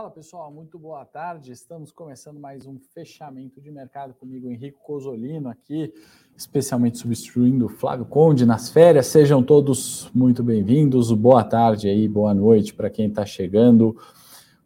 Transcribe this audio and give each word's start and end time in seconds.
Fala 0.00 0.10
pessoal, 0.10 0.50
muito 0.50 0.78
boa 0.78 1.04
tarde. 1.04 1.52
Estamos 1.52 1.92
começando 1.92 2.40
mais 2.40 2.64
um 2.66 2.78
fechamento 2.78 3.60
de 3.60 3.70
mercado 3.70 4.14
comigo, 4.14 4.48
Henrique 4.48 4.78
Cosolino, 4.82 5.50
aqui, 5.50 5.92
especialmente 6.34 6.96
substituindo 6.96 7.68
Flávio 7.68 8.06
Conde 8.06 8.46
nas 8.46 8.70
férias. 8.70 9.08
Sejam 9.08 9.42
todos 9.42 10.10
muito 10.14 10.42
bem-vindos. 10.42 11.12
Boa 11.12 11.44
tarde 11.44 11.86
aí, 11.86 12.08
boa 12.08 12.32
noite 12.32 12.72
para 12.72 12.88
quem 12.88 13.08
está 13.08 13.26
chegando. 13.26 13.94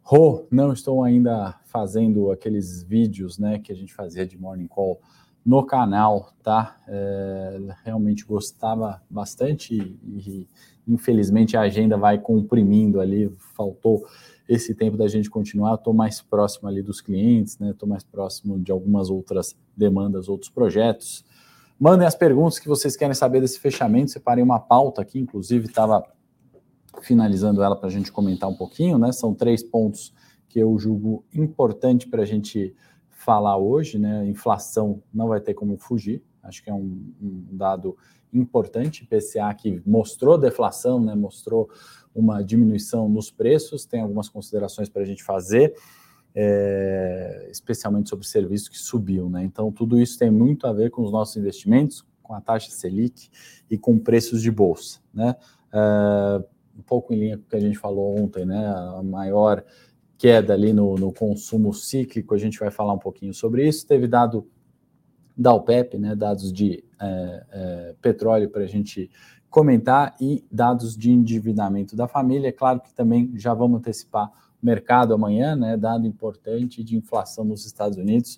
Rô, 0.01 0.47
não 0.49 0.71
estou 0.71 1.03
ainda 1.03 1.59
fazendo 1.65 2.31
aqueles 2.31 2.81
vídeos 2.81 3.37
né, 3.37 3.59
que 3.59 3.73
a 3.73 3.75
gente 3.75 3.93
fazia 3.93 4.25
de 4.25 4.37
Morning 4.37 4.69
Call 4.69 5.01
no 5.45 5.65
canal, 5.65 6.31
tá? 6.41 6.77
É, 6.87 7.59
realmente 7.83 8.23
gostava 8.23 9.03
bastante 9.09 9.75
e, 9.75 9.99
e 10.01 10.47
infelizmente 10.87 11.57
a 11.57 11.61
agenda 11.61 11.97
vai 11.97 12.17
comprimindo 12.19 13.01
ali, 13.01 13.29
faltou 13.53 14.05
esse 14.47 14.75
tempo 14.75 14.95
da 14.95 15.07
gente 15.07 15.29
continuar, 15.29 15.75
estou 15.75 15.93
mais 15.93 16.21
próximo 16.21 16.67
ali 16.67 16.81
dos 16.81 17.01
clientes, 17.01 17.57
né? 17.57 17.71
Estou 17.71 17.89
mais 17.89 18.03
próximo 18.03 18.59
de 18.59 18.71
algumas 18.71 19.09
outras 19.09 19.55
demandas, 19.75 20.29
outros 20.29 20.49
projetos. 20.49 21.25
Mandem 21.79 22.07
as 22.07 22.15
perguntas 22.15 22.59
que 22.59 22.67
vocês 22.67 22.95
querem 22.95 23.15
saber 23.15 23.41
desse 23.41 23.59
fechamento. 23.59 24.11
Separei 24.11 24.43
uma 24.43 24.59
pauta 24.59 25.01
aqui, 25.01 25.19
inclusive 25.19 25.65
estava 25.65 26.05
finalizando 27.01 27.61
ela 27.61 27.75
para 27.75 27.87
a 27.87 27.91
gente 27.91 28.11
comentar 28.11 28.49
um 28.49 28.55
pouquinho, 28.55 28.97
né? 28.97 29.11
São 29.11 29.33
três 29.33 29.61
pontos 29.63 30.13
que 30.47 30.59
eu 30.59 30.77
julgo 30.77 31.25
importante 31.33 32.07
para 32.07 32.21
a 32.21 32.25
gente 32.25 32.73
falar 33.09 33.57
hoje, 33.57 33.97
né? 33.97 34.25
Inflação 34.27 35.01
não 35.13 35.27
vai 35.27 35.41
ter 35.41 35.53
como 35.53 35.77
fugir, 35.77 36.23
acho 36.43 36.63
que 36.63 36.69
é 36.69 36.73
um, 36.73 37.13
um 37.21 37.47
dado 37.51 37.97
importante, 38.37 39.05
PCA 39.05 39.53
que 39.53 39.81
mostrou 39.85 40.37
deflação, 40.37 40.99
né? 40.99 41.15
Mostrou 41.15 41.69
uma 42.15 42.41
diminuição 42.41 43.09
nos 43.09 43.29
preços, 43.29 43.85
tem 43.85 44.01
algumas 44.01 44.29
considerações 44.29 44.87
para 44.87 45.01
a 45.01 45.05
gente 45.05 45.21
fazer, 45.21 45.75
é, 46.33 47.49
especialmente 47.51 48.09
sobre 48.09 48.25
serviço 48.25 48.71
que 48.71 48.77
subiu. 48.77 49.29
Né? 49.29 49.43
Então, 49.43 49.71
tudo 49.71 49.99
isso 49.99 50.17
tem 50.17 50.31
muito 50.31 50.65
a 50.65 50.71
ver 50.71 50.89
com 50.89 51.03
os 51.03 51.11
nossos 51.11 51.35
investimentos, 51.35 52.05
com 52.23 52.33
a 52.33 52.39
taxa 52.39 52.71
Selic 52.71 53.29
e 53.69 53.77
com 53.77 53.99
preços 53.99 54.41
de 54.41 54.49
bolsa. 54.49 55.01
Né? 55.13 55.35
É, 55.73 56.43
um 56.77 56.81
pouco 56.81 57.13
em 57.13 57.19
linha 57.19 57.37
com 57.37 57.43
o 57.43 57.47
que 57.47 57.55
a 57.57 57.59
gente 57.59 57.77
falou 57.77 58.17
ontem, 58.17 58.45
né? 58.45 58.65
a 58.65 59.03
maior 59.03 59.63
queda 60.17 60.53
ali 60.53 60.71
no, 60.71 60.95
no 60.95 61.11
consumo 61.11 61.73
cíclico, 61.73 62.33
a 62.33 62.37
gente 62.37 62.57
vai 62.57 62.71
falar 62.71 62.93
um 62.93 62.97
pouquinho 62.97 63.33
sobre 63.33 63.67
isso. 63.67 63.85
Teve 63.85 64.07
dado 64.07 64.49
da 65.37 65.53
OPEP, 65.53 65.97
né, 65.97 66.15
dados 66.15 66.51
de 66.51 66.83
é, 66.99 67.45
é, 67.51 67.95
petróleo 68.01 68.49
para 68.49 68.63
a 68.63 68.67
gente 68.67 69.09
comentar 69.49 70.15
e 70.19 70.43
dados 70.51 70.97
de 70.97 71.11
endividamento 71.11 71.95
da 71.95 72.07
família. 72.07 72.49
É 72.49 72.51
claro 72.51 72.79
que 72.81 72.93
também 72.93 73.31
já 73.35 73.53
vamos 73.53 73.79
antecipar 73.79 74.29
o 74.61 74.65
mercado 74.65 75.13
amanhã, 75.13 75.55
né? 75.55 75.77
Dado 75.77 76.05
importante 76.05 76.83
de 76.83 76.97
inflação 76.97 77.45
nos 77.45 77.65
Estados 77.65 77.97
Unidos. 77.97 78.37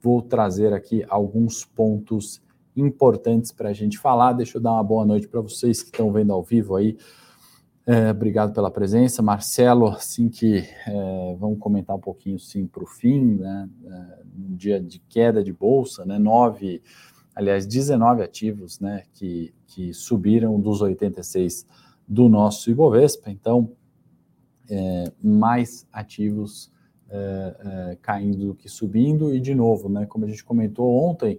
Vou 0.00 0.20
trazer 0.20 0.72
aqui 0.74 1.04
alguns 1.08 1.64
pontos 1.64 2.42
importantes 2.76 3.50
para 3.50 3.70
a 3.70 3.72
gente 3.72 3.98
falar. 3.98 4.34
Deixa 4.34 4.58
eu 4.58 4.62
dar 4.62 4.72
uma 4.72 4.84
boa 4.84 5.06
noite 5.06 5.26
para 5.26 5.40
vocês 5.40 5.82
que 5.82 5.88
estão 5.88 6.12
vendo 6.12 6.32
ao 6.32 6.42
vivo 6.42 6.76
aí. 6.76 6.98
É, 7.86 8.10
obrigado 8.10 8.52
pela 8.52 8.70
presença, 8.70 9.22
Marcelo. 9.22 9.86
Assim 9.88 10.28
que 10.28 10.68
é, 10.86 11.36
vamos 11.38 11.58
comentar 11.58 11.94
um 11.94 12.00
pouquinho 12.00 12.38
sim 12.38 12.66
para 12.66 12.82
o 12.82 12.86
fim, 12.86 13.36
né? 13.36 13.68
Um 14.36 14.56
dia 14.56 14.80
de 14.80 14.98
queda 14.98 15.42
de 15.42 15.52
bolsa, 15.52 16.04
né? 16.04 16.18
Nove 16.18 16.82
aliás, 17.36 17.66
19 17.66 18.22
ativos 18.22 18.80
né, 18.80 19.02
que, 19.12 19.54
que 19.66 19.92
subiram 19.92 20.58
dos 20.58 20.80
86 20.80 21.66
do 22.08 22.30
nosso 22.30 22.70
Ibovespa, 22.70 23.30
então 23.30 23.70
mais 25.22 25.86
ativos 25.92 26.72
caindo 28.02 28.48
do 28.48 28.54
que 28.54 28.68
subindo, 28.68 29.32
e 29.32 29.38
de 29.38 29.54
novo, 29.54 29.88
né, 29.88 30.06
como 30.06 30.24
a 30.24 30.28
gente 30.28 30.44
comentou 30.44 30.92
ontem, 31.04 31.38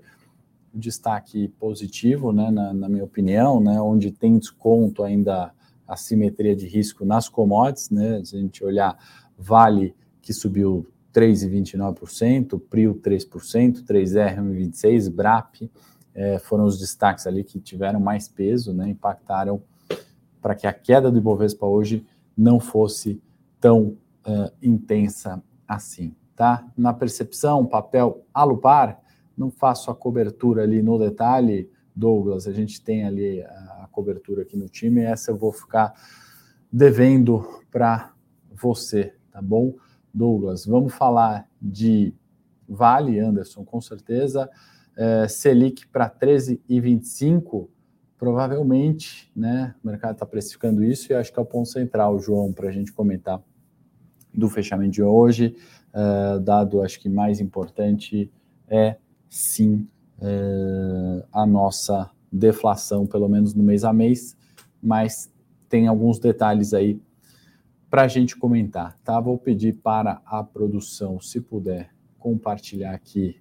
destaque 0.74 1.50
positivo, 1.60 2.32
né, 2.32 2.52
na, 2.52 2.74
na, 2.74 2.88
minha 2.88 3.04
opinião, 3.04 3.60
né, 3.60 3.82
onde 3.82 4.12
tem 4.12 4.38
desconto 4.38 5.04
ainda 5.04 5.52
a 5.88 5.96
simetria 5.96 6.56
de 6.56 6.68
risco 6.68 7.06
nas 7.06 7.30
commodities, 7.30 7.90
né, 7.90 8.24
se 8.24 8.36
a 8.36 8.40
gente 8.40 8.64
olhar 8.64 8.98
Vale, 9.38 9.96
que 10.22 10.34
subiu 10.34 10.88
3,29%, 11.14 12.60
Prio 12.60 12.96
3%, 12.96 13.84
3R 13.84 14.38
1,26%, 14.38 15.10
BRAP 15.10 15.70
é, 16.14 16.40
foram 16.40 16.66
os 16.66 16.80
destaques 16.80 17.28
ali 17.28 17.44
que 17.44 17.60
tiveram 17.60 18.00
mais 18.00 18.28
peso, 18.28 18.74
né, 18.74 18.90
impactaram 18.90 19.62
para 20.42 20.56
que 20.56 20.68
a 20.68 20.74
queda 20.74 21.12
do 21.12 21.18
Ibovespa 21.18 21.66
hoje 21.66 22.06
não 22.36 22.60
fosse 22.60 23.22
tão 23.60 23.98
uh, 24.26 24.52
intensa 24.62 25.42
assim, 25.68 26.16
tá? 26.36 26.66
Na 26.78 26.94
percepção, 26.94 27.66
papel 27.66 28.24
alupar, 28.34 29.02
não 29.36 29.52
faço 29.52 29.92
a 29.92 29.96
cobertura 29.96 30.64
ali 30.64 30.82
no 30.82 30.98
detalhe, 30.98 31.70
Douglas, 31.96 32.48
a 32.48 32.54
gente 32.54 32.82
tem 32.82 33.04
ali 33.04 33.42
a 33.42 33.77
cobertura 33.98 34.44
aqui 34.44 34.56
no 34.56 34.70
time, 34.70 35.02
essa 35.02 35.32
eu 35.32 35.36
vou 35.36 35.52
ficar 35.52 35.92
devendo 36.72 37.64
para 37.72 38.14
você, 38.52 39.16
tá 39.32 39.42
bom? 39.42 39.74
Douglas. 40.14 40.68
Vamos 40.68 40.94
falar 40.94 41.50
de 41.60 42.14
Vale, 42.70 43.20
Anderson, 43.20 43.66
com 43.66 43.82
certeza. 43.82 44.48
É, 44.96 45.28
Selic 45.28 45.88
para 45.88 46.08
13,25, 46.12 47.68
provavelmente, 48.20 49.32
né? 49.36 49.74
O 49.84 49.88
mercado 49.88 50.14
está 50.14 50.28
precificando 50.28 50.84
isso 50.84 51.12
e 51.12 51.16
acho 51.16 51.34
que 51.34 51.40
é 51.40 51.42
o 51.42 51.46
ponto 51.46 51.70
central, 51.70 52.20
João, 52.20 52.54
para 52.54 52.70
a 52.70 52.72
gente 52.72 52.94
comentar 52.94 53.42
do 54.32 54.48
fechamento 54.48 54.92
de 54.92 55.02
hoje. 55.02 55.56
É, 55.92 56.40
dado, 56.40 56.84
acho 56.84 57.00
que 57.00 57.10
mais 57.10 57.40
importante 57.40 58.32
é 58.68 58.98
sim 59.28 59.88
é, 60.22 61.26
a 61.32 61.48
nossa 61.48 62.12
deflação, 62.32 63.06
pelo 63.06 63.28
menos 63.28 63.54
no 63.54 63.64
mês 63.64 63.84
a 63.84 63.94
mês, 63.94 64.36
mas 64.82 65.32
tem 65.70 65.88
alguns 65.88 66.20
detalhes 66.20 66.74
aí 66.74 67.00
para 67.90 68.04
a 68.04 68.08
gente 68.08 68.36
comentar, 68.36 68.98
tá? 69.04 69.20
Vou 69.20 69.38
pedir 69.38 69.74
para 69.76 70.22
a 70.26 70.44
produção, 70.44 71.20
se 71.20 71.40
puder, 71.40 71.90
compartilhar 72.20 72.94
aqui 72.94 73.40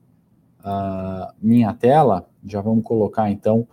a 0.62 1.34
minha 1.40 1.72
tela. 1.74 2.28
Já 2.44 2.60
vamos 2.60 2.84
colocar 2.84 3.30
então 3.30 3.66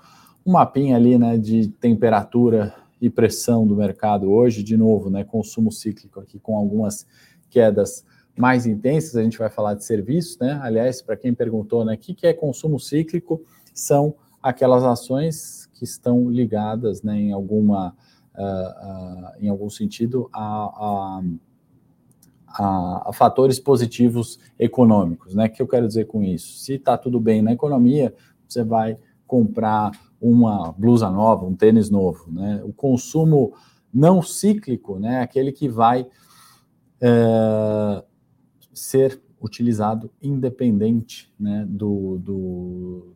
um 0.45 0.51
mapinha 0.51 0.95
ali, 0.95 1.17
né, 1.17 1.37
de 1.37 1.67
temperatura 1.67 2.73
e 2.99 3.09
pressão 3.09 3.65
do 3.67 3.75
mercado 3.75 4.31
hoje, 4.31 4.63
de 4.63 4.77
novo, 4.77 5.09
né, 5.09 5.23
consumo 5.23 5.71
cíclico 5.71 6.19
aqui 6.19 6.39
com 6.39 6.57
algumas 6.57 7.05
quedas 7.49 8.05
mais 8.35 8.65
intensas. 8.65 9.15
A 9.15 9.23
gente 9.23 9.37
vai 9.37 9.49
falar 9.49 9.75
de 9.75 9.83
serviços, 9.83 10.37
né? 10.39 10.59
Aliás, 10.61 11.01
para 11.01 11.15
quem 11.15 11.33
perguntou, 11.33 11.85
né, 11.85 11.93
o 11.93 11.97
que, 11.97 12.13
que 12.13 12.25
é 12.25 12.33
consumo 12.33 12.79
cíclico? 12.79 13.41
São 13.73 14.15
aquelas 14.43 14.83
ações 14.83 15.67
que 15.73 15.85
estão 15.85 16.29
ligadas, 16.29 17.01
né, 17.01 17.17
em 17.17 17.31
alguma 17.31 17.95
uh, 18.35 19.39
em 19.39 19.47
algum 19.47 19.69
sentido, 19.69 20.29
a, 20.33 21.21
a, 22.47 23.07
a, 23.07 23.13
fatores 23.13 23.59
positivos 23.59 24.39
econômicos. 24.59 25.35
Né? 25.35 25.45
O 25.45 25.49
que 25.49 25.61
eu 25.61 25.67
quero 25.67 25.87
dizer 25.87 26.05
com 26.05 26.23
isso? 26.23 26.59
Se 26.59 26.73
está 26.73 26.97
tudo 26.97 27.19
bem 27.19 27.41
na 27.41 27.53
economia, 27.53 28.13
você 28.47 28.63
vai 28.63 28.97
comprar 29.25 29.91
uma 30.19 30.71
blusa 30.73 31.09
nova, 31.09 31.45
um 31.45 31.55
tênis 31.55 31.89
novo. 31.89 32.31
Né? 32.31 32.61
O 32.63 32.73
consumo 32.73 33.53
não 33.93 34.21
cíclico, 34.21 34.99
né? 34.99 35.21
aquele 35.21 35.51
que 35.51 35.67
vai 35.67 36.07
é, 37.01 38.03
ser 38.73 39.21
utilizado 39.41 40.09
independente 40.21 41.31
né, 41.37 41.65
do, 41.67 42.17
do, 42.17 43.12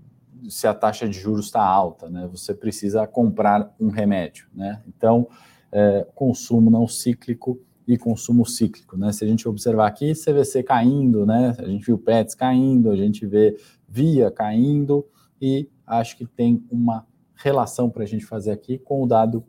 se 0.50 0.68
a 0.68 0.74
taxa 0.74 1.08
de 1.08 1.20
juros 1.20 1.46
está 1.46 1.64
alta, 1.64 2.10
né? 2.10 2.28
Você 2.32 2.54
precisa 2.54 3.06
comprar 3.08 3.74
um 3.80 3.90
remédio, 3.90 4.48
né? 4.54 4.82
Então, 4.88 5.28
é, 5.72 6.08
consumo 6.16 6.70
não 6.70 6.88
cíclico 6.88 7.60
e 7.88 7.98
consumo 7.98 8.46
cíclico, 8.46 8.98
né? 8.98 9.12
Se 9.12 9.24
a 9.24 9.28
gente 9.28 9.48
observar 9.48 9.88
aqui, 9.88 10.14
CVC 10.14 10.64
caindo, 10.64 11.26
né? 11.26 11.56
A 11.58 11.66
gente 11.66 11.86
viu 11.86 11.98
PETs 11.98 12.36
caindo, 12.36 12.92
a 12.92 12.96
gente 12.96 13.26
vê 13.26 13.58
Via 13.90 14.30
caindo 14.30 15.06
e 15.42 15.70
acho 15.86 16.18
que 16.18 16.26
tem 16.26 16.62
uma 16.70 17.08
relação 17.36 17.90
para 17.90 18.04
a 18.04 18.06
gente 18.06 18.26
fazer 18.26 18.52
aqui 18.52 18.78
com 18.78 19.02
o 19.02 19.08
dado 19.08 19.46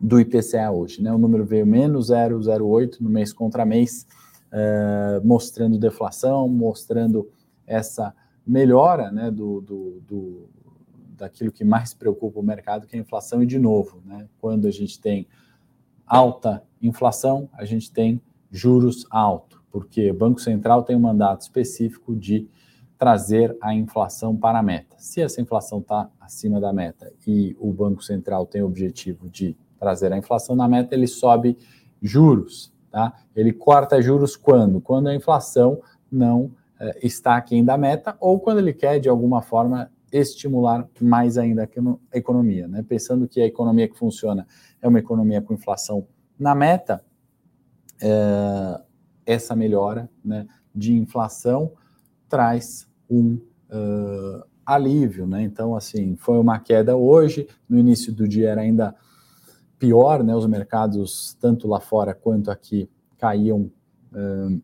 do 0.00 0.20
IPCA 0.20 0.70
hoje, 0.70 1.00
né? 1.02 1.12
O 1.12 1.18
número 1.18 1.44
veio 1.44 1.66
menos 1.66 2.10
0,08 2.10 3.00
no 3.00 3.08
mês 3.08 3.32
contra 3.32 3.64
mês, 3.64 4.06
é, 4.50 5.20
mostrando 5.24 5.78
deflação, 5.78 6.48
mostrando 6.48 7.30
essa 7.66 8.14
melhora 8.46 9.10
né, 9.10 9.30
do, 9.30 9.60
do, 9.60 10.00
do, 10.06 10.48
daquilo 11.16 11.50
que 11.50 11.64
mais 11.64 11.92
preocupa 11.92 12.38
o 12.38 12.42
mercado, 12.42 12.86
que 12.86 12.96
é 12.96 12.98
a 12.98 13.02
inflação, 13.02 13.42
e 13.42 13.46
de 13.46 13.58
novo, 13.58 14.02
né, 14.04 14.28
quando 14.38 14.66
a 14.66 14.70
gente 14.70 15.00
tem 15.00 15.26
alta 16.06 16.62
inflação, 16.80 17.48
a 17.52 17.64
gente 17.64 17.90
tem 17.90 18.20
juros 18.50 19.06
altos, 19.10 19.58
porque 19.70 20.10
o 20.10 20.14
Banco 20.14 20.40
Central 20.40 20.82
tem 20.82 20.94
um 20.94 21.00
mandato 21.00 21.42
específico 21.42 22.14
de 22.14 22.48
trazer 22.96 23.56
a 23.60 23.74
inflação 23.74 24.36
para 24.36 24.60
a 24.60 24.62
meta. 24.62 24.96
Se 24.98 25.20
essa 25.20 25.40
inflação 25.40 25.80
está 25.80 26.08
acima 26.20 26.60
da 26.60 26.72
meta 26.72 27.12
e 27.26 27.54
o 27.58 27.72
Banco 27.72 28.02
Central 28.02 28.46
tem 28.46 28.62
o 28.62 28.66
objetivo 28.66 29.28
de 29.28 29.56
trazer 29.78 30.12
a 30.12 30.16
inflação 30.16 30.56
na 30.56 30.66
meta, 30.66 30.94
ele 30.94 31.06
sobe 31.06 31.58
juros, 32.00 32.72
Tá? 32.96 33.12
Ele 33.34 33.52
corta 33.52 34.00
juros 34.00 34.36
quando? 34.36 34.80
Quando 34.80 35.08
a 35.08 35.14
inflação 35.14 35.82
não 36.10 36.50
está 37.02 37.36
aquém 37.36 37.64
da 37.64 37.76
meta 37.76 38.16
ou 38.20 38.38
quando 38.38 38.58
ele 38.58 38.72
quer, 38.72 38.98
de 38.98 39.08
alguma 39.08 39.42
forma, 39.42 39.90
estimular 40.12 40.88
mais 41.00 41.36
ainda 41.38 41.68
a 42.12 42.16
economia. 42.16 42.68
Né? 42.68 42.82
Pensando 42.82 43.26
que 43.28 43.40
a 43.40 43.46
economia 43.46 43.88
que 43.88 43.98
funciona 43.98 44.46
é 44.80 44.88
uma 44.88 44.98
economia 44.98 45.40
com 45.42 45.54
inflação 45.54 46.06
na 46.38 46.54
meta, 46.54 47.04
é, 48.00 48.80
essa 49.24 49.56
melhora 49.56 50.08
né, 50.24 50.46
de 50.74 50.94
inflação 50.94 51.72
traz 52.28 52.86
um 53.08 53.40
uh, 53.70 54.44
alívio. 54.64 55.26
Né? 55.26 55.42
Então, 55.42 55.74
assim, 55.74 56.16
foi 56.16 56.38
uma 56.38 56.58
queda 56.58 56.96
hoje, 56.96 57.48
no 57.68 57.78
início 57.78 58.12
do 58.12 58.28
dia 58.28 58.50
era 58.50 58.60
ainda 58.60 58.94
pior, 59.78 60.24
né? 60.24 60.34
Os 60.34 60.46
mercados, 60.46 61.36
tanto 61.40 61.68
lá 61.68 61.80
fora 61.80 62.14
quanto 62.14 62.50
aqui, 62.50 62.88
caíam 63.18 63.70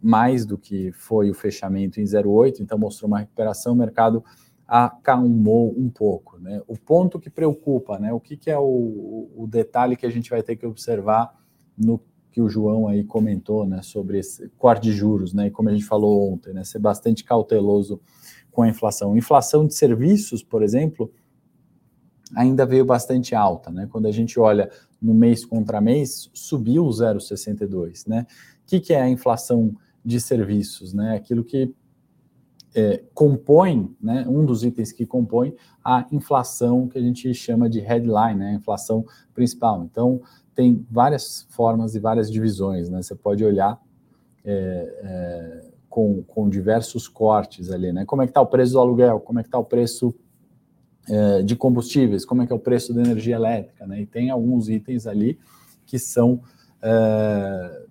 mais 0.02 0.46
do 0.46 0.56
que 0.56 0.93
foi 0.93 1.31
o 1.31 1.34
fechamento 1.34 2.00
em 2.00 2.04
0,8, 2.04 2.60
então 2.60 2.78
mostrou 2.78 3.08
uma 3.08 3.19
recuperação, 3.19 3.75
o 3.75 3.76
mercado 3.76 4.25
acalmou 4.66 5.75
um 5.78 5.90
pouco. 5.90 6.38
Né? 6.38 6.62
O 6.66 6.78
ponto 6.78 7.20
que 7.20 7.28
preocupa, 7.28 7.99
né? 7.99 8.12
o 8.12 8.20
que, 8.20 8.37
que 8.37 8.50
é 8.50 8.58
o, 8.58 9.31
o, 9.37 9.46
detalhe 9.46 9.96
que 9.96 10.06
a 10.06 10.10
gente 10.10 10.31
vai 10.31 10.43
ter 10.43 10.56
que 10.56 10.66
observar 10.66 11.38
no 11.76 12.00
que 12.31 12.40
o 12.40 12.49
João 12.49 12.88
aí 12.88 13.04
comentou 13.04 13.66
né, 13.66 13.82
sobre 13.82 14.19
esse 14.19 14.49
corte 14.56 14.84
de 14.84 14.93
juros, 14.93 15.34
né? 15.34 15.49
E 15.49 15.50
como 15.50 15.69
a 15.69 15.72
gente 15.72 15.84
falou 15.84 16.32
ontem, 16.32 16.54
né? 16.54 16.64
Ser 16.64 16.78
bastante 16.78 17.22
cauteloso 17.22 18.00
com 18.50 18.62
a 18.62 18.69
inflação. 18.69 19.14
Inflação 19.14 19.66
de 19.66 19.75
serviços, 19.75 20.43
por 20.43 20.62
exemplo, 20.62 21.12
ainda 22.34 22.64
veio 22.64 22.87
bastante 22.87 23.34
alta, 23.34 23.70
né? 23.70 23.87
Quando 23.90 24.06
a 24.06 24.10
gente 24.10 24.40
olha 24.40 24.70
no 25.00 25.12
mês 25.12 25.44
contra 25.44 25.78
mês, 25.78 26.31
subiu 26.32 26.84
0,62, 26.87 28.08
né? 28.08 28.26
O 28.62 28.67
que, 28.67 28.81
que 28.81 28.93
é 28.93 29.00
a 29.00 29.09
inflação 29.09 29.75
de 30.05 30.20
serviços, 30.20 30.93
né? 30.93 31.14
Aquilo 31.14 31.44
que 31.44 31.75
é, 32.75 33.03
compõe, 33.12 33.94
né, 34.00 34.25
um 34.26 34.44
dos 34.44 34.64
itens 34.64 34.93
que 34.93 35.05
compõe 35.05 35.55
a 35.85 36.06
inflação 36.11 36.88
que 36.88 36.99
a 36.99 37.03
gente 37.03 37.32
chama 37.35 37.69
de 37.69 37.81
headline, 37.81 38.38
né, 38.38 38.50
a 38.50 38.55
inflação 38.55 39.05
principal. 39.35 39.85
Então, 39.85 40.23
tem 40.55 40.87
várias 40.91 41.47
formas 41.50 41.94
e 41.94 42.00
várias 42.00 42.31
divisões, 42.31 42.88
né? 42.88 43.03
Você 43.03 43.14
pode 43.14 43.43
olhar 43.44 43.81
é, 44.44 44.53
é, 45.03 45.70
com, 45.88 46.23
com 46.23 46.49
diversos 46.49 47.09
cortes 47.09 47.70
ali, 47.70 47.91
né? 47.93 48.05
Como 48.05 48.23
é 48.23 48.26
que 48.26 48.31
está 48.31 48.41
o 48.41 48.47
preço 48.47 48.73
do 48.73 48.81
aluguel? 48.81 49.20
Como 49.20 49.38
é 49.38 49.43
que 49.43 49.49
está 49.49 49.59
o 49.59 49.64
preço 49.64 50.14
é, 51.09 51.43
de 51.43 51.56
combustíveis, 51.56 52.25
como 52.25 52.43
é 52.43 52.47
que 52.47 52.53
é 52.53 52.56
o 52.56 52.59
preço 52.59 52.93
da 52.93 53.00
energia 53.00 53.37
elétrica, 53.37 53.87
né? 53.87 54.03
E 54.03 54.06
tem 54.06 54.31
alguns 54.31 54.69
itens 54.69 55.06
ali 55.06 55.38
que 55.87 55.99
são 55.99 56.43
é, 56.82 57.87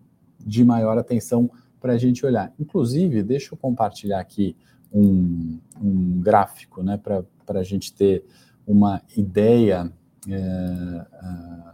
de 0.46 0.64
maior 0.64 0.98
atenção 0.98 1.50
para 1.80 1.94
a 1.94 1.98
gente 1.98 2.26
olhar. 2.26 2.54
Inclusive, 2.60 3.24
deixa 3.24 3.54
eu 3.54 3.58
compartilhar 3.58 4.20
aqui 4.20 4.56
um, 4.94 5.60
um 5.82 6.22
gráfico, 6.22 6.84
né, 6.84 6.98
para 6.98 7.60
a 7.60 7.64
gente 7.64 7.94
ter 7.94 8.24
uma 8.68 9.02
ideia 9.18 9.92
é, 10.30 10.34
é, 10.34 11.06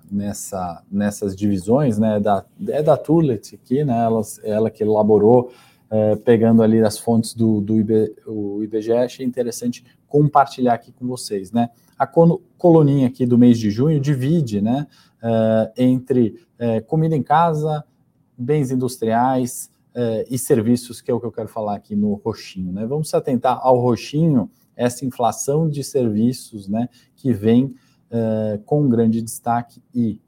nessa, 0.09 0.81
nessas 0.89 1.35
divisões, 1.35 1.97
né, 1.97 2.19
da, 2.19 2.45
é 2.69 2.81
da 2.81 2.95
Tulet 2.95 3.55
aqui, 3.55 3.83
né, 3.83 4.03
ela, 4.03 4.21
ela 4.43 4.69
que 4.71 4.83
elaborou, 4.83 5.51
é, 5.89 6.15
pegando 6.15 6.61
ali 6.61 6.81
as 6.81 6.97
fontes 6.97 7.33
do, 7.33 7.59
do 7.61 7.77
IB, 7.79 8.15
o 8.25 8.63
IBGE, 8.63 8.91
achei 8.91 9.25
interessante 9.25 9.83
compartilhar 10.07 10.73
aqui 10.73 10.91
com 10.91 11.05
vocês, 11.07 11.51
né? 11.51 11.69
A 11.97 12.05
coluninha 12.05 13.07
aqui 13.07 13.25
do 13.25 13.37
mês 13.37 13.57
de 13.57 13.71
junho 13.71 13.99
divide, 13.99 14.61
né, 14.61 14.85
uh, 15.23 15.71
entre 15.75 16.39
uh, 16.59 16.83
comida 16.85 17.15
em 17.15 17.23
casa, 17.23 17.83
bens 18.37 18.71
industriais 18.71 19.71
uh, 19.95 20.25
e 20.29 20.37
serviços, 20.37 21.01
que 21.01 21.09
é 21.09 21.13
o 21.13 21.19
que 21.19 21.25
eu 21.25 21.31
quero 21.31 21.47
falar 21.47 21.75
aqui 21.75 21.95
no 21.95 22.13
roxinho, 22.13 22.71
né? 22.71 22.85
Vamos 22.85 23.09
se 23.09 23.15
atentar 23.15 23.59
ao 23.61 23.79
roxinho, 23.79 24.49
essa 24.75 25.03
inflação 25.03 25.67
de 25.67 25.83
serviços, 25.83 26.67
né, 26.67 26.87
que 27.15 27.33
vem 27.33 27.73
com 28.63 28.83
um 28.83 28.87
grande 28.87 29.23
destaque 29.23 29.81
e 29.93 30.21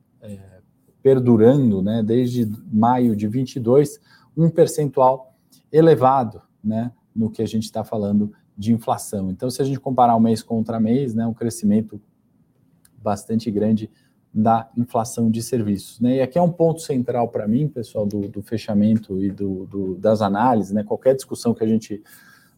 perdurando, 1.02 1.82
né, 1.82 2.04
desde 2.04 2.52
maio 2.72 3.16
de 3.16 3.28
22, 3.28 4.00
um 4.36 4.50
percentual 4.50 5.36
elevado, 5.72 6.42
né, 6.64 6.92
no 7.16 7.30
que 7.30 7.42
a 7.42 7.46
gente 7.46 7.64
está 7.64 7.84
falando 7.84 8.34
de 8.58 8.74
inflação. 8.74 9.30
Então, 9.30 9.50
se 9.50 9.62
a 9.62 9.66
gente 9.66 9.80
comparar 9.80 10.16
o 10.16 10.20
mês 10.20 10.44
contra 10.44 10.80
mês, 10.80 11.14
né, 11.14 11.26
um 11.26 11.34
crescimento 11.34 12.02
bastante 13.02 13.50
grande 13.50 13.90
da 14.34 14.70
inflação 14.78 15.30
de 15.30 15.42
serviços. 15.42 16.00
Né? 16.00 16.18
E 16.18 16.22
aqui 16.22 16.38
é 16.38 16.42
um 16.42 16.52
ponto 16.52 16.82
central 16.82 17.30
para 17.30 17.48
mim, 17.48 17.68
pessoal, 17.68 18.06
do, 18.06 18.28
do 18.28 18.42
fechamento 18.42 19.24
e 19.24 19.32
do, 19.32 19.66
do, 19.66 19.96
das 19.96 20.22
análises, 20.22 20.72
né? 20.72 20.84
qualquer 20.84 21.16
discussão 21.16 21.54
que 21.54 21.64
a 21.64 21.68
gente 21.68 22.04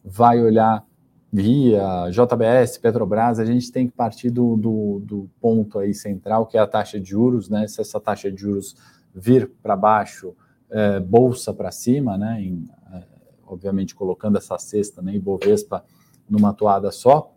vai 0.04 0.42
olhar 0.42 0.84
via 1.32 2.10
JBS, 2.10 2.76
Petrobras, 2.76 3.38
a 3.38 3.44
gente 3.44 3.72
tem 3.72 3.86
que 3.86 3.94
partir 3.94 4.28
do, 4.28 4.54
do, 4.54 5.00
do, 5.02 5.30
ponto 5.40 5.78
aí 5.78 5.94
central, 5.94 6.46
que 6.46 6.58
é 6.58 6.60
a 6.60 6.66
taxa 6.66 7.00
de 7.00 7.08
juros, 7.08 7.48
né? 7.48 7.66
Se 7.66 7.80
essa 7.80 7.98
taxa 7.98 8.30
de 8.30 8.38
juros 8.38 8.76
vir 9.14 9.50
para 9.62 9.74
baixo, 9.74 10.34
é, 10.70 11.00
bolsa 11.00 11.54
para 11.54 11.70
cima, 11.70 12.18
né? 12.18 12.42
Em, 12.42 12.68
é, 12.92 13.02
obviamente 13.46 13.94
colocando 13.94 14.36
essa 14.36 14.58
cesta, 14.58 15.00
né, 15.00 15.14
Ibovespa 15.14 15.82
numa 16.28 16.52
toada 16.52 16.90
só. 16.90 17.34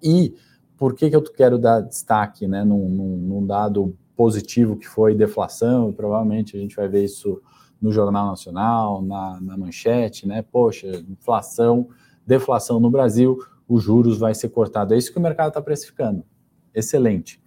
E 0.00 0.34
por 0.76 0.94
que, 0.94 1.08
que 1.08 1.16
eu 1.16 1.22
quero 1.22 1.58
dar 1.58 1.80
destaque 1.80 2.46
né, 2.46 2.64
num, 2.64 2.88
num, 2.88 3.16
num 3.16 3.46
dado 3.46 3.96
positivo 4.16 4.76
que 4.76 4.86
foi 4.86 5.14
deflação, 5.14 5.90
e 5.90 5.92
provavelmente 5.92 6.56
a 6.56 6.60
gente 6.60 6.76
vai 6.76 6.88
ver 6.88 7.04
isso 7.04 7.40
no 7.80 7.92
Jornal 7.92 8.26
Nacional, 8.26 9.02
na, 9.02 9.40
na 9.40 9.56
manchete, 9.56 10.26
né? 10.26 10.42
Poxa, 10.42 10.86
inflação, 11.08 11.88
deflação 12.26 12.80
no 12.80 12.90
Brasil, 12.90 13.38
os 13.68 13.82
juros 13.82 14.18
vai 14.18 14.34
ser 14.34 14.48
cortado. 14.48 14.94
É 14.94 14.98
isso 14.98 15.12
que 15.12 15.18
o 15.18 15.22
mercado 15.22 15.48
está 15.48 15.60
precificando. 15.60 16.24
Excelente. 16.74 17.42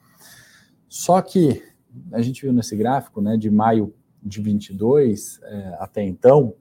Só 0.87 1.21
que 1.21 1.63
a 2.11 2.21
gente 2.21 2.41
viu 2.41 2.53
nesse 2.53 2.75
gráfico, 2.75 3.21
né, 3.21 3.35
de 3.37 3.49
maio 3.49 3.93
de 4.21 4.41
22 4.41 5.39
é, 5.43 5.77
até 5.79 6.03
então, 6.03 6.53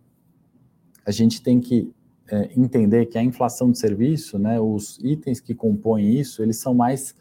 a 1.04 1.10
gente 1.10 1.42
tem 1.42 1.60
que 1.60 1.92
é, 2.28 2.50
entender 2.56 3.06
que 3.06 3.18
a 3.18 3.22
inflação 3.22 3.70
de 3.70 3.78
serviço, 3.78 4.38
né, 4.38 4.60
os 4.60 4.98
itens 5.02 5.40
que 5.40 5.54
compõem 5.54 6.18
isso, 6.18 6.42
eles 6.42 6.58
são 6.58 6.74
mais 6.74 7.14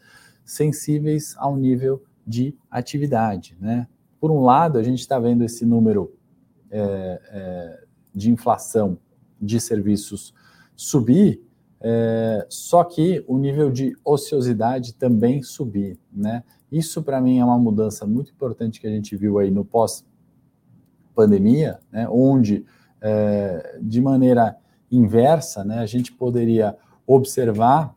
sensíveis 0.44 1.34
ao 1.38 1.56
nível 1.56 2.02
de 2.26 2.54
atividade. 2.70 3.56
Né? 3.60 3.86
Por 4.20 4.30
um 4.30 4.40
lado, 4.40 4.78
a 4.78 4.82
gente 4.82 5.00
está 5.00 5.18
vendo 5.18 5.44
esse 5.44 5.64
número 5.64 6.12
é, 6.70 7.20
é, 7.30 7.84
de 8.14 8.30
inflação 8.30 8.98
de 9.40 9.58
serviços 9.60 10.34
subir, 10.74 11.40
é, 11.80 12.44
só 12.48 12.82
que 12.82 13.24
o 13.28 13.38
nível 13.38 13.70
de 13.70 13.96
ociosidade 14.04 14.94
também 14.94 15.42
subir. 15.42 15.98
Né? 16.12 16.42
Isso, 16.70 17.02
para 17.02 17.20
mim, 17.20 17.38
é 17.38 17.44
uma 17.44 17.58
mudança 17.58 18.06
muito 18.06 18.32
importante 18.32 18.80
que 18.80 18.86
a 18.86 18.90
gente 18.90 19.16
viu 19.16 19.38
aí 19.38 19.50
no 19.50 19.64
pós-pandemia, 19.64 21.78
né, 21.92 22.08
onde 22.10 22.64
é, 23.00 23.78
de 23.80 24.00
maneira 24.00 24.56
inversa, 24.90 25.64
né, 25.64 25.78
a 25.78 25.86
gente 25.86 26.12
poderia 26.12 26.76
observar 27.06 27.94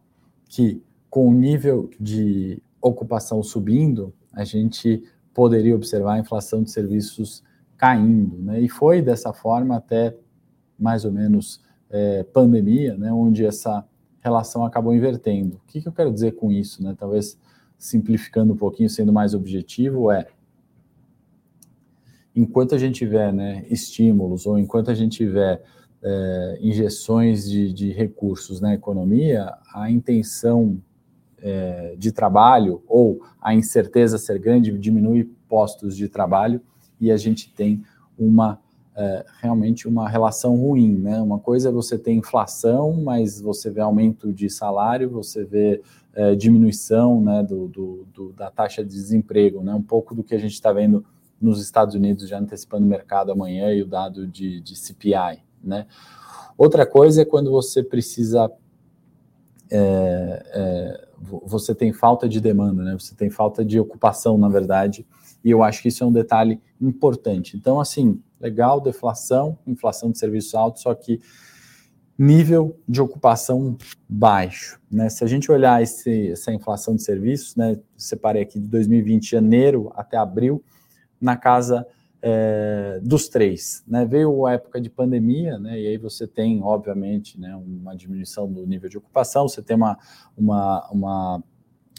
que 0.48 0.82
com 1.10 1.28
o 1.28 1.34
nível 1.34 1.90
de 2.00 2.62
ocupação 2.82 3.42
subindo, 3.42 4.14
a 4.32 4.44
gente 4.44 5.04
poderia 5.34 5.76
observar 5.76 6.14
a 6.14 6.20
inflação 6.20 6.64
de 6.64 6.72
serviços 6.72 7.44
caindo, 7.78 8.38
né? 8.38 8.60
E 8.60 8.70
foi 8.70 9.02
dessa 9.02 9.34
forma 9.34 9.78
até 9.78 10.16
mais 10.78 11.06
ou 11.06 11.12
menos 11.12 11.62
é, 11.90 12.24
pandemia, 12.24 12.96
né? 12.98 13.12
Onde 13.12 13.46
essa 13.46 13.86
relação 14.22 14.66
acabou 14.66 14.94
invertendo. 14.94 15.56
O 15.56 15.68
que, 15.68 15.82
que 15.82 15.88
eu 15.88 15.94
quero 15.94 16.12
dizer 16.12 16.34
com 16.34 16.52
isso, 16.52 16.84
né? 16.84 16.96
Talvez 16.98 17.38
simplificando 17.78 18.54
um 18.54 18.58
pouquinho, 18.58 18.90
sendo 18.90 19.14
mais 19.14 19.34
objetivo, 19.34 20.12
é 20.12 20.28
enquanto 22.36 22.76
a 22.76 22.78
gente 22.78 22.96
tiver 22.96 23.34
né, 23.34 23.66
estímulos 23.70 24.46
ou 24.46 24.60
enquanto 24.60 24.92
a 24.92 24.94
gente 24.94 25.18
tiver 25.18 25.64
é, 26.04 26.58
injeções 26.62 27.50
de, 27.50 27.74
de, 27.74 27.92
recursos 27.92 28.62
na 28.62 28.74
economia, 28.74 29.54
a 29.74 29.92
intenção 29.92 30.82
é, 31.42 31.96
de 31.98 32.12
trabalho 32.12 32.82
ou 32.88 33.22
a 33.42 33.54
incerteza 33.54 34.18
ser 34.18 34.40
grande 34.40 34.78
diminui 34.78 35.30
postos 35.48 35.96
de 35.96 36.08
trabalho 36.08 36.62
e 37.00 37.12
a 37.12 37.18
gente 37.18 37.54
tem 37.54 37.84
uma 38.18 38.60
é, 38.96 39.26
realmente 39.42 39.88
uma 39.88 40.10
relação 40.10 40.58
ruim, 40.58 40.98
né? 40.98 41.22
Uma 41.22 41.40
coisa 41.40 41.70
é 41.70 41.72
você 41.72 41.98
ter 41.98 42.12
inflação, 42.12 42.94
mas 43.02 43.40
você 43.40 43.70
vê 43.70 43.80
aumento 43.80 44.34
de 44.34 44.50
salário, 44.50 45.10
você 45.10 45.46
vê 45.46 45.82
é, 46.14 46.36
diminuição, 46.36 47.22
né, 47.22 47.42
do, 47.42 47.70
do, 47.70 48.08
do, 48.14 48.34
da 48.34 48.52
taxa 48.52 48.84
de 48.84 48.90
desemprego, 48.90 49.64
né? 49.64 49.74
Um 49.74 49.82
pouco 49.82 50.14
do 50.14 50.22
que 50.22 50.36
a 50.36 50.38
gente 50.38 50.52
está 50.52 50.74
vendo 50.74 51.06
nos 51.42 51.62
Estados 51.62 51.96
Unidos, 51.96 52.28
já 52.28 52.38
antecipando 52.40 52.86
o 52.86 52.90
mercado 52.90 53.32
amanhã 53.32 53.72
e 53.72 53.82
o 53.82 53.88
dado 53.88 54.28
de, 54.28 54.60
de 54.60 54.76
CPI, 54.76 55.42
né? 55.64 55.86
Outra 56.58 56.86
coisa 56.86 57.22
é 57.22 57.26
quando 57.26 57.52
você 57.52 57.82
precisa 57.84 58.52
é, 59.72 60.44
é, 60.54 61.08
você 61.22 61.76
tem 61.76 61.94
falta 61.94 62.28
de 62.28 62.42
demanda, 62.42 62.84
né? 62.84 62.94
Você 62.98 63.16
tem 63.16 63.30
falta 63.30 63.64
de 63.64 63.80
ocupação, 63.80 64.38
na 64.38 64.50
verdade, 64.50 65.06
e 65.44 65.52
eu 65.52 65.64
acho 65.64 65.82
que 65.82 65.90
isso 65.90 66.04
é 66.04 66.08
um 66.08 66.12
detalhe 66.12 66.60
importante. 66.82 67.56
Então, 67.56 67.80
assim, 67.80 68.22
legal, 68.40 68.82
deflação, 68.82 69.58
inflação 69.68 70.12
de 70.12 70.18
serviços 70.18 70.56
altos, 70.56 70.82
só 70.82 70.94
que 70.94 71.22
nível 72.18 72.78
de 72.88 73.02
ocupação 73.02 73.78
baixo. 74.08 74.80
Né? 74.92 75.08
Se 75.08 75.24
a 75.24 75.28
gente 75.28 75.50
olhar 75.50 75.82
esse, 75.82 76.32
essa 76.32 76.52
inflação 76.52 76.96
de 76.96 77.02
serviços, 77.02 77.56
né, 77.56 77.80
separei 77.96 78.42
aqui 78.42 78.60
de 78.60 78.68
2020, 78.68 79.32
janeiro 79.32 79.90
até 79.96 80.18
abril, 80.18 80.62
na 81.22 81.38
casa 81.38 81.88
é, 82.22 83.00
dos 83.02 83.28
três. 83.28 83.84
Né? 83.88 84.06
Veio 84.06 84.46
a 84.46 84.54
época 84.54 84.80
de 84.82 84.90
pandemia, 84.90 85.58
né? 85.58 85.80
e 85.80 85.88
aí 85.88 85.98
você 85.98 86.28
tem, 86.28 86.62
obviamente, 86.62 87.40
né, 87.40 87.56
uma 87.56 87.96
diminuição 87.96 88.52
do 88.52 88.66
nível 88.66 88.90
de 88.90 88.98
ocupação, 88.98 89.48
você 89.48 89.62
tem 89.62 89.76
uma. 89.76 89.98
uma, 90.38 90.90
uma 90.92 91.44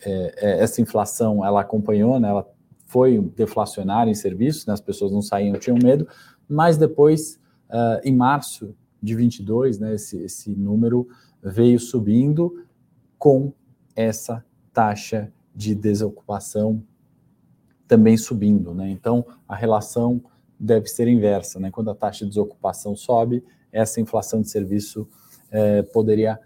é, 0.03 0.35
é 0.37 0.63
essa 0.63 0.81
inflação 0.81 1.45
ela 1.45 1.61
acompanhou, 1.61 2.19
né, 2.19 2.29
ela 2.29 2.49
foi 2.87 3.21
deflacionária 3.37 4.11
em 4.11 4.15
serviços, 4.15 4.67
né, 4.67 4.73
as 4.73 4.81
pessoas 4.81 5.13
não 5.13 5.23
saíam, 5.23 5.59
tinham 5.59 5.79
medo, 5.83 6.09
mas 6.49 6.77
depois, 6.77 7.39
uh, 7.69 8.01
em 8.03 8.15
março 8.15 8.75
de 9.03 9.15
22, 9.15 9.79
né, 9.79 9.95
esse, 9.95 10.19
esse 10.19 10.51
número 10.51 11.07
veio 11.43 11.79
subindo 11.79 12.65
com 13.19 13.53
essa 13.95 14.45
taxa 14.73 15.33
de 15.55 15.75
desocupação 15.75 16.83
também 17.91 18.17
subindo, 18.17 18.73
né? 18.73 18.89
Então 18.89 19.27
a 19.49 19.57
relação 19.57 20.23
deve 20.61 20.87
ser 20.87 21.09
inversa, 21.09 21.59
né? 21.59 21.73
Quando 21.73 21.91
a 21.91 21.95
taxa 21.95 22.25
de 22.25 22.29
desocupação 22.29 22.95
sobe, 22.95 23.43
essa 23.73 24.01
inflação 24.01 24.41
de 24.41 24.49
serviço 24.49 25.09
é, 25.51 25.83
poderia 25.83 26.39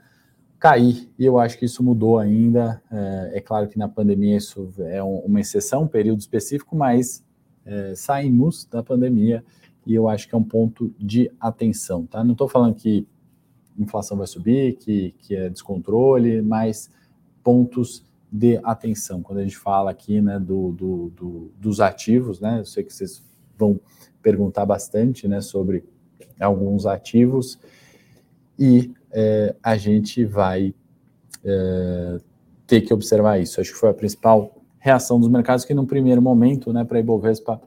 cair. 0.59 1.07
E 1.19 1.25
eu 1.27 1.39
acho 1.39 1.59
que 1.59 1.67
isso 1.67 1.83
mudou 1.83 2.19
ainda. 2.19 2.83
É, 2.91 3.33
é 3.35 3.41
claro 3.43 3.69
que 3.69 3.79
na 3.79 3.87
pandemia 3.87 4.39
isso 4.39 4.73
é 4.79 5.05
um, 5.05 5.19
uma 5.19 5.39
exceção, 5.39 5.83
um 5.83 5.87
período 5.87 6.21
específico, 6.21 6.75
mas 6.75 7.23
é, 7.67 7.95
saímos 7.95 8.65
da 8.65 8.83
pandemia 8.83 9.45
e 9.87 9.95
eu 9.95 10.09
acho 10.09 10.27
que 10.27 10.35
é 10.35 10.39
um 10.39 10.43
ponto 10.43 10.95
de 10.99 11.31
atenção, 11.39 12.07
tá? 12.07 12.25
Não 12.25 12.33
estou 12.33 12.49
falando 12.49 12.75
que 12.75 13.07
inflação 13.79 14.17
vai 14.17 14.27
subir, 14.27 14.77
que, 14.77 15.15
que 15.19 15.37
é 15.37 15.51
descontrole, 15.51 16.41
mas 16.41 16.89
pontos 17.43 18.03
de 18.37 18.59
atenção. 18.65 19.23
Quando 19.23 19.39
a 19.39 19.43
gente 19.45 19.57
fala 19.57 19.93
aqui 19.93 20.21
né, 20.21 20.41
do, 20.41 20.73
do, 20.73 21.11
do, 21.11 21.53
dos 21.57 21.81
ativos, 21.81 22.41
né, 22.41 22.59
eu 22.59 22.65
sei 22.65 22.83
que 22.83 22.93
vocês 22.93 23.23
vão 23.57 23.79
perguntar 24.21 24.67
bastante 24.67 25.29
né, 25.29 25.41
sobre 25.41 25.85
alguns 26.41 26.85
ativos 26.85 27.61
e 28.59 28.93
é, 29.13 29.55
a 29.63 29.77
gente 29.77 30.25
vai 30.25 30.75
é, 31.45 32.19
ter 32.67 32.81
que 32.81 32.93
observar 32.93 33.39
isso. 33.39 33.61
Acho 33.61 33.73
que 33.73 33.79
foi 33.79 33.91
a 33.91 33.95
principal 33.95 34.61
reação 34.81 35.21
dos 35.21 35.29
mercados 35.29 35.65
que, 35.65 35.73
no 35.73 35.87
primeiro 35.87 36.21
momento, 36.21 36.73
né, 36.73 36.83
para 36.83 36.99
a 36.99 37.01
Ibovespa, 37.01 37.63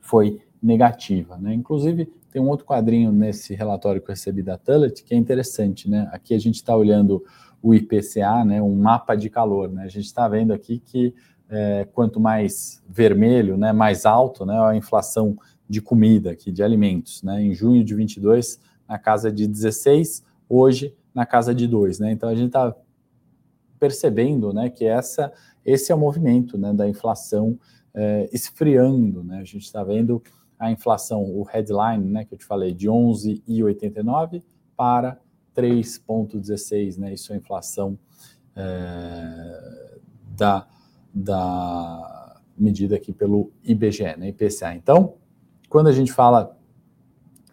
foi 0.00 0.42
negativa. 0.60 1.38
Né? 1.38 1.54
Inclusive, 1.54 2.12
tem 2.32 2.42
um 2.42 2.48
outro 2.48 2.66
quadrinho 2.66 3.12
nesse 3.12 3.54
relatório 3.54 4.00
que 4.00 4.10
eu 4.10 4.14
recebi 4.14 4.42
da 4.42 4.58
Tullet 4.58 5.04
que 5.04 5.14
é 5.14 5.16
interessante. 5.16 5.88
Né? 5.88 6.08
Aqui 6.10 6.34
a 6.34 6.40
gente 6.40 6.56
está 6.56 6.76
olhando 6.76 7.24
o 7.62 7.74
IPCA, 7.74 8.44
né, 8.44 8.60
um 8.62 8.74
mapa 8.74 9.14
de 9.14 9.28
calor. 9.28 9.70
Né? 9.70 9.84
A 9.84 9.88
gente 9.88 10.06
está 10.06 10.26
vendo 10.28 10.52
aqui 10.52 10.78
que 10.78 11.14
é, 11.48 11.86
quanto 11.92 12.20
mais 12.20 12.82
vermelho, 12.88 13.56
né, 13.56 13.72
mais 13.72 14.06
alto 14.06 14.46
né, 14.46 14.58
a 14.60 14.74
inflação 14.76 15.36
de 15.68 15.80
comida, 15.80 16.30
aqui, 16.30 16.50
de 16.50 16.62
alimentos. 16.62 17.22
Né? 17.22 17.42
Em 17.42 17.54
junho 17.54 17.84
de 17.84 17.94
22, 17.94 18.60
na 18.88 18.98
casa 18.98 19.30
de 19.30 19.46
16, 19.46 20.24
hoje 20.48 20.94
na 21.14 21.26
casa 21.26 21.54
de 21.54 21.66
2. 21.66 21.98
Né? 22.00 22.12
Então 22.12 22.28
a 22.28 22.34
gente 22.34 22.48
está 22.48 22.74
percebendo 23.78 24.52
né, 24.52 24.68
que 24.68 24.84
essa, 24.84 25.32
esse 25.64 25.90
é 25.90 25.94
o 25.94 25.98
movimento 25.98 26.58
né, 26.58 26.72
da 26.72 26.88
inflação 26.88 27.58
é, 27.94 28.28
esfriando. 28.32 29.22
Né? 29.22 29.38
A 29.38 29.44
gente 29.44 29.64
está 29.64 29.82
vendo 29.82 30.22
a 30.58 30.70
inflação, 30.70 31.22
o 31.24 31.42
headline 31.42 32.04
né, 32.04 32.24
que 32.24 32.34
eu 32.34 32.38
te 32.38 32.44
falei, 32.44 32.74
de 32.74 32.88
11,89 32.88 34.42
para 34.76 35.18
3,16, 35.56 36.98
né? 36.98 37.14
Isso 37.14 37.32
é 37.32 37.36
a 37.36 37.38
inflação 37.38 37.98
é, 38.56 39.98
da, 40.36 40.66
da 41.12 42.40
medida 42.56 42.96
aqui 42.96 43.12
pelo 43.12 43.50
IBGE, 43.64 44.16
né? 44.16 44.28
IPCA. 44.28 44.74
Então, 44.74 45.14
quando 45.68 45.88
a 45.88 45.92
gente 45.92 46.12
fala 46.12 46.56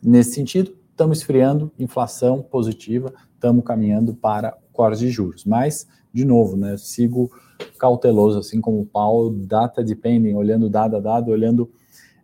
nesse 0.01 0.33
sentido, 0.33 0.75
estamos 0.91 1.19
esfriando, 1.19 1.71
inflação 1.77 2.41
positiva, 2.41 3.13
estamos 3.33 3.63
caminhando 3.63 4.13
para 4.13 4.57
corte 4.73 4.99
de 4.99 5.09
juros. 5.09 5.45
Mas, 5.45 5.87
de 6.13 6.25
novo, 6.25 6.57
né? 6.57 6.77
Sigo 6.77 7.31
cauteloso, 7.79 8.39
assim 8.39 8.61
como 8.61 8.81
o 8.81 8.85
Paulo, 8.85 9.31
data 9.31 9.83
dependem, 9.83 10.35
olhando 10.35 10.69
dado 10.69 10.95
a 10.95 10.99
dado, 10.99 11.31
olhando 11.31 11.69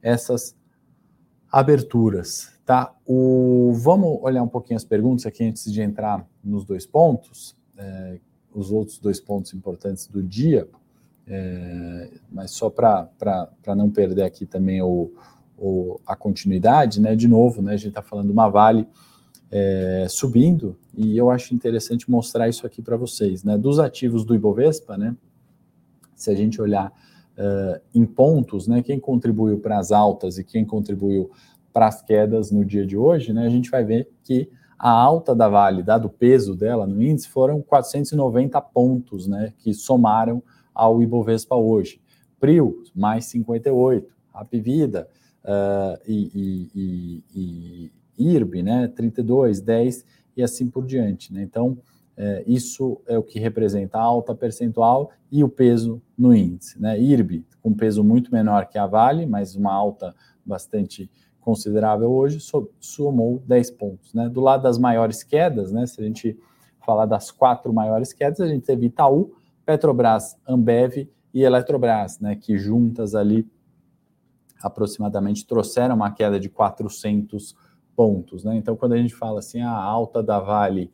essas 0.01 0.55
aberturas. 1.53 2.51
Tá? 2.65 2.91
O, 3.05 3.71
vamos 3.75 4.17
olhar 4.23 4.41
um 4.41 4.47
pouquinho 4.47 4.75
as 4.75 4.83
perguntas 4.83 5.27
aqui 5.27 5.43
antes 5.43 5.71
de 5.71 5.81
entrar 5.83 6.25
nos 6.43 6.65
dois 6.65 6.83
pontos, 6.83 7.55
é, 7.77 8.19
os 8.51 8.71
outros 8.71 8.97
dois 8.97 9.19
pontos 9.19 9.53
importantes 9.53 10.07
do 10.07 10.23
dia, 10.23 10.67
é, 11.27 12.09
mas 12.31 12.51
só 12.51 12.71
para 12.71 13.07
não 13.75 13.91
perder 13.91 14.23
aqui 14.23 14.47
também 14.47 14.81
o, 14.81 15.11
o, 15.55 15.99
a 16.07 16.15
continuidade, 16.15 16.99
né? 16.99 17.15
De 17.15 17.27
novo, 17.27 17.61
né? 17.61 17.73
A 17.73 17.77
gente 17.77 17.89
está 17.89 18.01
falando 18.01 18.31
uma 18.31 18.49
Vale 18.49 18.87
é, 19.51 20.07
subindo 20.09 20.75
e 20.95 21.15
eu 21.15 21.29
acho 21.29 21.53
interessante 21.53 22.09
mostrar 22.09 22.49
isso 22.49 22.65
aqui 22.65 22.81
para 22.81 22.97
vocês, 22.97 23.43
né? 23.43 23.57
Dos 23.57 23.77
ativos 23.77 24.25
do 24.25 24.33
Ibovespa, 24.33 24.97
né? 24.97 25.15
Se 26.15 26.31
a 26.31 26.35
gente 26.35 26.59
olhar 26.59 26.91
uh, 27.37 27.81
em 27.93 28.05
pontos, 28.05 28.67
né? 28.67 28.81
Quem 28.81 28.99
contribuiu 28.99 29.59
para 29.59 29.77
as 29.79 29.91
altas 29.91 30.37
e 30.37 30.43
quem 30.43 30.65
contribuiu 30.65 31.29
para 31.73 31.87
as 31.87 32.01
quedas 32.01 32.51
no 32.51 32.63
dia 32.63 32.85
de 32.85 32.95
hoje, 32.95 33.33
né, 33.33 33.45
a 33.45 33.49
gente 33.49 33.71
vai 33.71 33.83
ver 33.83 34.07
que 34.23 34.47
a 34.77 34.91
alta 34.91 35.33
da 35.33 35.49
Vale, 35.49 35.81
dado 35.81 36.05
o 36.05 36.09
peso 36.09 36.55
dela 36.55 36.85
no 36.85 37.01
índice, 37.01 37.27
foram 37.29 37.61
490 37.61 38.61
pontos, 38.61 39.27
né, 39.27 39.53
que 39.57 39.73
somaram 39.73 40.43
ao 40.73 41.01
Ibovespa 41.01 41.55
hoje. 41.55 41.99
Prio, 42.39 42.83
mais 42.93 43.25
58. 43.25 44.13
Rapvida 44.33 45.07
uh, 45.43 46.01
e, 46.07 46.31
e, 46.75 47.23
e, 47.35 47.91
e 48.17 48.31
IRB, 48.33 48.61
né, 48.61 48.87
32, 48.87 49.61
10 49.61 50.05
e 50.35 50.43
assim 50.43 50.67
por 50.69 50.85
diante. 50.85 51.33
Né? 51.33 51.43
Então, 51.43 51.77
é, 52.15 52.43
isso 52.45 53.01
é 53.07 53.17
o 53.17 53.23
que 53.23 53.39
representa 53.39 53.97
a 53.97 54.03
alta 54.03 54.35
percentual 54.35 55.11
e 55.31 55.43
o 55.43 55.49
peso 55.49 56.01
no 56.17 56.35
índice. 56.35 56.79
Né? 56.79 56.99
IRB, 56.99 57.45
com 57.61 57.73
peso 57.73 58.03
muito 58.03 58.31
menor 58.31 58.67
que 58.67 58.77
a 58.77 58.85
Vale, 58.85 59.25
mas 59.25 59.55
uma 59.55 59.73
alta 59.73 60.15
bastante 60.45 61.09
considerável 61.39 62.11
hoje, 62.11 62.39
somou 62.79 63.41
10 63.45 63.71
pontos. 63.71 64.13
Né? 64.13 64.29
Do 64.29 64.39
lado 64.39 64.63
das 64.63 64.77
maiores 64.77 65.23
quedas, 65.23 65.71
né, 65.71 65.85
se 65.85 65.99
a 65.99 66.03
gente 66.03 66.39
falar 66.85 67.05
das 67.05 67.31
quatro 67.31 67.73
maiores 67.73 68.13
quedas, 68.13 68.39
a 68.39 68.47
gente 68.47 68.65
teve 68.65 68.85
Itaú, 68.85 69.33
Petrobras, 69.65 70.37
Ambev 70.47 71.09
e 71.33 71.43
Eletrobras, 71.43 72.19
né, 72.19 72.35
que 72.35 72.57
juntas 72.57 73.13
ali 73.15 73.45
aproximadamente 74.61 75.45
trouxeram 75.45 75.95
uma 75.95 76.11
queda 76.11 76.39
de 76.39 76.47
400 76.47 77.55
pontos. 77.95 78.43
Né? 78.45 78.55
Então, 78.55 78.75
quando 78.77 78.93
a 78.93 78.97
gente 78.97 79.13
fala 79.13 79.39
assim, 79.39 79.61
a 79.61 79.71
alta 79.71 80.23
da 80.23 80.39
Vale 80.39 80.91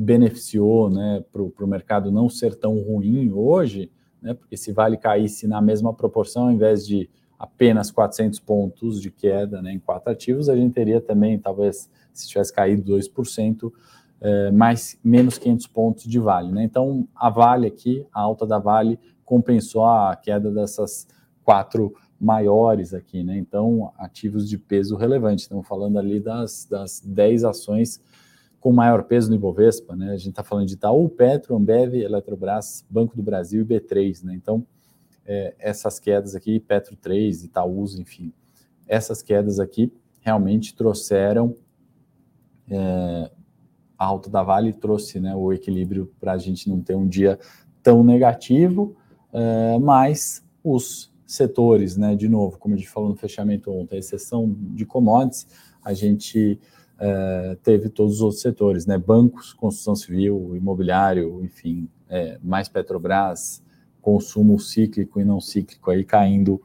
beneficiou 0.00 0.88
né, 0.88 1.22
para 1.30 1.42
o 1.42 1.68
mercado 1.68 2.10
não 2.10 2.26
ser 2.28 2.54
tão 2.54 2.78
ruim 2.78 3.30
hoje, 3.32 3.90
né, 4.22 4.32
porque 4.32 4.56
se 4.56 4.72
Vale 4.72 4.96
caísse 4.96 5.46
na 5.46 5.60
mesma 5.60 5.92
proporção, 5.92 6.44
ao 6.44 6.50
invés 6.50 6.86
de 6.86 7.08
apenas 7.38 7.90
400 7.90 8.40
pontos 8.40 9.00
de 9.00 9.10
queda 9.10 9.60
né, 9.60 9.72
em 9.72 9.78
quatro 9.78 10.10
ativos, 10.10 10.48
a 10.48 10.56
gente 10.56 10.72
teria 10.72 11.02
também, 11.02 11.38
talvez, 11.38 11.90
se 12.14 12.26
tivesse 12.26 12.50
caído 12.50 12.82
2%, 12.90 13.70
é, 14.22 14.50
mais, 14.50 14.98
menos 15.04 15.36
500 15.36 15.66
pontos 15.66 16.04
de 16.04 16.18
Vale. 16.18 16.50
Né? 16.50 16.64
Então, 16.64 17.06
a 17.14 17.28
Vale 17.28 17.66
aqui, 17.66 18.06
a 18.12 18.20
alta 18.20 18.46
da 18.46 18.58
Vale, 18.58 18.98
compensou 19.22 19.84
a 19.84 20.16
queda 20.16 20.50
dessas 20.50 21.06
quatro 21.44 21.94
maiores 22.18 22.94
aqui. 22.94 23.22
Né? 23.22 23.36
Então, 23.36 23.92
ativos 23.98 24.48
de 24.48 24.56
peso 24.58 24.96
relevante. 24.96 25.42
Estamos 25.42 25.66
falando 25.66 25.98
ali 25.98 26.20
das, 26.20 26.66
das 26.66 27.00
10 27.00 27.44
ações 27.44 28.00
com 28.60 28.72
maior 28.72 29.04
peso 29.04 29.30
no 29.30 29.36
Ibovespa. 29.36 29.96
Né? 29.96 30.12
A 30.12 30.16
gente 30.16 30.30
está 30.30 30.44
falando 30.44 30.66
de 30.66 30.74
Itaú, 30.74 31.08
Petro, 31.08 31.56
Ambev, 31.56 31.94
Eletrobras, 31.94 32.84
Banco 32.88 33.16
do 33.16 33.22
Brasil 33.22 33.62
e 33.62 33.64
B3. 33.64 34.22
Né? 34.22 34.34
Então, 34.34 34.66
é, 35.24 35.54
essas 35.58 35.98
quedas 35.98 36.34
aqui, 36.34 36.60
Petro 36.60 36.96
3, 36.96 37.44
Itaús, 37.44 37.98
enfim, 37.98 38.32
essas 38.86 39.22
quedas 39.22 39.58
aqui 39.58 39.92
realmente 40.20 40.74
trouxeram 40.74 41.56
é, 42.68 43.30
a 43.98 44.04
alta 44.04 44.30
da 44.30 44.42
Vale 44.42 44.72
trouxe 44.72 45.20
né, 45.20 45.34
o 45.34 45.52
equilíbrio 45.52 46.10
para 46.18 46.32
a 46.32 46.38
gente 46.38 46.68
não 46.68 46.80
ter 46.80 46.94
um 46.94 47.06
dia 47.06 47.38
tão 47.82 48.02
negativo, 48.02 48.96
é, 49.32 49.78
mas 49.78 50.44
os 50.62 51.12
setores, 51.26 51.96
né, 51.96 52.14
de 52.14 52.28
novo, 52.28 52.58
como 52.58 52.74
a 52.74 52.78
gente 52.78 52.88
falou 52.88 53.10
no 53.10 53.16
fechamento 53.16 53.70
ontem, 53.70 53.96
a 53.96 53.98
exceção 53.98 54.54
de 54.74 54.86
commodities, 54.86 55.46
a 55.84 55.92
gente 55.92 56.58
é, 57.00 57.56
teve 57.62 57.88
todos 57.88 58.16
os 58.16 58.20
outros 58.20 58.42
setores, 58.42 58.84
né? 58.84 58.98
Bancos, 58.98 59.54
construção 59.54 59.96
civil, 59.96 60.54
imobiliário, 60.54 61.42
enfim, 61.42 61.88
é, 62.08 62.38
mais 62.44 62.68
Petrobras, 62.68 63.62
consumo 64.02 64.60
cíclico 64.60 65.18
e 65.18 65.24
não 65.24 65.40
cíclico 65.40 65.90
aí 65.90 66.04
caindo 66.04 66.60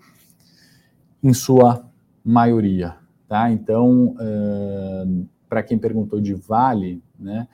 em 1.23 1.33
sua 1.33 1.89
maioria, 2.23 2.97
tá? 3.29 3.49
Então, 3.49 4.13
é, 4.19 5.07
para 5.47 5.63
quem 5.63 5.79
perguntou 5.79 6.19
de 6.19 6.33
Vale, 6.33 7.01
né? 7.17 7.47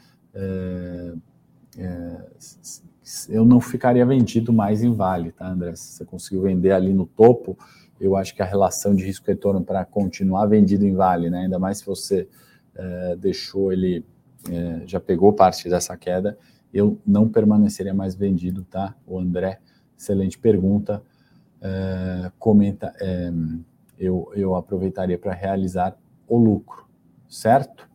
Eu 3.30 3.46
não 3.46 3.60
ficaria 3.60 4.06
vendido 4.06 4.52
mais 4.52 4.82
em 4.82 4.94
Vale, 4.94 5.32
tá, 5.34 5.48
André? 5.48 5.76
Se 5.76 5.94
você 5.94 6.06
conseguiu 6.06 6.42
vender 6.42 6.72
ali 6.72 6.94
no 6.94 7.06
topo, 7.06 7.58
eu 8.00 8.16
acho 8.16 8.34
que 8.34 8.42
a 8.42 8.46
relação 8.46 8.96
de 8.96 9.06
risco-retorno 9.06 9.64
para 9.64 9.86
continuar 9.86 10.48
vendido 10.48 10.86
em 10.86 10.96
Vale, 10.96 11.30
né? 11.30 11.42
Ainda 11.42 11.60
mais 11.60 11.80
se 11.80 11.86
você 11.86 12.28
é, 12.76 13.16
deixou 13.16 13.72
ele, 13.72 14.06
é, 14.50 14.82
já 14.86 15.00
pegou 15.00 15.34
parte 15.34 15.70
dessa 15.70 15.96
queda, 15.98 16.38
eu 16.74 16.98
não 17.06 17.28
permaneceria 17.28 17.94
mais 17.94 18.16
vendido, 18.16 18.64
tá? 18.64 18.96
O 19.06 19.20
André, 19.20 19.60
excelente 19.98 20.38
pergunta. 20.40 21.04
É, 21.62 22.32
comenta, 22.40 22.92
eu, 24.00 24.32
eu 24.34 24.56
aproveitaria 24.56 25.18
para 25.18 25.34
realizar 25.34 25.96
o 26.28 26.38
lucro, 26.38 26.88
certo? 27.30 27.88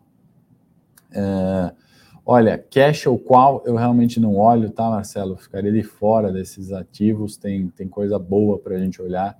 Olha, 2.24 2.58
cash 2.58 3.06
ou 3.06 3.18
qual 3.18 3.62
eu 3.64 3.74
realmente 3.74 4.20
não 4.20 4.36
olho, 4.36 4.70
tá, 4.70 4.88
Marcelo? 4.90 5.36
Ficaria 5.36 5.72
de 5.72 5.82
fora 5.82 6.30
desses 6.30 6.70
ativos, 6.70 7.36
tem, 7.36 7.68
tem 7.68 7.88
coisa 7.88 8.18
boa 8.18 8.58
para 8.58 8.76
a 8.76 8.78
gente 8.78 9.02
olhar. 9.02 9.36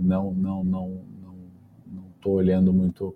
Não, 0.00 0.32
não, 0.32 0.64
não, 0.64 1.02
não 1.86 2.04
estou 2.16 2.34
olhando 2.34 2.72
muito 2.72 3.14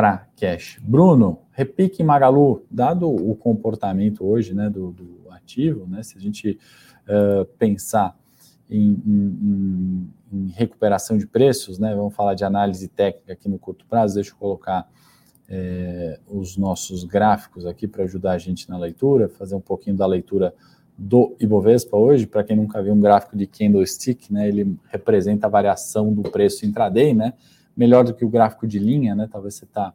para 0.00 0.26
cash. 0.34 0.78
Bruno, 0.82 1.40
repique 1.52 2.02
Magalu, 2.02 2.64
dado 2.70 3.06
o 3.06 3.36
comportamento 3.36 4.24
hoje 4.24 4.54
né, 4.54 4.70
do, 4.70 4.92
do 4.92 5.30
ativo, 5.30 5.86
né, 5.86 6.02
se 6.02 6.16
a 6.16 6.20
gente 6.20 6.58
uh, 7.06 7.44
pensar 7.58 8.16
em, 8.70 8.98
em, 9.06 10.10
em, 10.32 10.48
recuperação 10.52 11.18
de 11.18 11.26
preços, 11.26 11.78
né, 11.78 11.94
vamos 11.94 12.14
falar 12.14 12.32
de 12.32 12.44
análise 12.44 12.88
técnica 12.88 13.34
aqui 13.34 13.46
no 13.46 13.58
curto 13.58 13.84
prazo, 13.84 14.14
deixa 14.14 14.30
eu 14.30 14.36
colocar 14.36 14.88
é, 15.46 16.18
os 16.26 16.56
nossos 16.56 17.04
gráficos 17.04 17.66
aqui 17.66 17.86
para 17.86 18.04
ajudar 18.04 18.32
a 18.32 18.38
gente 18.38 18.70
na 18.70 18.78
leitura, 18.78 19.28
fazer 19.28 19.54
um 19.54 19.60
pouquinho 19.60 19.98
da 19.98 20.06
leitura 20.06 20.54
do 20.96 21.36
Ibovespa 21.38 21.98
hoje, 21.98 22.26
para 22.26 22.42
quem 22.42 22.56
nunca 22.56 22.82
viu 22.82 22.94
um 22.94 23.00
gráfico 23.00 23.36
de 23.36 23.46
candlestick, 23.46 24.32
né, 24.32 24.48
ele 24.48 24.78
representa 24.88 25.46
a 25.46 25.50
variação 25.50 26.10
do 26.10 26.22
preço 26.22 26.64
intraday, 26.64 27.12
né, 27.12 27.34
melhor 27.76 28.04
do 28.04 28.14
que 28.14 28.24
o 28.24 28.28
gráfico 28.28 28.66
de 28.66 28.78
linha, 28.78 29.14
né? 29.14 29.28
Talvez 29.30 29.54
você 29.54 29.64
está 29.64 29.94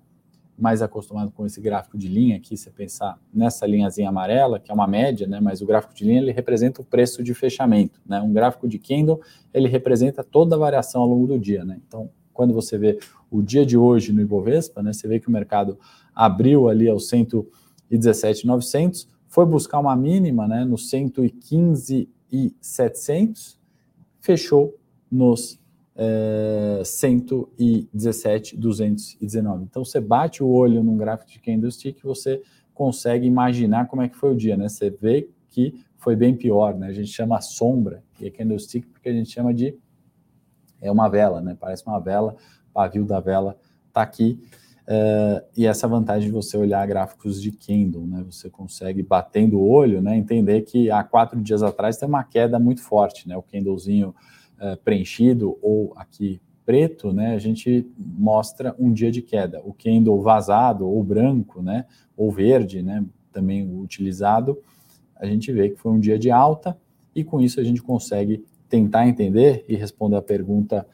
mais 0.58 0.82
acostumado 0.82 1.30
com 1.32 1.46
esse 1.46 1.60
gráfico 1.60 1.98
de 1.98 2.08
linha 2.08 2.38
aqui, 2.38 2.56
você 2.56 2.72
pensar 2.72 3.20
nessa 3.34 3.68
linhazinha 3.68 4.08
amarela, 4.08 4.58
que 4.60 4.72
é 4.72 4.74
uma 4.74 4.88
média, 4.88 5.28
né? 5.28 5.42
Mas 5.42 5.62
o 5.62 5.66
gráfico 5.66 5.94
de 5.94 6.06
linha 6.06 6.22
ele 6.22 6.32
representa 6.32 6.82
o 6.82 6.86
preço 6.86 7.22
de 7.22 7.34
fechamento, 7.34 8.00
né? 8.06 8.22
Um 8.22 8.32
gráfico 8.32 8.66
de 8.68 8.80
candle 8.80 9.20
ele 9.54 9.68
representa 9.68 10.24
toda 10.24 10.56
a 10.56 10.60
variação 10.60 11.02
ao 11.02 11.10
longo 11.10 11.28
do 11.28 11.38
dia, 11.38 11.66
né? 11.66 11.78
Então, 11.86 12.10
quando 12.34 12.54
você 12.54 12.78
vê 12.78 12.98
o 13.30 13.42
dia 13.42 13.66
de 13.66 13.78
hoje 13.78 14.14
no 14.14 14.22
Ibovespa, 14.22 14.82
né? 14.82 14.94
Você 14.94 15.06
vê 15.08 15.20
que 15.20 15.28
o 15.28 15.32
mercado 15.32 15.78
abriu 16.14 16.70
ali 16.70 16.88
aos 16.88 17.10
117,900, 17.10 19.10
foi 19.28 19.46
buscar 19.46 19.80
uma 19.80 19.96
mínima, 19.96 20.48
né? 20.48 20.64
No 20.64 20.78
115,700, 20.78 23.60
fechou 24.22 24.74
nos 25.12 25.60
é, 25.96 26.82
117, 26.84 28.58
219. 28.58 29.64
Então 29.64 29.86
você 29.86 30.00
bate 30.00 30.44
o 30.44 30.48
olho 30.48 30.84
num 30.84 30.98
gráfico 30.98 31.32
de 31.32 31.40
candlestick, 31.40 32.04
você 32.04 32.42
consegue 32.74 33.26
imaginar 33.26 33.88
como 33.88 34.02
é 34.02 34.10
que 34.10 34.18
foi 34.18 34.34
o 34.34 34.36
dia, 34.36 34.58
né? 34.58 34.68
Você 34.68 34.90
vê 34.90 35.30
que 35.50 35.74
foi 35.98 36.16
bem 36.16 36.36
pior, 36.36 36.76
né? 36.76 36.88
A 36.88 36.94
gente 36.94 37.08
chama 37.08 37.40
sombra, 37.40 38.04
e 38.20 38.28
é 38.28 38.30
candlestick 38.30 38.86
porque 38.88 39.10
a 39.10 39.14
gente 39.14 39.32
chama 39.32 39.54
de 39.54 39.78
é 40.82 40.92
uma 40.92 41.08
vela, 41.08 41.42
né? 41.42 41.56
Parece 41.60 41.86
uma 41.88 42.00
vela, 42.00 42.36
pavio 42.74 43.06
da 43.06 43.20
vela 43.20 43.58
tá 43.94 44.02
aqui. 44.02 44.40
Uh, 44.88 45.42
e 45.58 45.66
essa 45.66 45.88
vantagem 45.88 46.28
de 46.28 46.34
você 46.34 46.56
olhar 46.58 46.86
gráficos 46.86 47.42
de 47.42 47.52
candle, 47.52 48.06
né? 48.06 48.24
Você 48.30 48.50
consegue 48.50 49.02
batendo 49.02 49.58
o 49.58 49.68
olho, 49.68 50.02
né? 50.02 50.16
Entender 50.16 50.62
que 50.62 50.92
há 50.92 51.04
quatro 51.04 51.42
dias 51.42 51.64
atrás 51.64 51.98
tem 51.98 52.08
uma 52.08 52.24
queda 52.24 52.60
muito 52.60 52.84
forte, 52.84 53.28
né? 53.28 53.36
O 53.36 53.42
candlezinho 53.42 54.14
uh, 54.60 54.78
preenchido 54.84 55.58
ou 55.62 55.94
aqui 55.96 56.42
preto, 56.66 57.14
né, 57.14 57.36
a 57.36 57.38
gente 57.38 57.88
mostra 57.98 58.76
um 58.80 58.92
dia 58.92 59.12
de 59.12 59.22
queda. 59.22 59.62
O 59.64 59.72
candle 59.72 60.22
vazado 60.22 60.88
ou 60.88 61.04
branco, 61.04 61.62
né, 61.62 61.86
ou 62.18 62.32
verde, 62.32 62.82
né, 62.82 63.06
também 63.32 63.70
utilizado, 63.80 64.58
a 65.16 65.26
gente 65.26 65.52
vê 65.52 65.70
que 65.70 65.78
foi 65.78 65.92
um 65.92 66.00
dia 66.00 66.18
de 66.18 66.32
alta 66.32 66.78
e 67.14 67.24
com 67.24 67.40
isso 67.40 67.60
a 67.60 67.64
gente 67.64 67.82
consegue 67.82 68.44
tentar 68.68 69.08
entender 69.08 69.64
e 69.70 69.76
responder 69.76 70.16
a 70.16 70.22
pergunta 70.22 70.88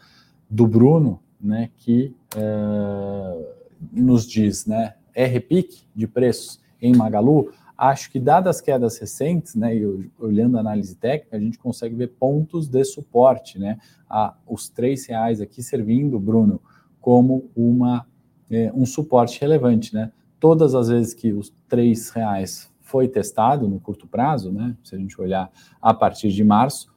do 0.50 0.68
Bruno, 0.68 1.20
né, 1.40 1.70
que 1.78 2.14
uh, 2.36 3.46
nos 3.92 4.28
diz, 4.28 4.66
né, 4.66 4.96
é 5.14 5.26
repique 5.26 5.84
de 5.96 6.06
preços 6.08 6.60
em 6.82 6.96
Magalu? 6.96 7.52
Acho 7.84 8.12
que, 8.12 8.20
dadas 8.20 8.58
as 8.58 8.62
quedas 8.62 9.00
recentes, 9.00 9.56
né, 9.56 9.76
e 9.76 10.12
olhando 10.20 10.56
a 10.56 10.60
análise 10.60 10.96
técnica, 10.96 11.36
a 11.36 11.40
gente 11.40 11.58
consegue 11.58 11.96
ver 11.96 12.10
pontos 12.10 12.68
de 12.68 12.84
suporte, 12.84 13.58
né, 13.58 13.80
a, 14.08 14.36
os 14.48 14.70
três 14.70 15.08
reais 15.08 15.42
aqui 15.42 15.64
servindo, 15.64 16.20
Bruno, 16.20 16.62
como 17.02 17.50
uma, 17.56 18.06
é, 18.52 18.72
um 18.76 18.86
suporte 18.86 19.42
relevante, 19.42 19.96
né. 19.96 20.12
Todas 20.40 20.76
as 20.76 20.90
vezes 20.90 21.16
que 21.16 21.34
os 21.34 21.52
três 21.68 22.12
reais 22.12 22.72
foi 22.82 23.08
testado 23.08 23.68
no 23.68 23.80
curto 23.80 24.06
prazo, 24.06 24.52
né, 24.52 24.76
se 24.84 24.94
a 24.94 25.00
gente 25.00 25.20
olhar 25.20 25.52
a 25.82 25.92
partir 25.92 26.30
de 26.30 26.44
março, 26.44 26.94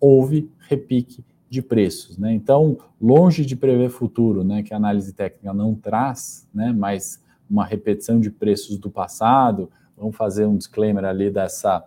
houve 0.00 0.50
repique 0.60 1.22
de 1.50 1.60
preços, 1.60 2.16
né? 2.16 2.32
Então, 2.32 2.78
longe 2.98 3.44
de 3.44 3.54
prever 3.54 3.90
futuro, 3.90 4.42
né, 4.42 4.62
que 4.62 4.72
a 4.72 4.78
análise 4.78 5.12
técnica 5.12 5.52
não 5.52 5.74
traz, 5.74 6.48
né, 6.54 6.72
mas 6.72 7.22
uma 7.50 7.66
repetição 7.66 8.18
de 8.18 8.30
preços 8.30 8.78
do 8.78 8.90
passado, 8.90 9.70
Vamos 10.02 10.16
fazer 10.16 10.46
um 10.46 10.56
disclaimer 10.56 11.04
ali 11.04 11.30
dessa, 11.30 11.84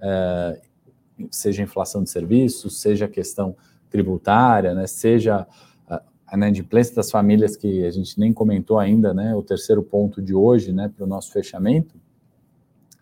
é, 0.00 0.60
seja 1.30 1.62
inflação 1.62 2.02
de 2.02 2.10
serviços, 2.10 2.80
seja 2.80 3.06
questão 3.06 3.54
tributária, 3.88 4.74
né, 4.74 4.88
seja 4.88 5.46
a, 5.88 6.02
inadimplência 6.34 6.92
das 6.92 7.08
famílias 7.08 7.56
que 7.56 7.86
a 7.86 7.90
gente 7.92 8.18
nem 8.18 8.32
comentou 8.32 8.80
ainda, 8.80 9.14
né, 9.14 9.32
o 9.36 9.44
terceiro 9.44 9.80
ponto 9.80 10.20
de 10.20 10.34
hoje, 10.34 10.72
né, 10.72 10.88
para 10.88 11.04
o 11.04 11.06
nosso 11.06 11.30
fechamento, 11.30 11.94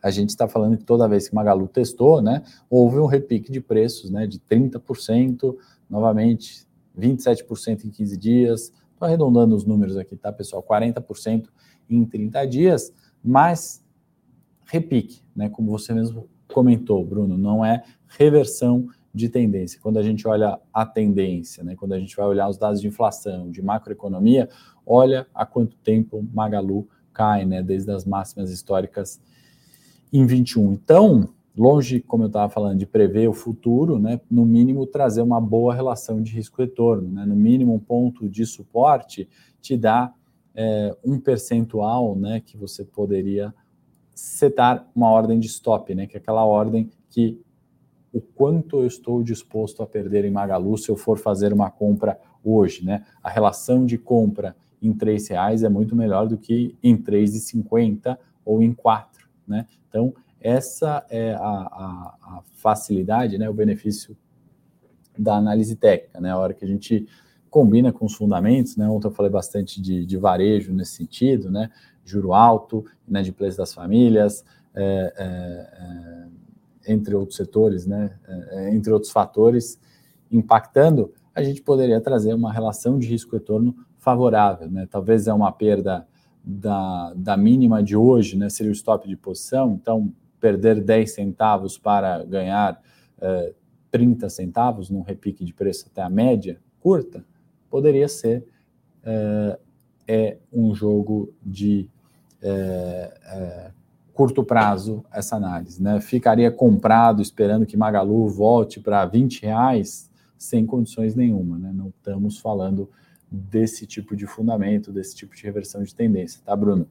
a 0.02 0.10
gente 0.10 0.28
está 0.28 0.46
falando 0.46 0.76
que 0.76 0.84
toda 0.84 1.08
vez 1.08 1.26
que 1.26 1.34
Magalu 1.34 1.66
testou, 1.66 2.20
né, 2.20 2.42
houve 2.68 2.98
um 2.98 3.06
repique 3.06 3.50
de 3.50 3.62
preços, 3.62 4.10
né, 4.10 4.26
de 4.26 4.38
30%, 4.40 5.56
novamente 5.88 6.66
27% 6.98 7.84
em 7.86 7.90
15 7.90 8.16
dias, 8.18 8.72
estou 8.92 9.06
arredondando 9.06 9.56
os 9.56 9.64
números 9.64 9.96
aqui, 9.96 10.16
tá, 10.16 10.30
pessoal, 10.30 10.62
40% 10.62 11.48
em 11.88 12.04
30 12.04 12.44
dias, 12.44 12.92
mas 13.24 13.82
repique, 14.70 15.20
né? 15.34 15.48
Como 15.48 15.70
você 15.70 15.92
mesmo 15.92 16.28
comentou, 16.46 17.04
Bruno, 17.04 17.36
não 17.36 17.64
é 17.64 17.82
reversão 18.06 18.86
de 19.12 19.28
tendência. 19.28 19.80
Quando 19.82 19.98
a 19.98 20.02
gente 20.02 20.26
olha 20.26 20.58
a 20.72 20.86
tendência, 20.86 21.64
né? 21.64 21.74
Quando 21.74 21.92
a 21.92 21.98
gente 21.98 22.16
vai 22.16 22.26
olhar 22.26 22.48
os 22.48 22.56
dados 22.56 22.80
de 22.80 22.86
inflação, 22.86 23.50
de 23.50 23.60
macroeconomia, 23.60 24.48
olha 24.86 25.26
há 25.34 25.44
quanto 25.44 25.76
tempo 25.78 26.24
Magalu 26.32 26.88
cai, 27.12 27.44
né? 27.44 27.62
Desde 27.62 27.90
as 27.90 28.04
máximas 28.04 28.50
históricas 28.50 29.20
em 30.12 30.24
21. 30.24 30.72
Então, 30.72 31.28
longe, 31.56 32.00
como 32.00 32.24
eu 32.24 32.28
estava 32.28 32.48
falando, 32.48 32.78
de 32.78 32.86
prever 32.86 33.28
o 33.28 33.32
futuro, 33.32 33.98
né? 33.98 34.20
No 34.30 34.46
mínimo 34.46 34.86
trazer 34.86 35.22
uma 35.22 35.40
boa 35.40 35.74
relação 35.74 36.22
de 36.22 36.32
risco-retorno, 36.32 37.08
né? 37.10 37.26
No 37.26 37.34
mínimo 37.34 37.74
um 37.74 37.80
ponto 37.80 38.28
de 38.28 38.46
suporte 38.46 39.28
te 39.60 39.76
dá 39.76 40.12
é, 40.54 40.96
um 41.04 41.18
percentual, 41.18 42.14
né? 42.14 42.40
Que 42.40 42.56
você 42.56 42.84
poderia 42.84 43.52
setar 44.20 44.86
uma 44.94 45.10
ordem 45.10 45.40
de 45.40 45.46
stop, 45.46 45.94
né? 45.94 46.06
Que 46.06 46.16
é 46.16 46.20
aquela 46.20 46.44
ordem 46.44 46.90
que 47.08 47.40
o 48.12 48.20
quanto 48.20 48.80
eu 48.80 48.86
estou 48.86 49.22
disposto 49.22 49.82
a 49.82 49.86
perder 49.86 50.26
em 50.26 50.30
Magalu 50.30 50.76
se 50.76 50.90
eu 50.90 50.96
for 50.96 51.18
fazer 51.18 51.54
uma 51.54 51.70
compra 51.70 52.20
hoje, 52.44 52.84
né? 52.84 53.04
A 53.22 53.30
relação 53.30 53.86
de 53.86 53.96
compra 53.96 54.54
em 54.82 54.92
três 54.92 55.26
reais 55.28 55.62
é 55.62 55.70
muito 55.70 55.96
melhor 55.96 56.28
do 56.28 56.36
que 56.36 56.76
em 56.82 56.96
3,50 56.96 58.18
ou 58.44 58.62
em 58.62 58.74
4, 58.74 59.26
né? 59.48 59.66
Então, 59.88 60.12
essa 60.38 61.04
é 61.08 61.32
a, 61.34 61.40
a, 61.40 62.16
a, 62.22 62.42
facilidade, 62.56 63.38
né? 63.38 63.48
O 63.48 63.54
benefício 63.54 64.14
da 65.18 65.36
análise 65.36 65.76
técnica, 65.76 66.20
né? 66.20 66.30
A 66.30 66.38
hora 66.38 66.52
que 66.52 66.64
a 66.64 66.68
gente 66.68 67.06
combina 67.48 67.90
com 67.90 68.04
os 68.04 68.14
fundamentos, 68.14 68.76
né? 68.76 68.86
Ontem 68.86 69.08
eu 69.08 69.12
falei 69.12 69.30
bastante 69.30 69.80
de, 69.80 70.04
de 70.04 70.16
varejo 70.18 70.74
nesse 70.74 70.92
sentido, 70.92 71.50
né? 71.50 71.70
Juro 72.10 72.32
alto, 72.32 72.84
inadimplência 73.08 73.58
das 73.58 73.72
famílias, 73.72 74.44
é, 74.74 75.12
é, 75.16 76.86
é, 76.86 76.92
entre 76.92 77.14
outros 77.14 77.36
setores, 77.36 77.86
né, 77.86 78.18
é, 78.26 78.48
é, 78.50 78.74
entre 78.74 78.92
outros 78.92 79.12
fatores, 79.12 79.80
impactando, 80.30 81.12
a 81.34 81.42
gente 81.42 81.62
poderia 81.62 82.00
trazer 82.00 82.34
uma 82.34 82.52
relação 82.52 82.98
de 82.98 83.06
risco-retorno 83.06 83.74
favorável. 83.98 84.70
Né? 84.70 84.86
Talvez 84.90 85.26
é 85.26 85.32
uma 85.32 85.52
perda 85.52 86.06
da, 86.42 87.12
da 87.14 87.36
mínima 87.36 87.82
de 87.82 87.96
hoje, 87.96 88.36
né, 88.36 88.48
seria 88.48 88.70
o 88.70 88.74
stop 88.74 89.08
de 89.08 89.16
posição, 89.16 89.78
então 89.80 90.12
perder 90.40 90.80
10 90.80 91.12
centavos 91.12 91.76
para 91.76 92.24
ganhar 92.24 92.80
uh, 93.18 93.54
30 93.90 94.28
centavos 94.30 94.88
num 94.88 95.02
repique 95.02 95.44
de 95.44 95.52
preço 95.52 95.86
até 95.90 96.00
a 96.00 96.08
média 96.08 96.58
curta, 96.80 97.22
poderia 97.68 98.08
ser 98.08 98.46
é 100.10 100.38
um 100.52 100.74
jogo 100.74 101.32
de 101.40 101.88
uh, 102.42 103.72
curto 104.12 104.44
prazo 104.44 105.04
essa 105.12 105.36
análise. 105.36 105.82
Né? 105.82 106.00
Ficaria 106.00 106.50
comprado 106.50 107.22
esperando 107.22 107.66
que 107.66 107.76
Magalu 107.76 108.28
volte 108.28 108.80
para 108.80 109.04
20 109.06 109.42
reais 109.42 110.10
sem 110.36 110.66
condições 110.66 111.14
nenhuma. 111.14 111.58
Né? 111.58 111.72
Não 111.72 111.88
estamos 111.88 112.38
falando 112.38 112.90
desse 113.30 113.86
tipo 113.86 114.16
de 114.16 114.26
fundamento, 114.26 114.92
desse 114.92 115.14
tipo 115.14 115.34
de 115.34 115.42
reversão 115.42 115.82
de 115.82 115.94
tendência, 115.94 116.40
tá, 116.44 116.54
Bruno? 116.56 116.86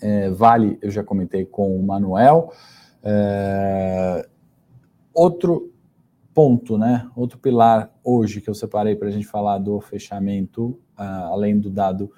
É, 0.00 0.30
vale, 0.30 0.78
eu 0.80 0.90
já 0.90 1.04
comentei 1.04 1.44
com 1.44 1.76
o 1.76 1.82
Manuel. 1.82 2.52
É, 3.02 4.26
outro 5.12 5.70
ponto, 6.32 6.78
né? 6.78 7.10
Outro 7.14 7.38
pilar 7.38 7.92
hoje 8.02 8.40
que 8.40 8.48
eu 8.48 8.54
separei 8.54 8.94
para 8.94 9.08
a 9.08 9.10
gente 9.10 9.26
falar 9.26 9.58
do 9.58 9.80
fechamento, 9.80 10.78
uh, 10.98 11.28
além 11.32 11.58
do 11.58 11.68
dado 11.68 12.10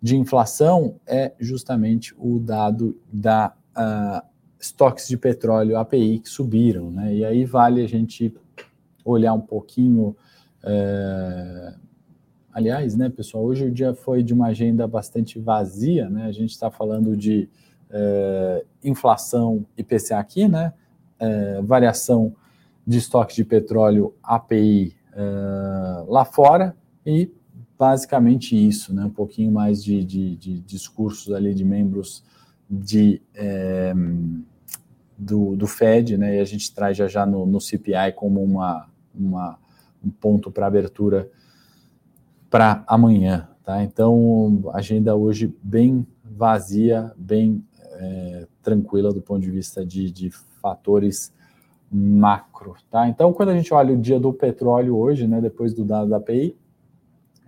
de 0.00 0.16
inflação, 0.16 0.96
é 1.06 1.32
justamente 1.38 2.14
o 2.18 2.38
dado 2.38 3.00
da 3.12 3.54
uh, 3.76 4.26
estoques 4.58 5.08
de 5.08 5.16
petróleo 5.16 5.76
API 5.76 6.20
que 6.20 6.28
subiram, 6.28 6.90
né? 6.90 7.14
E 7.14 7.24
aí 7.24 7.44
vale 7.44 7.82
a 7.82 7.88
gente 7.88 8.34
olhar 9.04 9.32
um 9.34 9.40
pouquinho 9.40 10.16
uh, 10.62 11.88
Aliás, 12.58 12.96
né, 12.96 13.08
pessoal, 13.08 13.44
hoje 13.44 13.66
o 13.66 13.70
dia 13.70 13.94
foi 13.94 14.20
de 14.20 14.34
uma 14.34 14.48
agenda 14.48 14.84
bastante 14.84 15.38
vazia, 15.38 16.10
né? 16.10 16.24
A 16.24 16.32
gente 16.32 16.50
está 16.50 16.68
falando 16.72 17.16
de 17.16 17.48
é, 17.88 18.64
inflação 18.82 19.64
IPCA 19.76 20.18
aqui, 20.18 20.48
né? 20.48 20.72
É, 21.20 21.62
variação 21.62 22.34
de 22.84 22.98
estoque 22.98 23.36
de 23.36 23.44
petróleo 23.44 24.12
API 24.20 24.96
lá 26.08 26.24
fora 26.24 26.76
e 27.06 27.30
basicamente 27.78 28.56
isso, 28.56 28.92
né? 28.92 29.04
Um 29.04 29.10
pouquinho 29.10 29.52
mais 29.52 29.82
de, 29.82 30.04
de, 30.04 30.36
de 30.36 30.60
discursos 30.60 31.32
ali 31.32 31.54
de 31.54 31.64
membros 31.64 32.24
de 32.68 33.22
é, 33.34 33.94
do, 35.16 35.56
do 35.56 35.66
Fed, 35.66 36.18
né? 36.18 36.36
E 36.36 36.40
a 36.40 36.44
gente 36.44 36.74
traz 36.74 36.96
já 36.96 37.06
já 37.06 37.24
no, 37.24 37.46
no 37.46 37.60
CPI 37.60 38.12
como 38.16 38.42
uma, 38.42 38.88
uma 39.14 39.58
um 40.04 40.10
ponto 40.10 40.50
para 40.50 40.66
abertura 40.66 41.30
para 42.50 42.82
amanhã, 42.86 43.48
tá? 43.64 43.82
Então, 43.82 44.70
agenda 44.72 45.14
hoje 45.14 45.54
bem 45.62 46.06
vazia, 46.24 47.12
bem 47.16 47.64
é, 47.92 48.46
tranquila 48.62 49.12
do 49.12 49.20
ponto 49.20 49.40
de 49.40 49.50
vista 49.50 49.84
de, 49.84 50.10
de 50.10 50.30
fatores 50.30 51.32
macro, 51.90 52.74
tá? 52.90 53.08
Então, 53.08 53.32
quando 53.32 53.50
a 53.50 53.54
gente 53.54 53.72
olha 53.72 53.94
o 53.94 53.98
dia 53.98 54.18
do 54.18 54.32
petróleo 54.32 54.96
hoje, 54.96 55.26
né, 55.26 55.40
depois 55.40 55.74
do 55.74 55.84
dado 55.84 56.10
da 56.10 56.16
API, 56.16 56.56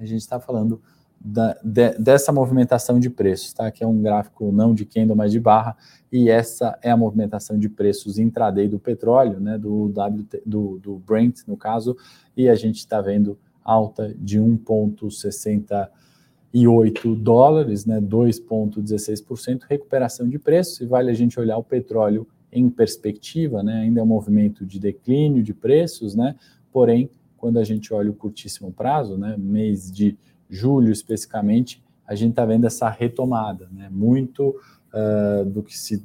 a 0.00 0.06
gente 0.06 0.20
está 0.20 0.40
falando 0.40 0.80
da, 1.20 1.56
de, 1.62 1.90
dessa 1.98 2.32
movimentação 2.32 2.98
de 2.98 3.10
preços, 3.10 3.52
tá? 3.52 3.70
Que 3.70 3.84
é 3.84 3.86
um 3.86 4.00
gráfico 4.00 4.50
não 4.50 4.74
de 4.74 4.86
candle, 4.86 5.14
mas 5.14 5.30
de 5.30 5.38
barra, 5.38 5.76
e 6.10 6.30
essa 6.30 6.78
é 6.82 6.90
a 6.90 6.96
movimentação 6.96 7.58
de 7.58 7.68
preços 7.68 8.18
intraday 8.18 8.66
do 8.68 8.78
petróleo, 8.78 9.38
né? 9.38 9.58
Do, 9.58 9.86
WT, 9.86 10.42
do, 10.46 10.78
do 10.78 10.98
Brent, 10.98 11.40
no 11.46 11.56
caso, 11.56 11.96
e 12.36 12.48
a 12.48 12.54
gente 12.54 12.78
está 12.78 13.00
vendo 13.00 13.38
alta 13.62 14.14
de 14.18 14.40
1,68 14.40 17.14
dólares, 17.14 17.86
né, 17.86 18.00
2,16%, 18.00 19.60
recuperação 19.68 20.28
de 20.28 20.38
preços, 20.38 20.80
e 20.80 20.86
vale 20.86 21.10
a 21.10 21.14
gente 21.14 21.38
olhar 21.38 21.58
o 21.58 21.62
petróleo 21.62 22.26
em 22.50 22.68
perspectiva, 22.68 23.62
né, 23.62 23.82
ainda 23.82 24.00
é 24.00 24.02
um 24.02 24.06
movimento 24.06 24.66
de 24.66 24.80
declínio 24.80 25.40
de 25.42 25.54
preços, 25.54 26.16
né, 26.16 26.34
porém, 26.72 27.08
quando 27.40 27.59
a 27.59 27.64
gente 27.64 27.92
olha 27.94 28.11
o 28.11 28.14
curtíssimo 28.14 28.70
prazo, 28.70 29.16
né, 29.16 29.35
mês 29.38 29.90
de 29.90 30.16
julho 30.48 30.92
especificamente, 30.92 31.83
a 32.07 32.14
gente 32.14 32.31
está 32.31 32.44
vendo 32.44 32.66
essa 32.66 32.88
retomada, 32.90 33.66
né, 33.72 33.88
muito 33.90 34.55
uh, 34.92 35.44
do 35.46 35.62
que 35.62 35.76
se 35.76 36.05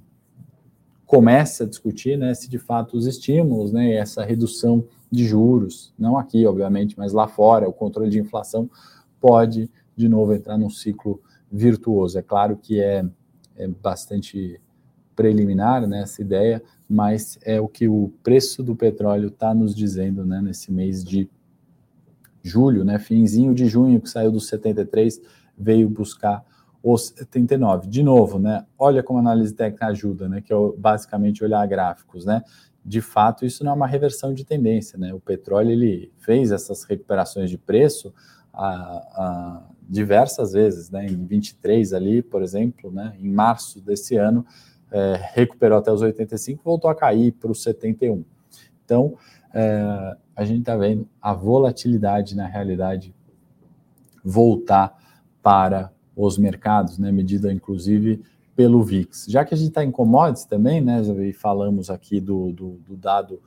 começa 1.06 1.66
a 1.66 1.68
discutir, 1.68 2.18
né, 2.18 2.34
se 2.34 2.50
de 2.50 2.58
fato 2.58 2.96
os 2.96 3.06
estímulos, 3.06 3.74
né, 3.74 3.96
essa 3.96 4.24
redução 4.24 4.86
de 5.12 5.26
juros, 5.26 5.94
não 6.00 6.18
aqui, 6.18 6.46
obviamente, 6.46 6.98
mas 6.98 7.12
lá 7.12 7.28
fora, 7.28 7.68
o 7.68 7.74
controle 7.74 8.10
de 8.10 8.20
inflação 8.20 8.70
pode, 9.20 9.70
de 9.96 10.08
novo, 10.08 10.34
entrar 10.34 10.58
num 10.58 10.70
ciclo 10.70 11.22
virtuoso. 11.52 12.18
É 12.18 12.22
claro 12.22 12.58
que 12.58 12.80
é, 12.82 13.06
é 13.58 13.68
bastante 13.68 14.60
preliminar 15.16 15.88
né, 15.88 16.02
essa 16.02 16.22
ideia, 16.22 16.62
mas 16.88 17.40
é 17.44 17.60
o 17.60 17.68
que 17.68 17.88
o 17.88 18.14
preço 18.22 18.62
do 18.62 18.76
petróleo 18.76 19.28
está 19.28 19.54
nos 19.54 19.76
dizendo 19.76 20.26
né, 20.26 20.42
nesse 20.42 20.72
mês 20.72 21.04
de 21.04 21.30
julho, 22.44 22.84
né, 22.84 23.00
finzinho 23.00 23.54
de 23.54 23.66
junho, 23.66 24.02
que 24.02 24.10
saiu 24.10 24.32
dos 24.32 24.48
73, 24.48 25.20
veio 25.58 25.90
buscar 25.90 26.44
os 26.84 27.14
79. 27.16 27.88
De 27.88 28.04
novo, 28.04 28.38
né, 28.38 28.66
olha 28.78 29.02
como 29.02 29.18
a 29.18 29.22
análise 29.22 29.54
técnica 29.54 29.88
ajuda, 29.88 30.30
né, 30.30 30.42
que 30.42 30.54
é 30.54 30.58
basicamente 30.78 31.44
olhar 31.44 31.66
gráficos, 31.68 32.26
né, 32.26 32.44
de 32.86 33.02
fato, 33.02 33.46
isso 33.46 33.64
não 33.64 33.72
é 33.72 33.76
uma 33.76 33.88
reversão 33.88 34.32
de 34.32 34.46
tendência, 34.46 34.96
né? 34.96 35.12
O 35.12 35.20
petróleo 35.20 35.72
ele 35.72 36.14
fez 36.20 36.52
essas 36.52 36.84
recuperações 36.84 37.50
de 37.50 37.58
preço 37.58 38.14
a, 38.54 38.68
a 38.68 39.64
diversas 39.90 40.54
vezes, 40.54 40.92
né? 40.92 41.08
Em 41.08 41.26
23 41.26 41.94
ali, 41.94 42.22
por 42.22 42.44
exemplo, 42.44 42.92
né? 42.92 43.16
Em 43.20 43.28
março 43.28 43.82
desse 43.82 44.18
ano, 44.18 44.46
é, 44.96 45.20
recuperou 45.34 45.78
até 45.78 45.92
os 45.92 46.02
85, 46.02 46.64
voltou 46.64 46.90
a 46.90 46.96
cair 46.96 47.34
para 47.34 47.52
os 47.52 47.62
71. 47.62 48.24
Então, 48.86 49.18
é, 49.54 50.16
a 50.34 50.46
gente 50.46 50.60
está 50.60 50.78
vendo 50.78 51.06
a 51.22 51.34
volatilidade 51.34 52.34
na 52.34 52.48
realidade 52.48 53.14
voltar 54.24 54.98
para 55.44 55.92
os 56.16 56.38
mercados, 56.38 56.98
né? 56.98 57.12
Medida 57.12 57.52
inclusive 57.52 58.24
pelo 58.56 58.82
VIX. 58.84 59.26
Já 59.28 59.44
que 59.44 59.54
a 59.54 59.58
gente 59.58 59.68
está 59.68 59.84
em 59.84 59.92
commodities 59.92 60.46
também, 60.46 60.80
né, 60.80 61.02
e 61.02 61.34
falamos 61.34 61.90
aqui 61.90 62.22
do, 62.22 62.54
do, 62.54 62.70
do, 62.88 62.96
dado 62.96 63.42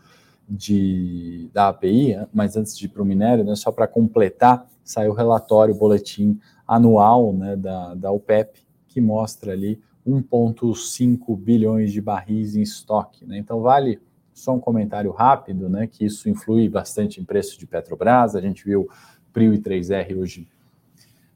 de, 0.47 1.49
da 1.51 1.69
API, 1.69 2.15
mas 2.31 2.59
antes 2.59 2.77
de 2.77 2.85
ir 2.85 2.89
para 2.91 3.03
o 3.03 3.07
minério, 3.07 3.43
né, 3.43 3.57
só 3.57 3.73
para 3.73 3.89
completar, 3.89 4.69
saiu 4.85 5.13
o 5.13 5.15
relatório, 5.15 5.75
o 5.75 5.79
boletim 5.79 6.39
anual 6.67 7.33
né, 7.33 7.57
da, 7.57 7.95
da 7.95 8.13
OPEP, 8.13 8.61
que 8.87 9.01
mostra 9.01 9.53
ali 9.53 9.81
1,5 10.09 11.37
bilhões 11.37 11.93
de 11.93 12.01
barris 12.01 12.57
em 12.57 12.63
estoque. 12.63 13.27
Né? 13.27 13.39
Então, 13.39 13.61
vale 13.61 14.01
só 14.33 14.55
um 14.55 14.61
comentário 14.61 15.11
rápido, 15.11 15.69
né, 15.69 15.87
que 15.87 16.05
isso 16.05 16.29
influi 16.29 16.69
bastante 16.69 17.21
em 17.21 17.25
preço 17.25 17.59
de 17.59 17.67
Petrobras, 17.67 18.37
a 18.37 18.41
gente 18.41 18.65
viu 18.65 18.89
PRIO 19.33 19.53
e 19.53 19.59
3R 19.59 20.17
hoje 20.17 20.49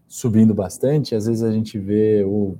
subindo 0.07 0.55
bastante, 0.55 1.15
às 1.15 1.27
vezes 1.27 1.43
a 1.43 1.51
gente 1.51 1.79
vê 1.79 2.23
o, 2.25 2.57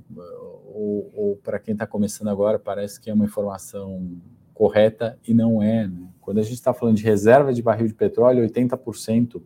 ou, 0.73 1.11
ou 1.15 1.35
para 1.37 1.59
quem 1.59 1.73
está 1.73 1.87
começando 1.87 2.27
agora, 2.27 2.59
parece 2.59 2.99
que 2.99 3.09
é 3.09 3.13
uma 3.13 3.25
informação 3.25 4.11
correta 4.53 5.17
e 5.25 5.33
não 5.33 5.61
é. 5.61 5.87
Né? 5.87 6.07
Quando 6.19 6.39
a 6.39 6.43
gente 6.43 6.55
está 6.55 6.73
falando 6.73 6.97
de 6.97 7.03
reserva 7.03 7.53
de 7.53 7.61
barril 7.61 7.87
de 7.87 7.93
petróleo, 7.93 8.45
80% 8.47 9.41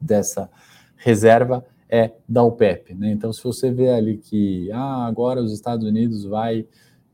dessa 0.00 0.50
reserva 0.96 1.64
é 1.90 2.12
da 2.28 2.42
OPEP. 2.44 2.94
Né? 2.94 3.10
Então, 3.10 3.32
se 3.32 3.42
você 3.42 3.70
vê 3.70 3.90
ali 3.90 4.16
que 4.16 4.70
ah, 4.70 5.06
agora 5.06 5.42
os 5.42 5.52
Estados 5.52 5.84
Unidos 5.84 6.24
vai 6.24 6.66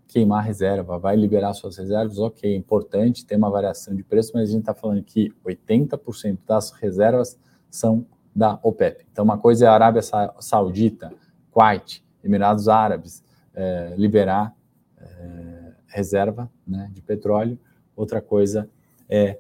queimar 0.07 0.45
reserva, 0.45 0.99
vai 0.99 1.17
liberar 1.17 1.55
suas 1.55 1.79
reservas, 1.79 2.19
ok, 2.19 2.53
é 2.53 2.57
importante 2.57 3.25
ter 3.25 3.37
uma 3.37 3.51
variação 3.51 3.95
de 3.95 4.05
preço, 4.05 4.33
mas 4.35 4.49
a 4.49 4.53
gente 4.53 4.61
está 4.61 4.75
falando 4.75 5.03
que 5.03 5.33
80% 5.45 6.39
das 6.47 6.71
reservas 6.73 7.39
são 7.71 8.07
da 8.35 8.59
OPEP. 8.62 9.07
Então, 9.11 9.25
uma 9.25 9.39
coisa 9.39 9.65
é 9.65 9.69
a 9.69 9.73
Arábia 9.73 10.03
Saudita, 10.41 11.12
Kuwait, 11.51 12.05
Emirados 12.23 12.69
Árabes 12.69 13.25
é, 13.55 13.95
liberar 13.97 14.55
é, 14.99 15.73
reserva 15.87 16.51
né, 16.67 16.91
de 16.93 17.01
petróleo, 17.01 17.59
outra 17.97 18.21
coisa 18.21 18.69
é 19.09 19.39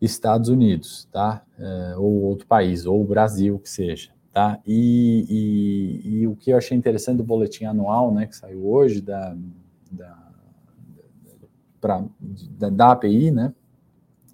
Estados 0.00 0.48
Unidos, 0.48 1.06
tá? 1.12 1.44
Ou 1.98 2.22
outro 2.22 2.46
país, 2.46 2.86
ou 2.86 3.02
o 3.02 3.04
Brasil, 3.04 3.58
que 3.58 3.68
seja, 3.68 4.10
tá? 4.32 4.58
E, 4.66 5.26
e, 5.28 6.20
e, 6.20 6.26
o 6.26 6.36
que 6.36 6.50
eu 6.50 6.56
achei 6.56 6.76
interessante 6.76 7.18
do 7.18 7.24
boletim 7.24 7.64
anual, 7.64 8.12
né, 8.12 8.26
que 8.26 8.36
saiu 8.36 8.66
hoje 8.66 9.00
da, 9.00 9.36
da, 9.90 10.30
pra, 11.80 12.04
da, 12.20 12.70
da 12.70 12.92
API, 12.92 13.30
né, 13.30 13.52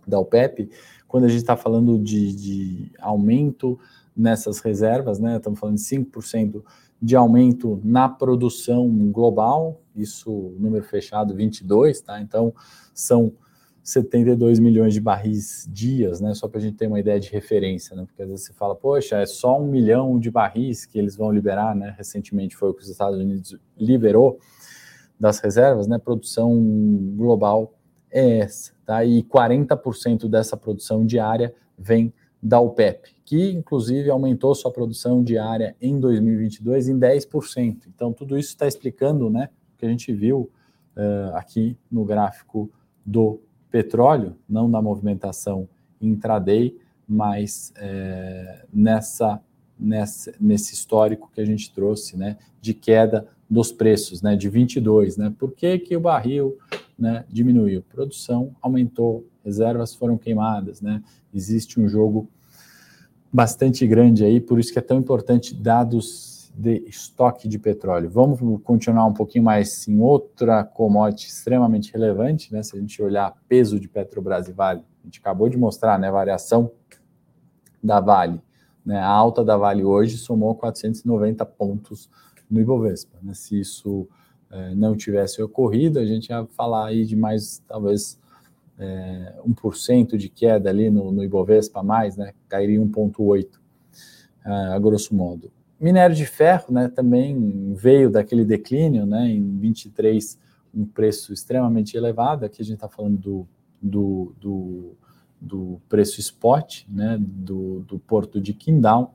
da 0.07 0.19
OPEP, 0.19 0.71
quando 1.09 1.25
a 1.25 1.29
gente 1.29 1.39
está 1.39 1.57
falando 1.57 1.99
de, 1.99 2.35
de 2.35 2.93
aumento 2.99 3.79
nessas 4.17 4.61
reservas, 4.61 5.19
né, 5.19 5.37
estamos 5.37 5.59
falando 5.59 5.77
de 5.77 5.83
5% 5.83 6.63
de 7.01 7.15
aumento 7.15 7.81
na 7.85 8.09
produção 8.09 8.89
global, 9.11 9.81
isso 9.95 10.55
número 10.59 10.85
fechado 10.85 11.35
22, 11.35 12.01
tá? 12.01 12.21
Então 12.21 12.55
são 12.95 13.33
72 13.87 14.59
milhões 14.59 14.93
de 14.93 15.01
barris 15.01 15.65
dias, 15.71 16.21
né? 16.21 16.35
Só 16.35 16.49
para 16.49 16.59
a 16.59 16.61
gente 16.61 16.77
ter 16.77 16.89
uma 16.89 16.99
ideia 16.99 17.21
de 17.21 17.31
referência, 17.31 17.95
né? 17.95 18.05
Porque 18.05 18.21
às 18.21 18.29
vezes 18.29 18.45
você 18.45 18.53
fala, 18.53 18.75
poxa, 18.75 19.19
é 19.19 19.27
só 19.27 19.61
um 19.61 19.69
milhão 19.69 20.19
de 20.19 20.29
barris 20.29 20.85
que 20.85 20.99
eles 20.99 21.17
vão 21.17 21.31
liberar, 21.31 21.73
né? 21.77 21.95
Recentemente 21.97 22.57
foi 22.57 22.71
o 22.71 22.75
que 22.75 22.83
os 22.83 22.89
Estados 22.89 23.17
Unidos 23.17 23.57
liberou 23.79 24.41
das 25.21 25.39
reservas, 25.39 25.87
né? 25.87 25.99
Produção 25.99 26.53
global 27.17 27.75
é 28.11 28.41
essa, 28.41 28.73
tá? 28.85 29.05
E 29.05 29.23
40% 29.23 30.29
dessa 30.29 30.57
produção 30.57 31.07
diária 31.07 31.55
vem 31.79 32.13
da 32.43 32.59
OPEP, 32.59 33.15
que 33.25 33.53
inclusive 33.53 34.11
aumentou 34.11 34.53
sua 34.57 34.73
produção 34.73 35.23
diária 35.23 35.77
em 35.81 36.01
2022 36.01 36.89
em 36.89 36.99
10%. 36.99 37.83
Então, 37.95 38.13
tudo 38.13 38.37
isso 38.37 38.49
está 38.49 38.67
explicando, 38.67 39.31
né? 39.31 39.49
O 39.77 39.79
que 39.79 39.87
a 39.87 39.89
gente 39.89 40.13
viu 40.13 40.51
uh, 40.97 41.37
aqui 41.37 41.79
no 41.89 42.05
gráfico 42.05 42.69
do 43.05 43.41
petróleo, 43.77 44.35
não 44.49 44.67
na 44.69 44.81
movimentação 44.81 45.69
intraday, 46.01 46.75
mas 47.07 47.75
é, 47.77 48.65
nessa, 48.73 49.39
nessa, 49.79 50.33
nesse 50.41 50.73
histórico 50.73 51.31
que 51.35 51.43
a 51.43 51.45
gente 51.45 51.71
trouxe, 51.75 52.17
né, 52.17 52.39
de 52.59 52.73
queda 52.73 53.29
dos 53.51 53.71
preços, 53.71 54.23
né, 54.23 54.35
de 54.35 54.49
22, 54.49 55.19
né, 55.19 55.31
por 55.39 55.53
que, 55.53 55.79
que 55.79 55.95
o 55.95 56.01
barril, 56.01 56.57
né, 56.99 57.27
diminuiu? 57.29 57.83
Produção 57.83 58.57
aumentou, 58.63 59.27
reservas 59.45 59.95
foram 59.95 60.17
queimadas, 60.17 60.81
né, 60.81 61.03
existe 61.35 61.79
um 61.79 61.87
jogo 61.87 62.31
bastante 63.31 63.87
grande 63.87 64.25
aí, 64.25 64.41
por 64.41 64.59
isso 64.59 64.73
que 64.73 64.79
é 64.79 64.83
tão 64.83 64.99
importante 64.99 65.55
dados 65.55 66.36
de 66.57 66.83
estoque 66.89 67.47
de 67.47 67.59
petróleo. 67.59 68.09
Vamos 68.09 68.41
continuar 68.63 69.05
um 69.05 69.13
pouquinho 69.13 69.45
mais 69.45 69.87
em 69.87 70.01
outra 70.01 70.65
commodity 70.65 71.29
extremamente 71.29 71.93
relevante, 71.93 72.51
né? 72.51 72.63
Se 72.63 72.75
a 72.75 72.81
gente 72.81 73.03
olhar 73.03 73.37
peso 73.47 73.79
de 73.79 73.87
Petrobras 73.87 74.49
e 74.49 74.53
Vale, 74.53 74.83
a 75.03 75.05
gente 75.05 75.21
acabou 75.21 75.51
de 75.51 75.59
mostrar, 75.59 75.99
né, 75.99 76.09
a 76.09 76.13
variação 76.13 76.71
da 77.85 78.01
Vale, 78.01 78.41
né? 78.85 78.99
A 78.99 79.07
alta 79.09 79.45
da 79.45 79.55
Vale 79.55 79.85
hoje 79.85 80.17
somou 80.17 80.55
490 80.55 81.45
pontos 81.45 82.09
no 82.51 82.59
Ibovespa, 82.59 83.19
né? 83.23 83.35
Se 83.35 83.61
isso 83.61 84.09
é, 84.51 84.75
não 84.75 84.97
tivesse 84.97 85.43
ocorrido, 85.43 85.99
a 85.99 86.07
gente 86.07 86.31
ia 86.31 86.47
falar 86.57 86.87
aí 86.87 87.05
de 87.05 87.15
mais 87.15 87.63
talvez 87.69 88.19
é, 88.79 89.35
1% 89.47 90.17
de 90.17 90.31
queda 90.31 90.71
ali 90.71 90.89
no, 90.89 91.13
no 91.13 91.23
Ibovespa 91.23 91.83
mais, 91.83 92.17
né? 92.17 92.33
Cairia 92.49 92.81
1,8 92.81 93.47
é, 94.43 94.51
a 94.51 94.79
grosso 94.79 95.15
modo. 95.15 95.53
Minério 95.79 96.17
de 96.17 96.25
ferro, 96.25 96.73
né, 96.73 96.89
também 96.89 97.75
veio 97.75 98.11
daquele 98.11 98.45
declínio, 98.45 99.05
né, 99.05 99.29
em 99.29 99.59
23, 99.59 100.39
um 100.75 100.87
preço 100.87 101.33
extremamente 101.33 101.97
elevado. 101.97 102.45
Aqui 102.45 102.63
a 102.63 102.65
gente 102.65 102.77
está 102.77 102.89
falando 102.89 103.19
do, 103.19 103.49
do, 103.81 104.35
do, 104.41 104.97
do, 105.41 105.81
preço 105.89 106.19
spot, 106.19 106.85
né, 106.89 107.19
do, 107.21 107.81
do 107.81 107.99
porto 107.99 108.41
de 108.41 108.55
Qingdao. 108.55 109.15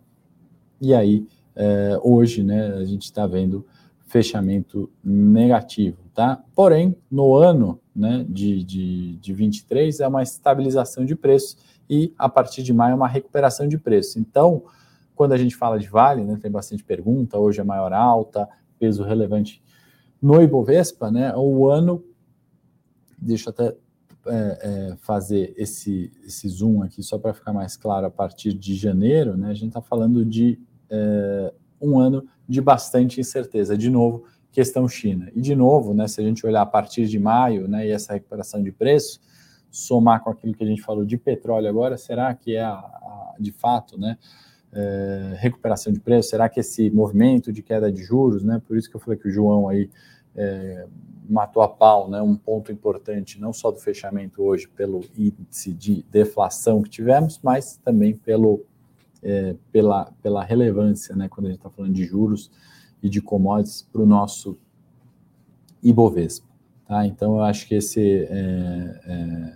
E 0.80 0.94
aí, 0.94 1.26
é, 1.56 2.00
hoje, 2.04 2.44
né, 2.44 2.74
a 2.74 2.86
gente 2.86 3.04
está 3.04 3.26
vendo 3.26 3.66
fechamento 4.06 4.92
negativo, 5.04 5.98
tá? 6.14 6.44
Porém, 6.54 6.96
no 7.10 7.34
ano 7.34 7.80
né, 7.96 8.26
de, 8.28 8.62
de, 8.64 9.16
de 9.16 9.34
23 9.34 10.02
é 10.02 10.08
uma 10.08 10.22
estabilização 10.22 11.06
de 11.06 11.16
preço 11.16 11.56
e 11.90 12.14
a 12.18 12.28
partir 12.28 12.62
de 12.62 12.74
maio 12.74 12.92
é 12.92 12.96
uma 12.96 13.08
recuperação 13.08 13.68
de 13.68 13.78
preço. 13.78 14.20
Então, 14.20 14.64
quando 15.22 15.34
a 15.34 15.38
gente 15.38 15.56
fala 15.56 15.78
de 15.78 15.88
Vale, 15.88 16.24
né, 16.24 16.36
tem 16.42 16.50
bastante 16.50 16.84
pergunta, 16.84 17.38
hoje 17.38 17.62
é 17.62 17.64
maior 17.64 17.94
alta, 17.94 18.50
peso 18.80 19.04
relevante 19.04 19.62
no 20.20 20.42
Ibovespa, 20.42 21.12
né, 21.12 21.32
o 21.36 21.70
ano, 21.70 22.04
deixa 23.20 23.50
eu 23.50 23.52
até 23.52 23.78
é, 24.26 24.32
é, 24.34 24.96
fazer 24.96 25.54
esse, 25.56 26.12
esse 26.26 26.50
zoom 26.50 26.82
aqui 26.82 27.04
só 27.04 27.20
para 27.20 27.36
ficar 27.36 27.54
mais 27.54 27.78
claro, 27.78 28.08
a 28.08 28.10
partir 28.10 28.52
de 28.52 28.74
janeiro, 28.74 29.38
né, 29.38 29.52
a 29.52 29.54
gente 29.54 29.68
está 29.68 29.80
falando 29.80 30.26
de 30.26 30.60
é, 30.90 31.54
um 31.80 32.00
ano 32.00 32.28
de 32.50 32.60
bastante 32.60 33.22
incerteza. 33.22 33.78
De 33.78 33.92
novo, 33.92 34.24
questão 34.52 34.88
China. 34.88 35.32
E 35.36 35.40
de 35.40 35.56
novo, 35.56 35.94
né, 35.94 36.08
se 36.08 36.20
a 36.20 36.24
gente 36.24 36.44
olhar 36.48 36.64
a 36.64 36.66
partir 36.66 37.06
de 37.06 37.20
maio 37.20 37.68
né, 37.68 37.86
e 37.86 37.92
essa 37.92 38.14
recuperação 38.14 38.64
de 38.64 38.72
preço, 38.72 39.22
somar 39.70 40.24
com 40.24 40.32
aquilo 40.32 40.56
que 40.56 40.64
a 40.64 40.68
gente 40.68 40.82
falou 40.82 41.06
de 41.06 41.16
petróleo 41.16 41.70
agora, 41.70 41.96
será 41.96 42.34
que 42.34 42.56
é 42.56 42.64
a, 42.64 42.74
a, 42.74 43.36
de 43.40 43.52
fato, 43.52 44.00
né? 44.00 44.18
É, 44.74 45.36
recuperação 45.38 45.92
de 45.92 46.00
preço? 46.00 46.30
Será 46.30 46.48
que 46.50 46.60
esse 46.60 46.90
movimento 46.90 47.52
de 47.52 47.62
queda 47.62 47.92
de 47.92 48.04
juros, 48.04 48.44
né? 48.44 48.62
Por 48.68 48.78
isso 48.78 48.90
que 48.90 48.96
eu 48.96 49.00
falei 49.00 49.20
que 49.20 49.28
o 49.28 49.32
João 49.32 49.68
aí 49.68 49.90
é, 50.36 50.88
matou 51.30 51.62
a 51.62 51.70
pau, 51.70 52.10
né? 52.10 52.22
Um 52.22 52.36
ponto 52.36 52.72
importante, 52.72 53.40
não 53.40 53.54
só 53.54 53.72
do 53.72 53.80
fechamento 53.80 54.42
hoje 54.44 54.68
pelo 54.68 55.02
índice 55.18 55.74
de 55.74 56.04
deflação 56.10 56.82
que 56.82 56.90
tivemos, 56.90 57.40
mas 57.44 57.78
também 57.78 58.16
pelo, 58.16 58.66
é, 59.22 59.56
pela, 59.72 60.12
pela 60.22 60.44
relevância, 60.44 61.16
né? 61.16 61.28
Quando 61.30 61.48
a 61.48 61.50
gente 61.50 61.60
está 61.60 61.70
falando 61.70 61.94
de 61.94 62.06
juros 62.06 62.52
e 63.02 63.10
de 63.10 63.22
commodities 63.22 63.82
para 63.82 64.02
o 64.02 64.06
nosso 64.06 64.58
Ibovespa. 65.84 66.48
Tá? 66.88 67.06
Então, 67.06 67.38
eu 67.38 67.44
acho 67.44 67.68
que 67.68 67.76
esse 67.76 68.26
é, 68.30 69.02
é, 69.06 69.54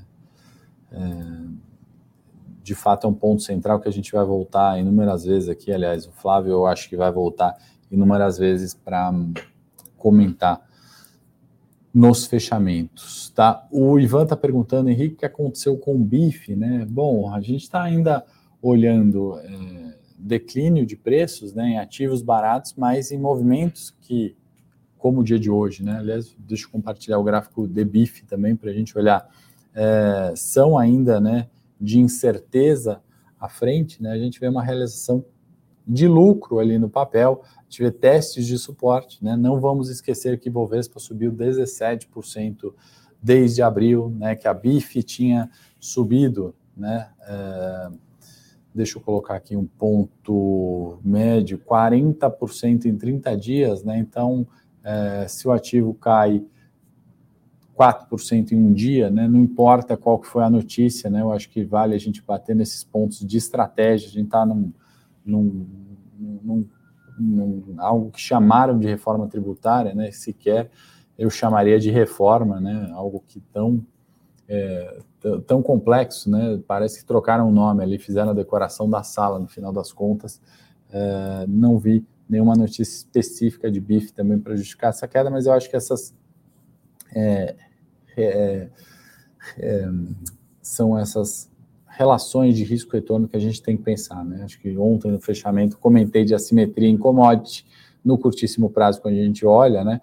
é 0.91 1.45
de 2.65 2.73
fato 2.73 3.05
é 3.05 3.09
um 3.09 3.13
ponto 3.13 3.43
central 3.43 3.79
que 3.79 3.87
a 3.87 3.91
gente 3.91 4.11
vai 4.11 4.25
voltar 4.25 4.79
inúmeras 4.79 5.23
vezes 5.23 5.47
aqui. 5.47 5.71
Aliás, 5.71 6.07
o 6.07 6.11
Flávio 6.11 6.51
eu 6.51 6.65
acho 6.65 6.89
que 6.89 6.97
vai 6.97 7.11
voltar 7.11 7.55
inúmeras 7.91 8.39
vezes 8.39 8.73
para 8.73 9.13
comentar 9.95 10.67
nos 11.93 12.25
fechamentos, 12.25 13.31
tá? 13.35 13.67
O 13.71 13.99
Ivan 13.99 14.23
está 14.23 14.35
perguntando, 14.35 14.89
Henrique, 14.89 15.13
o 15.13 15.17
que 15.17 15.25
aconteceu 15.25 15.77
com 15.77 15.93
o 15.93 15.99
BIF, 15.99 16.55
né? 16.55 16.87
Bom, 16.89 17.31
a 17.31 17.39
gente 17.39 17.61
está 17.61 17.83
ainda 17.83 18.25
olhando 18.59 19.37
é, 19.37 19.95
declínio 20.17 20.87
de 20.87 20.95
preços, 20.95 21.53
né, 21.53 21.69
em 21.69 21.77
ativos 21.77 22.23
baratos, 22.23 22.73
mas 22.75 23.11
em 23.11 23.19
movimentos 23.19 23.95
que, 24.01 24.35
como 24.97 25.21
o 25.21 25.23
dia 25.23 25.37
de 25.37 25.51
hoje, 25.51 25.83
né? 25.83 25.99
Aliás, 25.99 26.35
deixa 26.39 26.65
eu 26.65 26.71
compartilhar 26.71 27.19
o 27.19 27.23
gráfico 27.23 27.67
de 27.67 27.85
BIF 27.85 28.25
também 28.25 28.55
para 28.55 28.71
a 28.71 28.73
gente 28.73 28.97
olhar, 28.97 29.29
é, 29.75 30.33
são 30.35 30.79
ainda, 30.79 31.21
né? 31.21 31.47
De 31.79 31.99
incerteza 31.99 33.01
à 33.39 33.49
frente, 33.49 34.01
né, 34.01 34.11
a 34.11 34.17
gente 34.17 34.39
vê 34.39 34.47
uma 34.47 34.63
realização 34.63 35.23
de 35.87 36.07
lucro 36.07 36.59
ali 36.59 36.79
no 36.79 36.89
papel, 36.89 37.43
a 37.43 37.63
gente 37.63 37.83
vê 37.83 37.91
testes 37.91 38.45
de 38.45 38.57
suporte, 38.57 39.23
né, 39.23 39.35
não 39.35 39.59
vamos 39.59 39.89
esquecer 39.89 40.39
que 40.39 40.49
Bovespa 40.49 40.99
subiu 40.99 41.31
17% 41.31 42.73
desde 43.21 43.61
abril, 43.61 44.09
né, 44.17 44.35
que 44.35 44.47
a 44.47 44.53
BIF 44.53 45.03
tinha 45.03 45.49
subido, 45.79 46.55
né, 46.75 47.09
é, 47.21 47.89
deixa 48.73 48.97
eu 48.97 49.01
colocar 49.01 49.35
aqui 49.35 49.55
um 49.55 49.65
ponto 49.65 50.99
médio, 51.03 51.59
40% 51.59 52.85
em 52.85 52.97
30 52.97 53.37
dias, 53.37 53.83
né, 53.83 53.97
então 53.97 54.47
é, 54.83 55.27
se 55.27 55.47
o 55.47 55.51
ativo 55.51 55.93
cai 55.93 56.43
4% 57.77 58.53
em 58.53 58.55
um 58.55 58.71
dia, 58.71 59.09
né? 59.09 59.27
não 59.27 59.39
importa 59.39 59.97
qual 59.97 60.17
que 60.17 60.27
foi 60.27 60.43
a 60.43 60.49
notícia, 60.49 61.09
né? 61.09 61.21
eu 61.21 61.31
acho 61.31 61.49
que 61.49 61.63
vale 61.63 61.93
a 61.93 61.97
gente 61.97 62.21
bater 62.21 62.55
nesses 62.55 62.83
pontos 62.83 63.19
de 63.19 63.37
estratégia, 63.37 64.07
a 64.07 64.11
gente 64.11 64.25
está 64.25 64.45
num, 64.45 64.71
num, 65.25 65.67
num, 66.17 66.67
num, 67.19 67.75
algo 67.77 68.11
que 68.11 68.19
chamaram 68.19 68.79
de 68.79 68.87
reforma 68.87 69.27
tributária, 69.27 69.93
né? 69.93 70.09
sequer 70.11 70.71
eu 71.17 71.29
chamaria 71.29 71.79
de 71.79 71.89
reforma, 71.91 72.59
né? 72.61 72.89
algo 72.93 73.21
que 73.27 73.41
tão, 73.51 73.85
é, 74.47 74.99
tão 75.45 75.61
complexo, 75.61 76.29
né? 76.29 76.61
parece 76.65 76.99
que 76.99 77.05
trocaram 77.05 77.49
o 77.49 77.51
nome 77.51 77.83
ali, 77.83 77.97
fizeram 77.97 78.31
a 78.31 78.33
decoração 78.33 78.89
da 78.89 79.03
sala 79.03 79.37
no 79.37 79.47
final 79.47 79.73
das 79.73 79.91
contas, 79.91 80.41
é, 80.91 81.45
não 81.47 81.77
vi 81.77 82.05
nenhuma 82.27 82.55
notícia 82.55 82.83
específica 82.83 83.69
de 83.69 83.81
BIF 83.81 84.11
também 84.13 84.39
para 84.39 84.55
justificar 84.55 84.91
essa 84.91 85.07
queda, 85.07 85.29
mas 85.29 85.45
eu 85.45 85.53
acho 85.53 85.69
que 85.69 85.75
essas 85.75 86.13
é, 87.15 87.55
é, 88.21 88.69
é, 89.57 89.89
são 90.61 90.97
essas 90.97 91.49
relações 91.87 92.55
de 92.55 92.63
risco-retorno 92.63 93.27
que 93.27 93.37
a 93.37 93.39
gente 93.39 93.61
tem 93.61 93.77
que 93.77 93.83
pensar. 93.83 94.23
Né? 94.25 94.43
Acho 94.43 94.59
que 94.59 94.77
ontem 94.77 95.11
no 95.11 95.19
fechamento 95.19 95.77
comentei 95.77 96.25
de 96.25 96.35
assimetria 96.35 96.89
em 96.89 96.97
commodity 96.97 97.65
no 98.03 98.17
curtíssimo 98.17 98.69
prazo, 98.69 99.01
quando 99.01 99.15
a 99.15 99.23
gente 99.23 99.45
olha, 99.45 99.83
né? 99.83 99.99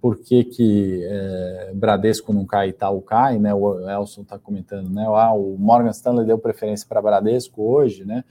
Por 0.00 0.18
que, 0.18 0.44
que 0.44 1.00
é, 1.02 1.72
Bradesco 1.74 2.32
não 2.32 2.44
cai 2.44 2.68
e 2.68 2.72
tal 2.72 3.00
cai, 3.00 3.38
né? 3.38 3.54
O 3.54 3.88
Elson 3.88 4.20
está 4.20 4.38
comentando, 4.38 4.90
né? 4.90 5.04
Ah, 5.06 5.32
o 5.32 5.56
Morgan 5.58 5.90
Stanley 5.90 6.26
deu 6.26 6.38
preferência 6.38 6.86
para 6.86 7.00
Bradesco 7.00 7.62
hoje, 7.62 8.04
né? 8.04 8.22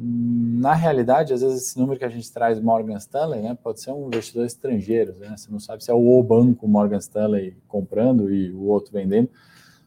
Na 0.00 0.74
realidade, 0.74 1.32
às 1.32 1.40
vezes 1.40 1.62
esse 1.62 1.78
número 1.78 1.98
que 1.98 2.04
a 2.04 2.08
gente 2.08 2.30
traz 2.32 2.60
Morgan 2.60 2.96
Stanley, 2.98 3.42
né, 3.42 3.58
pode 3.60 3.80
ser 3.80 3.90
um 3.90 4.06
investidor 4.06 4.46
estrangeiro, 4.46 5.16
né? 5.18 5.34
Você 5.36 5.50
não 5.50 5.58
sabe 5.58 5.82
se 5.82 5.90
é 5.90 5.94
o 5.94 6.22
banco 6.22 6.68
Morgan 6.68 6.98
Stanley 6.98 7.56
comprando 7.66 8.32
e 8.32 8.52
o 8.52 8.66
outro 8.66 8.92
vendendo, 8.92 9.28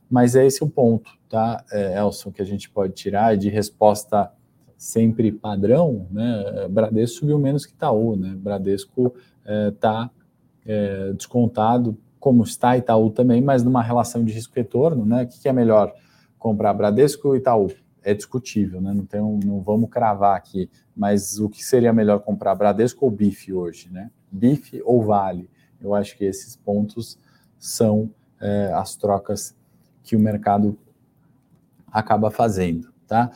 mas 0.10 0.36
é 0.36 0.46
esse 0.46 0.62
o 0.64 0.70
ponto, 0.70 1.12
tá, 1.30 1.64
é, 1.72 1.98
Elson, 1.98 2.32
que 2.32 2.42
a 2.42 2.46
gente 2.46 2.70
pode 2.70 2.94
tirar 2.94 3.38
de 3.38 3.48
resposta 3.48 4.30
sempre 4.78 5.32
padrão, 5.32 6.08
né? 6.12 6.68
Bradesco 6.70 7.20
subiu 7.20 7.40
menos 7.40 7.66
que 7.66 7.72
Itaú, 7.72 8.16
né? 8.16 8.34
Bradesco 8.36 9.14
está 9.46 10.10
é, 10.66 11.10
é, 11.10 11.14
descontado 11.14 11.98
como 12.20 12.44
está 12.44 12.76
Itaú 12.76 13.12
também, 13.12 13.42
mas 13.42 13.64
numa 13.64 13.82
relação 13.82 14.26
de 14.26 14.34
risco-retorno, 14.34 15.06
né? 15.06 15.24
O 15.24 15.28
que 15.28 15.48
é 15.48 15.54
melhor 15.54 15.94
comprar 16.38 16.74
Bradesco 16.74 17.30
ou 17.30 17.36
Itaú? 17.36 17.70
É 18.04 18.14
discutível, 18.14 18.82
né? 18.82 18.94
Não, 18.94 19.06
tem 19.06 19.22
um, 19.22 19.40
não 19.44 19.62
vamos 19.62 19.90
cravar 19.90 20.36
aqui, 20.36 20.70
mas 20.96 21.40
o 21.40 21.50
que 21.50 21.64
seria 21.64 21.94
melhor 21.94 22.20
comprar 22.20 22.56
Bradesco 22.56 23.06
ou 23.06 23.12
BIF 23.12 23.54
hoje, 23.54 23.90
né? 23.92 24.10
BIF 24.32 24.82
ou 24.84 25.04
Vale? 25.04 25.50
Eu 25.80 25.94
acho 25.94 26.18
que 26.18 26.26
esses 26.26 26.56
pontos 26.56 27.20
são 27.58 28.10
é, 28.40 28.72
as 28.74 28.96
trocas 28.96 29.56
que 30.04 30.16
o 30.16 30.20
mercado 30.20 30.78
acaba 31.92 32.32
fazendo, 32.32 32.92
tá? 33.08 33.32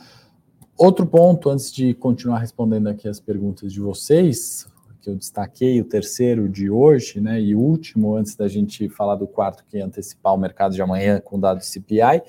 Outro 0.76 1.06
ponto, 1.06 1.48
antes 1.48 1.72
de 1.72 1.94
continuar 1.94 2.38
respondendo 2.38 2.88
aqui 2.88 3.08
as 3.08 3.18
perguntas 3.18 3.72
de 3.72 3.80
vocês, 3.80 4.66
que 5.06 5.10
eu 5.10 5.14
destaquei, 5.14 5.80
o 5.80 5.84
terceiro 5.84 6.48
de 6.48 6.68
hoje, 6.68 7.20
né, 7.20 7.40
e 7.40 7.54
último, 7.54 8.16
antes 8.16 8.34
da 8.34 8.48
gente 8.48 8.88
falar 8.88 9.14
do 9.14 9.26
quarto, 9.26 9.64
que 9.64 9.80
antecipar 9.80 10.34
o 10.34 10.36
mercado 10.36 10.74
de 10.74 10.82
amanhã 10.82 11.20
com 11.20 11.38
dados 11.38 11.66
CPI, 11.68 12.22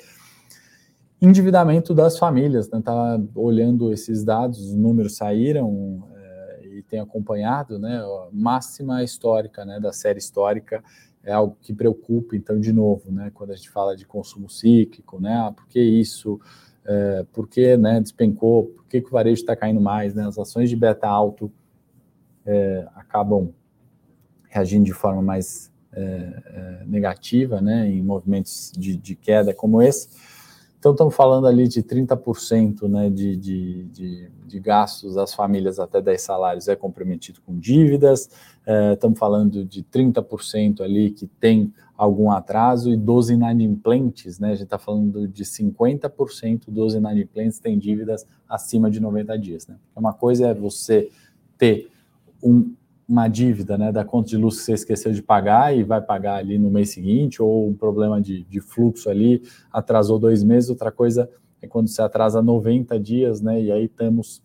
endividamento 1.21 1.93
das 1.93 2.17
famílias, 2.17 2.69
né, 2.69 2.81
tá 2.83 3.19
olhando 3.35 3.91
esses 3.91 4.23
dados, 4.23 4.59
os 4.59 4.73
números 4.73 5.15
saíram 5.15 6.07
é, 6.15 6.67
e 6.77 6.83
tem 6.83 6.99
acompanhado, 6.99 7.79
né, 7.79 8.01
máxima 8.31 9.03
histórica, 9.03 9.65
né, 9.65 9.79
da 9.79 9.91
série 9.91 10.19
histórica, 10.19 10.83
é 11.23 11.33
algo 11.33 11.57
que 11.61 11.73
preocupa, 11.73 12.35
então, 12.35 12.59
de 12.59 12.71
novo, 12.71 13.11
né, 13.11 13.31
quando 13.33 13.51
a 13.51 13.55
gente 13.55 13.69
fala 13.69 13.95
de 13.95 14.05
consumo 14.05 14.49
cíclico, 14.49 15.19
né, 15.19 15.35
ah, 15.35 15.51
por 15.51 15.67
que 15.67 15.81
isso, 15.81 16.39
é, 16.85 17.25
por 17.33 17.47
que, 17.47 17.75
né, 17.75 17.99
despencou, 17.99 18.67
por 18.67 18.85
que, 18.85 19.01
que 19.01 19.07
o 19.07 19.11
varejo 19.11 19.41
está 19.41 19.55
caindo 19.55 19.81
mais, 19.81 20.13
né, 20.13 20.25
as 20.25 20.37
ações 20.37 20.69
de 20.69 20.75
beta 20.75 21.07
alto, 21.07 21.51
é, 22.45 22.87
acabam 22.95 23.53
reagindo 24.49 24.85
de 24.85 24.93
forma 24.93 25.21
mais 25.21 25.71
é, 25.91 26.01
é, 26.01 26.83
negativa, 26.85 27.59
né, 27.59 27.89
em 27.89 28.01
movimentos 28.01 28.71
de, 28.77 28.95
de, 28.95 29.15
queda 29.15 29.53
como 29.53 29.81
esse. 29.81 30.09
Então, 30.79 30.91
estamos 30.91 31.15
falando 31.15 31.47
ali 31.47 31.67
de 31.67 31.81
30% 31.81 32.87
né, 32.87 33.09
de, 33.09 33.35
de, 33.35 33.83
de, 33.85 34.31
de, 34.45 34.59
gastos 34.59 35.15
das 35.15 35.33
famílias 35.33 35.79
até 35.79 35.99
10 35.99 36.21
salários 36.21 36.67
é 36.67 36.75
comprometido 36.75 37.41
com 37.41 37.57
dívidas, 37.57 38.29
é, 38.65 38.93
estamos 38.93 39.17
falando 39.17 39.65
de 39.65 39.83
30% 39.83 40.81
ali 40.81 41.09
que 41.09 41.25
tem 41.25 41.73
algum 41.97 42.29
atraso 42.29 42.91
e 42.91 42.95
12 42.95 43.33
inadimplentes, 43.33 44.37
né, 44.37 44.49
a 44.49 44.55
gente 44.55 44.65
está 44.65 44.77
falando 44.77 45.27
de 45.27 45.43
50% 45.43 46.65
dos 46.67 46.93
inadimplentes 46.93 47.57
têm 47.57 47.79
dívidas 47.79 48.27
acima 48.47 48.91
de 48.91 48.99
90 48.99 49.37
dias. 49.39 49.67
Né? 49.67 49.77
Uma 49.95 50.13
coisa 50.13 50.49
é 50.49 50.53
você 50.53 51.09
ter 51.57 51.89
um, 52.41 52.71
uma 53.07 53.27
dívida 53.27 53.77
né, 53.77 53.91
da 53.91 54.03
conta 54.03 54.29
de 54.29 54.37
luz 54.37 54.57
que 54.57 54.63
você 54.63 54.73
esqueceu 54.73 55.13
de 55.13 55.21
pagar 55.21 55.75
e 55.75 55.83
vai 55.83 56.01
pagar 56.01 56.35
ali 56.35 56.57
no 56.57 56.69
mês 56.69 56.89
seguinte, 56.89 57.41
ou 57.41 57.69
um 57.69 57.73
problema 57.73 58.21
de, 58.21 58.43
de 58.43 58.59
fluxo 58.59 59.09
ali, 59.09 59.41
atrasou 59.71 60.19
dois 60.19 60.43
meses, 60.43 60.69
outra 60.69 60.91
coisa 60.91 61.29
é 61.61 61.67
quando 61.67 61.87
você 61.87 62.01
atrasa 62.01 62.41
90 62.41 62.99
dias, 62.99 63.41
né, 63.41 63.61
e 63.61 63.71
aí 63.71 63.87
temos 63.87 64.43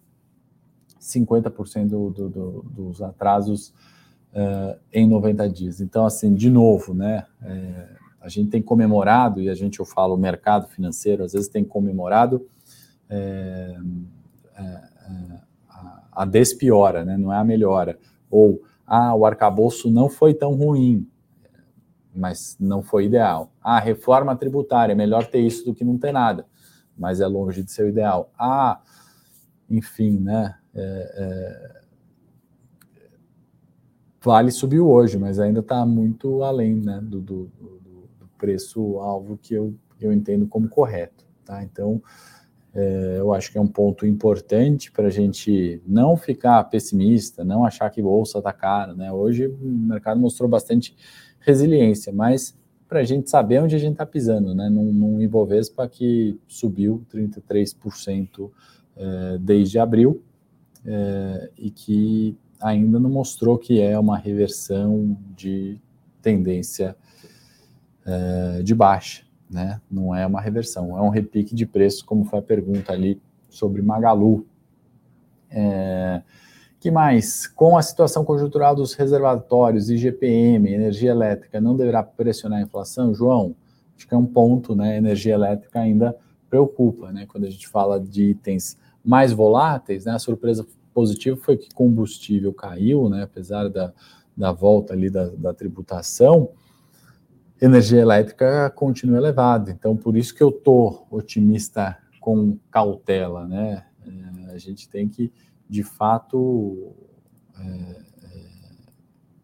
50% 1.00 1.88
do, 1.88 2.10
do, 2.10 2.28
do, 2.28 2.62
dos 2.70 3.02
atrasos 3.02 3.74
uh, 4.32 4.78
em 4.92 5.08
90 5.08 5.48
dias. 5.48 5.80
Então, 5.80 6.06
assim, 6.06 6.32
de 6.32 6.48
novo, 6.48 6.94
né, 6.94 7.26
é, 7.42 7.88
a 8.20 8.28
gente 8.28 8.50
tem 8.50 8.62
comemorado, 8.62 9.40
e 9.40 9.50
a 9.50 9.54
gente, 9.54 9.80
eu 9.80 9.84
falo, 9.84 10.14
o 10.14 10.18
mercado 10.18 10.68
financeiro, 10.68 11.24
às 11.24 11.32
vezes 11.32 11.48
tem 11.48 11.64
comemorado 11.64 12.46
é, 13.10 13.76
é, 14.56 14.80
a 16.12 16.24
despiora, 16.24 17.04
né? 17.04 17.16
não 17.16 17.32
é 17.32 17.36
a 17.36 17.44
melhora. 17.44 17.98
Ou, 18.32 18.62
ah, 18.86 19.14
o 19.14 19.26
arcabouço 19.26 19.90
não 19.90 20.08
foi 20.08 20.32
tão 20.32 20.54
ruim, 20.54 21.06
mas 22.14 22.56
não 22.58 22.82
foi 22.82 23.04
ideal. 23.04 23.52
Ah, 23.62 23.78
reforma 23.78 24.34
tributária, 24.34 24.92
é 24.92 24.96
melhor 24.96 25.26
ter 25.26 25.40
isso 25.40 25.66
do 25.66 25.74
que 25.74 25.84
não 25.84 25.98
ter 25.98 26.12
nada, 26.12 26.46
mas 26.96 27.20
é 27.20 27.26
longe 27.26 27.62
de 27.62 27.70
ser 27.70 27.84
o 27.84 27.88
ideal. 27.90 28.32
Ah, 28.38 28.80
enfim, 29.68 30.18
né? 30.18 30.56
É, 30.74 31.14
é... 31.16 31.82
Vale 34.24 34.50
subiu 34.50 34.88
hoje, 34.88 35.18
mas 35.18 35.38
ainda 35.38 35.60
está 35.60 35.84
muito 35.84 36.42
além 36.42 36.76
né, 36.76 37.00
do, 37.02 37.20
do, 37.20 37.44
do 37.58 38.08
preço-alvo 38.38 39.36
que 39.36 39.52
eu, 39.52 39.74
eu 40.00 40.12
entendo 40.12 40.46
como 40.46 40.68
correto. 40.68 41.26
Tá? 41.44 41.62
Então, 41.62 42.02
é, 42.74 43.16
eu 43.18 43.32
acho 43.34 43.52
que 43.52 43.58
é 43.58 43.60
um 43.60 43.66
ponto 43.66 44.06
importante 44.06 44.90
para 44.90 45.06
a 45.06 45.10
gente 45.10 45.82
não 45.86 46.16
ficar 46.16 46.64
pessimista, 46.64 47.44
não 47.44 47.64
achar 47.64 47.90
que 47.90 48.00
bolsa 48.00 48.38
está 48.38 48.52
cara. 48.52 48.94
Né? 48.94 49.12
Hoje 49.12 49.46
o 49.46 49.58
mercado 49.60 50.18
mostrou 50.18 50.48
bastante 50.48 50.96
resiliência, 51.40 52.12
mas 52.12 52.56
para 52.88 53.00
a 53.00 53.04
gente 53.04 53.28
saber 53.28 53.60
onde 53.62 53.76
a 53.76 53.78
gente 53.78 53.92
está 53.92 54.06
pisando, 54.06 54.54
né? 54.54 54.68
num, 54.70 54.92
num 54.92 55.20
Ibovespa 55.20 55.86
que 55.88 56.38
subiu 56.48 57.04
33% 57.12 58.50
é, 58.96 59.38
desde 59.38 59.78
abril 59.78 60.22
é, 60.84 61.50
e 61.58 61.70
que 61.70 62.36
ainda 62.60 62.98
não 62.98 63.10
mostrou 63.10 63.58
que 63.58 63.80
é 63.80 63.98
uma 63.98 64.16
reversão 64.16 65.16
de 65.36 65.78
tendência 66.22 66.96
é, 68.06 68.62
de 68.62 68.74
baixa 68.74 69.24
né? 69.52 69.80
Não 69.90 70.14
é 70.14 70.26
uma 70.26 70.40
reversão, 70.40 70.96
é 70.96 71.02
um 71.02 71.10
repique 71.10 71.54
de 71.54 71.66
preço, 71.66 72.04
como 72.04 72.24
foi 72.24 72.38
a 72.38 72.42
pergunta 72.42 72.92
ali 72.92 73.20
sobre 73.50 73.82
Magalu. 73.82 74.46
É, 75.50 76.22
que 76.80 76.90
mais? 76.90 77.46
Com 77.46 77.76
a 77.76 77.82
situação 77.82 78.24
conjuntural 78.24 78.74
dos 78.74 78.94
reservatórios, 78.94 79.90
IGPM, 79.90 80.72
energia 80.72 81.10
elétrica, 81.10 81.60
não 81.60 81.76
deverá 81.76 82.02
pressionar 82.02 82.58
a 82.58 82.62
inflação? 82.62 83.14
João, 83.14 83.54
acho 83.96 84.08
que 84.08 84.14
é 84.14 84.16
um 84.16 84.26
ponto, 84.26 84.74
né? 84.74 84.96
Energia 84.96 85.34
elétrica 85.34 85.78
ainda 85.78 86.16
preocupa, 86.48 87.12
né? 87.12 87.26
Quando 87.26 87.44
a 87.44 87.50
gente 87.50 87.68
fala 87.68 88.00
de 88.00 88.30
itens 88.30 88.76
mais 89.04 89.32
voláteis, 89.32 90.06
né? 90.06 90.12
A 90.12 90.18
surpresa 90.18 90.66
positiva 90.94 91.36
foi 91.36 91.56
que 91.56 91.72
combustível 91.74 92.52
caiu, 92.52 93.08
né? 93.08 93.22
Apesar 93.22 93.68
da, 93.68 93.92
da 94.36 94.50
volta 94.50 94.94
ali 94.94 95.10
da, 95.10 95.28
da 95.28 95.52
tributação, 95.52 96.48
energia 97.62 98.00
elétrica 98.00 98.68
continua 98.70 99.18
elevada. 99.18 99.70
Então, 99.70 99.96
por 99.96 100.16
isso 100.16 100.34
que 100.34 100.42
eu 100.42 100.48
estou 100.48 101.06
otimista 101.08 101.96
com 102.20 102.58
cautela, 102.70 103.46
né? 103.46 103.86
É, 104.04 104.52
a 104.52 104.58
gente 104.58 104.88
tem 104.88 105.08
que, 105.08 105.32
de 105.68 105.84
fato, 105.84 106.92
é, 107.56 107.64
é, 107.64 108.44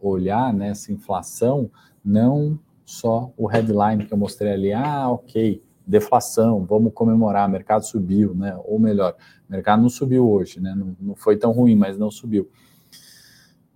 olhar 0.01 0.53
nessa 0.53 0.93
inflação, 0.93 1.71
não 2.05 2.59
só 2.85 3.33
o 3.37 3.47
headline 3.47 4.05
que 4.05 4.13
eu 4.13 4.19
mostrei 4.19 4.53
ali, 4.53 4.73
ah, 4.73 5.09
ok, 5.11 5.63
deflação, 5.87 6.65
vamos 6.65 6.93
comemorar, 6.93 7.49
mercado 7.49 7.87
subiu, 7.87 8.35
né? 8.35 8.59
Ou 8.65 8.81
melhor, 8.81 9.15
mercado 9.49 9.81
não 9.81 9.89
subiu 9.89 10.29
hoje, 10.29 10.61
né? 10.61 10.75
Não, 10.75 10.97
não 11.01 11.15
foi 11.15 11.37
tão 11.37 11.53
ruim, 11.53 11.77
mas 11.77 11.97
não 11.97 12.11
subiu. 12.11 12.51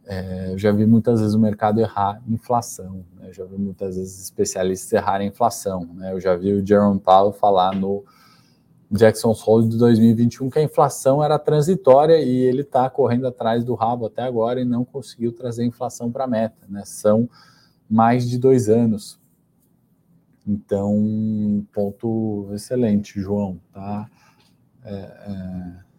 É, 0.05 0.53
eu 0.53 0.59
já 0.59 0.73
vi 0.73 0.85
muitas 0.85 1.21
vezes 1.21 1.35
o 1.35 1.39
mercado 1.39 1.81
errar 1.81 2.21
inflação, 2.29 3.05
né? 3.17 3.33
já 3.33 3.45
vi 3.45 3.57
muitas 3.57 3.97
vezes 3.97 4.21
especialistas 4.21 4.93
errarem 4.93 5.29
inflação. 5.29 5.89
Né? 5.95 6.13
Eu 6.13 6.21
já 6.21 6.35
vi 6.35 6.53
o 6.53 6.67
Jerome 6.67 6.99
Powell 6.99 7.33
falar 7.33 7.75
no 7.75 8.05
Jackson 8.91 9.33
Hole 9.33 9.69
de 9.69 9.79
2021 9.79 10.51
que 10.51 10.59
a 10.59 10.63
inflação 10.63 11.23
era 11.23 11.39
transitória 11.39 12.21
e 12.21 12.29
ele 12.29 12.63
está 12.63 12.91
correndo 12.91 13.27
atrás 13.27 13.65
do 13.65 13.75
rabo 13.75 14.07
até 14.07 14.23
agora 14.23 14.61
e 14.61 14.65
não 14.65 14.85
conseguiu 14.85 15.33
trazer 15.33 15.63
a 15.63 15.67
inflação 15.67 16.11
para 16.11 16.25
a 16.25 16.29
meta. 16.29 16.67
Né? 16.69 16.83
São 16.85 17.29
mais 17.89 18.29
de 18.29 18.39
dois 18.39 18.69
anos. 18.69 19.21
Então, 20.47 21.65
ponto 21.73 22.51
excelente, 22.53 23.21
João, 23.21 23.61
tá? 23.73 24.11
É, 24.85 24.93
é 24.93 25.92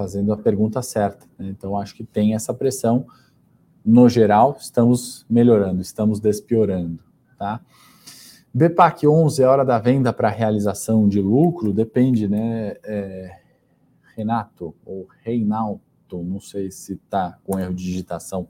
fazendo 0.00 0.32
a 0.32 0.36
pergunta 0.38 0.80
certa. 0.80 1.26
Né? 1.38 1.48
Então, 1.48 1.76
acho 1.76 1.94
que 1.94 2.02
tem 2.02 2.34
essa 2.34 2.54
pressão. 2.54 3.06
No 3.84 4.08
geral, 4.08 4.56
estamos 4.58 5.26
melhorando, 5.28 5.82
estamos 5.82 6.20
despiorando. 6.20 7.04
Tá? 7.38 7.60
BPAC 8.52 9.06
11 9.06 9.42
é 9.42 9.46
hora 9.46 9.62
da 9.62 9.78
venda 9.78 10.10
para 10.10 10.30
realização 10.30 11.06
de 11.06 11.20
lucro? 11.20 11.70
Depende, 11.70 12.26
né, 12.28 12.76
é, 12.82 13.38
Renato 14.16 14.74
ou 14.86 15.06
Reinaldo, 15.22 15.82
não 16.12 16.40
sei 16.40 16.70
se 16.70 16.94
está 16.94 17.38
com 17.44 17.58
erro 17.58 17.74
de 17.74 17.84
digitação 17.84 18.48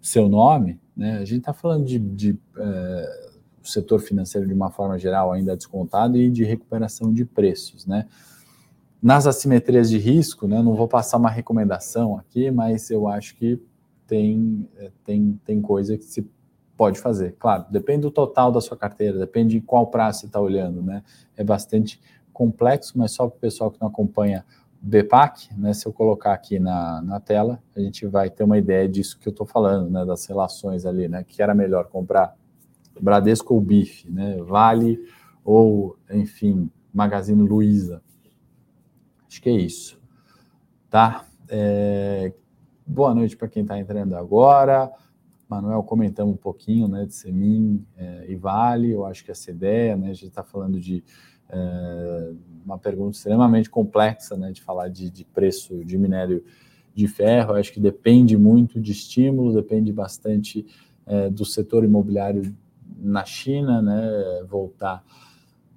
seu 0.00 0.28
nome, 0.28 0.80
né? 0.96 1.18
A 1.18 1.24
gente 1.24 1.40
está 1.40 1.52
falando 1.52 1.84
de, 1.84 1.98
de 1.98 2.38
é, 2.56 3.28
setor 3.62 4.00
financeiro 4.00 4.46
de 4.46 4.54
uma 4.54 4.70
forma 4.70 4.98
geral 4.98 5.32
ainda 5.32 5.56
descontado 5.56 6.16
e 6.16 6.30
de 6.30 6.44
recuperação 6.44 7.12
de 7.12 7.24
preços, 7.24 7.84
né? 7.84 8.06
Nas 9.00 9.26
assimetrias 9.26 9.88
de 9.88 9.98
risco, 9.98 10.48
né, 10.48 10.60
não 10.60 10.74
vou 10.74 10.88
passar 10.88 11.18
uma 11.18 11.30
recomendação 11.30 12.16
aqui, 12.16 12.50
mas 12.50 12.90
eu 12.90 13.06
acho 13.06 13.36
que 13.36 13.60
tem, 14.06 14.68
é, 14.76 14.90
tem, 15.04 15.40
tem 15.44 15.60
coisa 15.60 15.96
que 15.96 16.04
se 16.04 16.28
pode 16.76 16.98
fazer. 17.00 17.34
Claro, 17.38 17.66
depende 17.70 18.02
do 18.02 18.10
total 18.10 18.50
da 18.50 18.60
sua 18.60 18.76
carteira, 18.76 19.18
depende 19.18 19.58
de 19.58 19.60
qual 19.60 19.88
prazo 19.88 20.20
você 20.20 20.26
está 20.26 20.40
olhando, 20.40 20.80
né? 20.80 21.02
É 21.36 21.44
bastante 21.44 22.00
complexo, 22.32 22.96
mas 22.96 23.10
só 23.12 23.26
para 23.26 23.36
o 23.36 23.40
pessoal 23.40 23.70
que 23.70 23.80
não 23.80 23.88
acompanha 23.88 24.44
o 24.80 24.86
BPAC, 24.86 25.48
né? 25.56 25.72
Se 25.74 25.86
eu 25.86 25.92
colocar 25.92 26.32
aqui 26.32 26.60
na, 26.60 27.02
na 27.02 27.18
tela, 27.18 27.60
a 27.76 27.80
gente 27.80 28.06
vai 28.06 28.30
ter 28.30 28.44
uma 28.44 28.56
ideia 28.56 28.88
disso 28.88 29.18
que 29.18 29.28
eu 29.28 29.32
estou 29.32 29.44
falando, 29.44 29.90
né? 29.90 30.04
Das 30.04 30.24
relações 30.26 30.86
ali, 30.86 31.08
né? 31.08 31.24
Que 31.26 31.42
era 31.42 31.52
melhor 31.52 31.88
comprar 31.88 32.36
Bradesco 33.00 33.54
ou 33.54 33.60
BIF, 33.60 34.08
né? 34.08 34.36
Vale 34.42 34.98
ou, 35.44 35.96
enfim, 36.10 36.70
Magazine 36.94 37.42
Luiza. 37.42 38.00
Acho 39.28 39.42
que 39.42 39.50
é 39.50 39.52
isso, 39.52 40.00
tá? 40.88 41.26
É... 41.48 42.32
Boa 42.86 43.14
noite 43.14 43.36
para 43.36 43.46
quem 43.46 43.62
está 43.62 43.78
entrando 43.78 44.16
agora. 44.16 44.90
Manuel, 45.46 45.82
comentamos 45.82 46.34
um 46.34 46.38
pouquinho 46.38 46.88
né, 46.88 47.04
de 47.04 47.14
Semin 47.14 47.84
é, 47.96 48.26
e 48.28 48.36
Vale, 48.36 48.90
eu 48.90 49.04
acho 49.04 49.22
que 49.22 49.30
essa 49.30 49.50
ideia, 49.50 49.96
né, 49.96 50.10
a 50.10 50.14
gente 50.14 50.28
está 50.28 50.42
falando 50.42 50.80
de 50.80 51.04
é, 51.48 52.32
uma 52.64 52.78
pergunta 52.78 53.16
extremamente 53.16 53.68
complexa, 53.68 54.36
né, 54.36 54.52
de 54.52 54.62
falar 54.62 54.88
de, 54.88 55.10
de 55.10 55.24
preço 55.24 55.84
de 55.84 55.98
minério 55.98 56.42
de 56.94 57.06
ferro, 57.06 57.52
eu 57.52 57.56
acho 57.56 57.72
que 57.72 57.80
depende 57.80 58.36
muito 58.36 58.80
de 58.80 58.92
estímulo, 58.92 59.54
depende 59.54 59.92
bastante 59.92 60.66
é, 61.06 61.30
do 61.30 61.44
setor 61.44 61.84
imobiliário 61.84 62.54
na 62.98 63.24
China, 63.24 63.80
né, 63.80 64.44
voltar 64.48 65.02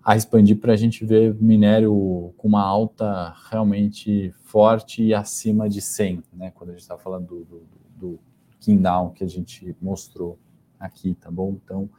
a 0.04 0.16
expandir 0.16 0.60
para 0.60 0.74
a 0.74 0.76
gente 0.76 1.06
ver 1.06 1.36
minério 1.36 2.34
com 2.38 2.47
uma 2.47 2.64
alta 2.64 3.36
realmente 3.49 4.34
forte 4.41 5.04
e 5.04 5.14
acima 5.14 5.70
de 5.70 5.82
100, 5.82 6.24
né, 6.34 6.52
quando 6.52 6.72
a 6.72 6.74
gente 6.74 6.82
está 6.82 6.97
falando 6.97 7.28
do, 7.28 7.45
do, 7.45 7.62
do 7.97 8.20
que 8.60 9.24
a 9.24 9.28
gente 9.28 9.76
mostrou 9.82 10.38
aqui, 10.80 11.16
tá 11.16 11.30
bom? 11.30 11.58
Então, 11.64 11.89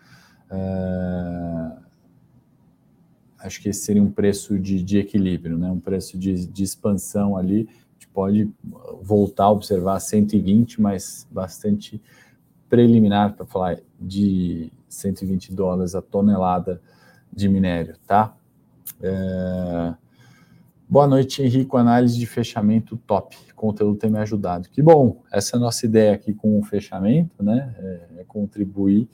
uh, 0.51 1.83
acho 3.39 3.61
que 3.61 3.69
esse 3.69 3.81
seria 3.81 4.03
um 4.03 4.11
preço 4.11 4.59
de, 4.59 4.83
de 4.83 4.99
equilíbrio, 4.99 5.59
né? 5.59 5.71
um 5.71 5.81
preço 5.81 6.19
de, 6.19 6.47
de 6.47 6.63
expansão 6.63 7.37
ali, 7.37 7.69
a 7.69 7.93
gente 7.95 8.09
pode 8.13 8.51
voltar 9.01 9.45
a 9.45 9.51
observar 9.51 9.99
120, 10.01 10.81
mas 10.81 11.27
bastante 11.31 12.01
preliminar 12.69 13.35
para 13.35 13.45
falar 13.45 13.79
de 14.01 14.73
120 14.89 15.53
dólares 15.53 15.95
a 15.95 16.03
tonelada 16.03 16.81
de 17.33 17.49
minério, 17.49 17.97
tá? 18.07 18.37
É... 19.01 19.95
Boa 20.89 21.07
noite, 21.07 21.43
Henrique. 21.43 21.75
Análise 21.75 22.19
de 22.19 22.27
fechamento 22.27 22.99
top. 22.99 23.35
O 23.51 23.55
conteúdo 23.55 23.97
tem 23.97 24.11
me 24.11 24.19
ajudado. 24.19 24.69
Que 24.69 24.83
bom. 24.83 25.23
Essa 25.33 25.57
é 25.57 25.59
a 25.59 25.61
nossa 25.61 25.87
ideia 25.87 26.13
aqui 26.13 26.35
com 26.35 26.59
o 26.59 26.63
fechamento, 26.63 27.43
né? 27.43 27.75
É, 27.79 28.21
é 28.21 28.25
contribuir 28.25 29.09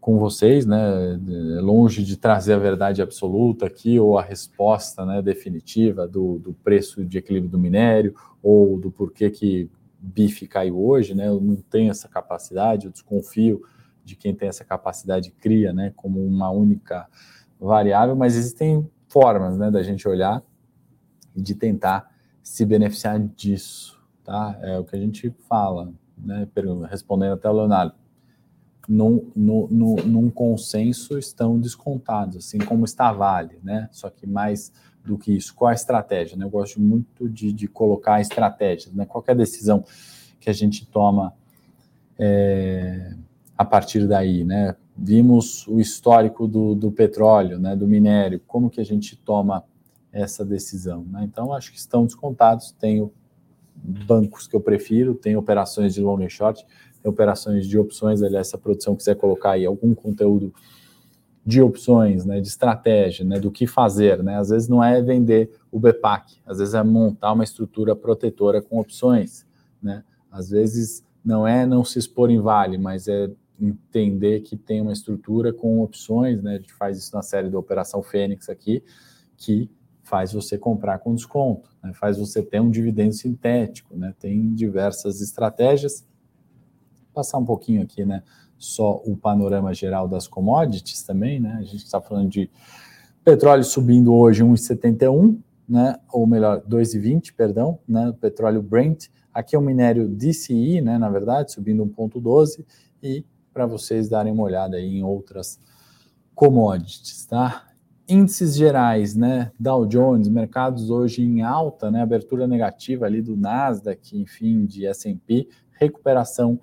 com 0.00 0.18
vocês, 0.18 0.66
né? 0.66 1.14
É 1.56 1.60
longe 1.60 2.02
de 2.02 2.16
trazer 2.16 2.54
a 2.54 2.58
verdade 2.58 3.02
absoluta 3.02 3.66
aqui 3.66 4.00
ou 4.00 4.18
a 4.18 4.22
resposta, 4.22 5.04
né, 5.04 5.20
definitiva 5.20 6.08
do, 6.08 6.38
do 6.38 6.54
preço 6.54 7.04
de 7.04 7.18
equilíbrio 7.18 7.50
do 7.50 7.58
minério 7.58 8.14
ou 8.42 8.78
do 8.78 8.90
porquê 8.90 9.30
que 9.30 9.70
bife 10.00 10.48
caiu 10.48 10.82
hoje, 10.82 11.14
né? 11.14 11.28
Eu 11.28 11.40
não 11.40 11.56
tenho 11.56 11.90
essa 11.90 12.08
capacidade. 12.08 12.86
Eu 12.86 12.92
desconfio 12.92 13.62
de 14.10 14.16
quem 14.16 14.34
tem 14.34 14.48
essa 14.48 14.64
capacidade 14.64 15.30
cria, 15.30 15.72
né, 15.72 15.92
como 15.94 16.24
uma 16.24 16.50
única 16.50 17.08
variável, 17.58 18.16
mas 18.16 18.36
existem 18.36 18.88
formas, 19.08 19.56
né, 19.56 19.70
da 19.70 19.82
gente 19.82 20.08
olhar 20.08 20.42
e 21.34 21.40
de 21.40 21.54
tentar 21.54 22.10
se 22.42 22.64
beneficiar 22.64 23.20
disso, 23.20 24.00
tá? 24.24 24.58
É 24.62 24.78
o 24.78 24.84
que 24.84 24.96
a 24.96 24.98
gente 24.98 25.30
fala, 25.48 25.92
né, 26.18 26.48
respondendo 26.88 27.34
até 27.34 27.48
o 27.48 27.52
Leonardo. 27.52 27.94
No, 28.88 29.30
no, 29.36 29.68
no, 29.68 29.96
num 29.96 30.30
consenso 30.30 31.16
estão 31.16 31.60
descontados, 31.60 32.36
assim 32.38 32.58
como 32.58 32.84
está 32.84 33.12
Vale, 33.12 33.60
né? 33.62 33.88
Só 33.92 34.10
que 34.10 34.26
mais 34.26 34.72
do 35.04 35.16
que 35.16 35.36
isso, 35.36 35.54
qual 35.54 35.68
a 35.68 35.74
estratégia? 35.74 36.36
Né? 36.36 36.44
Eu 36.44 36.50
gosto 36.50 36.80
muito 36.80 37.28
de, 37.28 37.52
de 37.52 37.68
colocar 37.68 38.20
estratégias, 38.20 38.92
né? 38.92 39.06
Qualquer 39.06 39.36
decisão 39.36 39.84
que 40.40 40.50
a 40.50 40.52
gente 40.52 40.84
toma 40.86 41.32
é, 42.18 43.14
a 43.60 43.64
partir 43.66 44.08
daí, 44.08 44.42
né? 44.42 44.74
Vimos 44.96 45.68
o 45.68 45.78
histórico 45.78 46.48
do, 46.48 46.74
do 46.74 46.90
petróleo, 46.90 47.58
né, 47.58 47.76
do 47.76 47.86
minério, 47.86 48.40
como 48.46 48.70
que 48.70 48.80
a 48.80 48.84
gente 48.84 49.14
toma 49.16 49.62
essa 50.10 50.46
decisão, 50.46 51.04
né? 51.04 51.24
Então, 51.24 51.52
acho 51.52 51.70
que 51.70 51.76
estão 51.76 52.06
descontados, 52.06 52.72
tenho 52.80 53.12
bancos 53.74 54.46
que 54.46 54.56
eu 54.56 54.62
prefiro, 54.62 55.14
tem 55.14 55.36
operações 55.36 55.92
de 55.92 56.00
long 56.00 56.22
e 56.22 56.30
short, 56.30 56.66
operações 57.04 57.66
de 57.66 57.78
opções, 57.78 58.22
aliás, 58.22 58.48
se 58.48 58.56
a 58.56 58.58
produção 58.58 58.96
quiser 58.96 59.14
colocar 59.14 59.50
aí 59.50 59.66
algum 59.66 59.94
conteúdo 59.94 60.54
de 61.44 61.60
opções, 61.60 62.24
né, 62.24 62.40
de 62.40 62.48
estratégia, 62.48 63.26
né, 63.26 63.38
do 63.38 63.50
que 63.50 63.66
fazer, 63.66 64.22
né? 64.22 64.38
Às 64.38 64.48
vezes 64.48 64.70
não 64.70 64.82
é 64.82 65.02
vender 65.02 65.50
o 65.70 65.78
BPAC, 65.78 66.38
às 66.46 66.60
vezes 66.60 66.72
é 66.72 66.82
montar 66.82 67.34
uma 67.34 67.44
estrutura 67.44 67.94
protetora 67.94 68.62
com 68.62 68.80
opções, 68.80 69.46
né? 69.82 70.02
Às 70.32 70.48
vezes 70.48 71.04
não 71.22 71.46
é 71.46 71.66
não 71.66 71.84
se 71.84 71.98
expor 71.98 72.30
em 72.30 72.40
vale, 72.40 72.78
mas 72.78 73.06
é 73.06 73.30
entender 73.60 74.40
que 74.40 74.56
tem 74.56 74.80
uma 74.80 74.92
estrutura 74.92 75.52
com 75.52 75.80
opções, 75.80 76.42
né? 76.42 76.54
A 76.54 76.58
gente 76.58 76.72
faz 76.72 76.98
isso 76.98 77.14
na 77.14 77.22
série 77.22 77.50
da 77.50 77.58
Operação 77.58 78.02
Fênix 78.02 78.48
aqui, 78.48 78.82
que 79.36 79.70
faz 80.02 80.32
você 80.32 80.58
comprar 80.58 80.98
com 80.98 81.14
desconto, 81.14 81.70
né? 81.82 81.92
faz 81.94 82.18
você 82.18 82.42
ter 82.42 82.60
um 82.60 82.68
dividendo 82.68 83.12
sintético, 83.12 83.96
né? 83.96 84.12
Tem 84.18 84.52
diversas 84.54 85.20
estratégias. 85.20 86.04
Vou 87.04 87.14
passar 87.14 87.38
um 87.38 87.44
pouquinho 87.44 87.82
aqui, 87.82 88.04
né? 88.04 88.22
Só 88.58 89.00
o 89.04 89.16
panorama 89.16 89.72
geral 89.72 90.08
das 90.08 90.26
commodities 90.26 91.04
também, 91.04 91.38
né? 91.38 91.56
A 91.60 91.62
gente 91.62 91.84
está 91.84 92.00
falando 92.00 92.28
de 92.28 92.50
petróleo 93.24 93.62
subindo 93.62 94.12
hoje 94.12 94.42
1,71, 94.42 95.38
né? 95.68 95.96
Ou 96.12 96.26
melhor, 96.26 96.60
2,20, 96.62 97.32
perdão, 97.34 97.78
né? 97.86 98.12
Petróleo 98.20 98.60
Brent. 98.60 99.06
Aqui 99.32 99.54
é 99.54 99.58
o 99.58 99.62
minério 99.62 100.08
DCI, 100.08 100.80
né? 100.80 100.98
Na 100.98 101.08
verdade, 101.08 101.52
subindo 101.52 101.86
1,12 101.86 102.64
e 103.00 103.24
para 103.52 103.66
vocês 103.66 104.08
darem 104.08 104.32
uma 104.32 104.42
olhada 104.42 104.76
aí 104.76 104.98
em 104.98 105.02
outras 105.02 105.58
commodities, 106.34 107.26
tá? 107.26 107.66
Índices 108.08 108.56
gerais, 108.56 109.14
né? 109.14 109.52
Dow 109.58 109.86
Jones, 109.86 110.28
mercados 110.28 110.90
hoje 110.90 111.22
em 111.22 111.42
alta, 111.42 111.90
né? 111.90 112.02
Abertura 112.02 112.46
negativa 112.46 113.06
ali 113.06 113.22
do 113.22 113.36
Nasdaq, 113.36 114.18
enfim, 114.18 114.64
de 114.64 114.86
S&P, 114.86 115.48
recuperação 115.72 116.60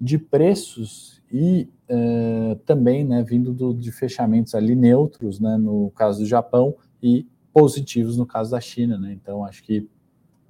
de 0.00 0.18
preços 0.18 1.22
e 1.32 1.68
uh, 1.90 2.56
também, 2.66 3.04
né, 3.04 3.22
vindo 3.22 3.52
do, 3.52 3.74
de 3.74 3.90
fechamentos 3.90 4.54
ali 4.54 4.74
neutros, 4.74 5.40
né, 5.40 5.56
no 5.56 5.90
caso 5.90 6.20
do 6.20 6.26
Japão 6.26 6.76
e 7.02 7.26
positivos 7.52 8.16
no 8.16 8.26
caso 8.26 8.50
da 8.50 8.60
China, 8.60 8.98
né? 8.98 9.12
Então 9.12 9.44
acho 9.44 9.62
que 9.62 9.88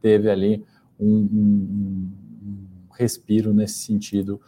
teve 0.00 0.28
ali 0.28 0.64
um, 0.98 1.18
um, 1.18 2.10
um 2.42 2.92
respiro 2.92 3.54
nesse 3.54 3.78
sentido 3.78 4.40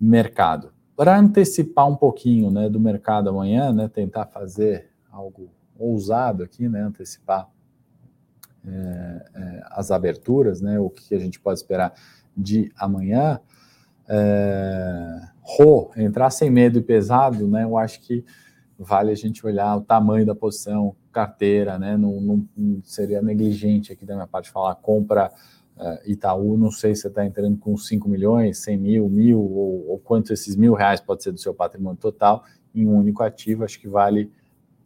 mercado. 0.00 0.72
Para 0.96 1.18
antecipar 1.18 1.88
um 1.88 1.96
pouquinho 1.96 2.50
né, 2.50 2.68
do 2.68 2.78
mercado 2.78 3.28
amanhã, 3.28 3.72
né, 3.72 3.88
tentar 3.88 4.26
fazer 4.26 4.90
algo 5.10 5.50
ousado 5.78 6.42
aqui, 6.42 6.68
né, 6.68 6.82
antecipar 6.82 7.48
é, 8.66 9.26
é, 9.34 9.62
as 9.70 9.90
aberturas, 9.90 10.60
né, 10.60 10.78
o 10.78 10.88
que 10.88 11.14
a 11.14 11.18
gente 11.18 11.40
pode 11.40 11.58
esperar 11.58 11.92
de 12.36 12.72
amanhã. 12.76 13.40
É, 14.08 15.20
Rô, 15.42 15.90
entrar 15.96 16.30
sem 16.30 16.50
medo 16.50 16.78
e 16.78 16.82
pesado, 16.82 17.46
né, 17.46 17.64
eu 17.64 17.76
acho 17.76 18.00
que 18.00 18.24
vale 18.78 19.10
a 19.10 19.14
gente 19.14 19.44
olhar 19.46 19.76
o 19.76 19.82
tamanho 19.82 20.24
da 20.24 20.34
posição, 20.34 20.96
carteira, 21.12 21.78
né, 21.78 21.96
não, 21.96 22.46
não 22.56 22.82
seria 22.82 23.20
negligente 23.20 23.92
aqui 23.92 24.06
da 24.06 24.14
minha 24.14 24.26
parte 24.26 24.50
falar 24.50 24.74
compra 24.76 25.30
Uh, 25.76 25.98
Itaú, 26.06 26.56
não 26.56 26.70
sei 26.70 26.94
se 26.94 27.02
você 27.02 27.08
está 27.08 27.26
entrando 27.26 27.58
com 27.58 27.76
5 27.76 28.08
milhões, 28.08 28.58
100 28.58 28.78
mil, 28.78 29.08
mil, 29.08 29.40
ou, 29.40 29.88
ou 29.88 29.98
quanto 29.98 30.32
esses 30.32 30.54
mil 30.54 30.72
reais 30.72 31.00
pode 31.00 31.24
ser 31.24 31.32
do 31.32 31.38
seu 31.38 31.52
patrimônio 31.52 31.98
total 31.98 32.44
em 32.72 32.86
um 32.86 32.96
único 32.96 33.22
ativo, 33.24 33.64
acho 33.64 33.80
que 33.80 33.88
vale 33.88 34.30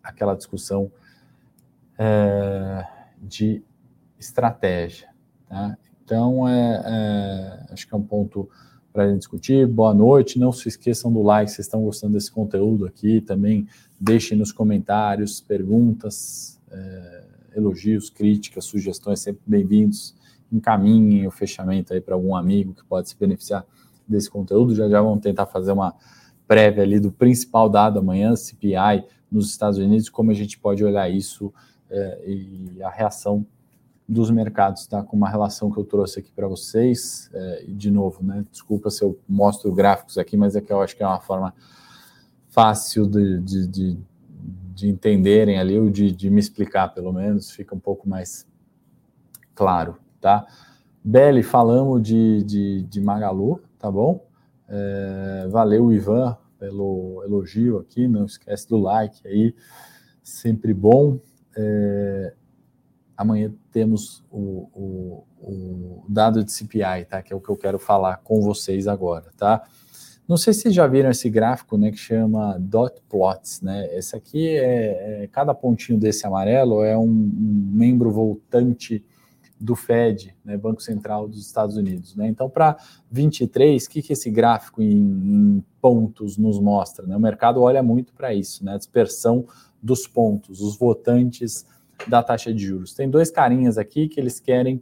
aquela 0.02 0.34
discussão 0.34 0.90
é, 1.98 2.86
de 3.20 3.62
estratégia. 4.18 5.08
Tá? 5.46 5.76
Então, 6.02 6.48
é, 6.48 6.82
é, 6.86 7.72
acho 7.72 7.86
que 7.86 7.94
é 7.94 7.96
um 7.96 8.02
ponto 8.02 8.48
para 8.90 9.04
a 9.04 9.08
gente 9.08 9.18
discutir. 9.18 9.66
Boa 9.66 9.92
noite, 9.92 10.38
não 10.38 10.52
se 10.52 10.68
esqueçam 10.68 11.12
do 11.12 11.22
like, 11.22 11.50
se 11.50 11.60
estão 11.60 11.82
gostando 11.82 12.14
desse 12.14 12.32
conteúdo 12.32 12.86
aqui, 12.86 13.20
também 13.20 13.66
deixem 14.00 14.38
nos 14.38 14.52
comentários 14.52 15.38
perguntas, 15.38 16.58
é, 16.70 17.24
elogios, 17.56 18.08
críticas, 18.08 18.64
sugestões, 18.64 19.20
sempre 19.20 19.42
bem-vindos 19.46 20.17
encaminhem 20.52 21.26
o 21.26 21.30
fechamento 21.30 21.92
aí 21.92 22.00
para 22.00 22.14
algum 22.14 22.34
amigo 22.34 22.74
que 22.74 22.84
pode 22.84 23.08
se 23.08 23.16
beneficiar 23.18 23.64
desse 24.06 24.30
conteúdo. 24.30 24.74
Já 24.74 24.88
já 24.88 25.00
vamos 25.00 25.20
tentar 25.20 25.46
fazer 25.46 25.72
uma 25.72 25.94
prévia 26.46 26.82
ali 26.82 26.98
do 26.98 27.12
principal 27.12 27.68
dado 27.68 27.98
amanhã, 27.98 28.34
CPI 28.34 29.04
nos 29.30 29.50
Estados 29.50 29.78
Unidos, 29.78 30.08
como 30.08 30.30
a 30.30 30.34
gente 30.34 30.58
pode 30.58 30.82
olhar 30.82 31.08
isso 31.10 31.52
é, 31.90 32.22
e 32.26 32.82
a 32.82 32.88
reação 32.88 33.46
dos 34.08 34.30
mercados, 34.30 34.86
tá? 34.86 35.02
Com 35.02 35.18
uma 35.18 35.28
relação 35.28 35.70
que 35.70 35.78
eu 35.78 35.84
trouxe 35.84 36.20
aqui 36.20 36.32
para 36.32 36.48
vocês, 36.48 37.30
é, 37.34 37.64
de 37.68 37.90
novo, 37.90 38.24
né? 38.24 38.42
Desculpa 38.50 38.88
se 38.88 39.04
eu 39.04 39.18
mostro 39.28 39.70
gráficos 39.70 40.16
aqui, 40.16 40.34
mas 40.34 40.56
é 40.56 40.62
que 40.62 40.72
eu 40.72 40.80
acho 40.80 40.96
que 40.96 41.02
é 41.02 41.06
uma 41.06 41.20
forma 41.20 41.52
fácil 42.48 43.06
de, 43.06 43.38
de, 43.42 43.66
de, 43.66 43.98
de 44.74 44.88
entenderem 44.88 45.58
ali, 45.58 45.78
ou 45.78 45.90
de, 45.90 46.10
de 46.10 46.30
me 46.30 46.40
explicar, 46.40 46.88
pelo 46.88 47.12
menos, 47.12 47.50
fica 47.50 47.74
um 47.74 47.78
pouco 47.78 48.08
mais 48.08 48.46
claro 49.54 49.98
tá? 50.20 50.46
Beli, 51.02 51.42
falamos 51.42 52.02
de, 52.02 52.42
de, 52.44 52.82
de 52.82 53.00
Magalu, 53.00 53.60
tá 53.78 53.90
bom? 53.90 54.26
É, 54.68 55.48
valeu, 55.50 55.92
Ivan, 55.92 56.36
pelo 56.58 57.22
elogio 57.24 57.78
aqui, 57.78 58.06
não 58.06 58.26
esquece 58.26 58.68
do 58.68 58.76
like 58.76 59.26
aí, 59.26 59.54
sempre 60.22 60.74
bom. 60.74 61.18
É, 61.56 62.34
amanhã 63.16 63.52
temos 63.72 64.24
o, 64.30 64.68
o, 64.74 65.24
o, 65.40 66.04
dado 66.08 66.44
de 66.44 66.52
CPI, 66.52 67.06
tá? 67.08 67.22
Que 67.22 67.32
é 67.32 67.36
o 67.36 67.40
que 67.40 67.48
eu 67.48 67.56
quero 67.56 67.78
falar 67.78 68.18
com 68.18 68.40
vocês 68.42 68.86
agora, 68.86 69.30
tá? 69.36 69.64
Não 70.28 70.36
sei 70.36 70.52
se 70.52 70.60
vocês 70.60 70.74
já 70.74 70.86
viram 70.86 71.08
esse 71.10 71.30
gráfico, 71.30 71.78
né, 71.78 71.90
que 71.90 71.96
chama 71.96 72.58
dot 72.60 73.00
plots, 73.08 73.62
né? 73.62 73.88
Esse 73.96 74.14
aqui 74.14 74.46
é, 74.46 75.22
é 75.22 75.26
cada 75.28 75.54
pontinho 75.54 75.98
desse 75.98 76.26
amarelo 76.26 76.84
é 76.84 76.98
um, 76.98 77.08
um 77.08 77.70
membro 77.72 78.10
voltante 78.10 79.02
do 79.60 79.74
Fed, 79.74 80.32
né, 80.44 80.56
Banco 80.56 80.80
Central 80.80 81.28
dos 81.28 81.44
Estados 81.44 81.76
Unidos. 81.76 82.14
Né? 82.14 82.28
Então, 82.28 82.48
para 82.48 82.76
23, 83.10 83.84
o 83.84 83.90
que, 83.90 84.00
que 84.02 84.12
esse 84.12 84.30
gráfico 84.30 84.80
em, 84.80 84.96
em, 84.96 85.64
pontos 85.80 86.36
nos 86.36 86.60
mostra? 86.60 87.04
Né? 87.06 87.16
O 87.16 87.20
mercado 87.20 87.60
olha 87.60 87.82
muito 87.82 88.14
para 88.14 88.32
isso, 88.32 88.64
né? 88.64 88.74
a 88.74 88.78
dispersão 88.78 89.44
dos 89.82 90.06
pontos, 90.06 90.60
os 90.60 90.76
votantes 90.76 91.66
da 92.06 92.22
taxa 92.22 92.54
de 92.54 92.64
juros. 92.64 92.94
Tem 92.94 93.10
dois 93.10 93.28
carinhas 93.30 93.78
aqui 93.78 94.08
que 94.08 94.20
eles 94.20 94.38
querem, 94.38 94.80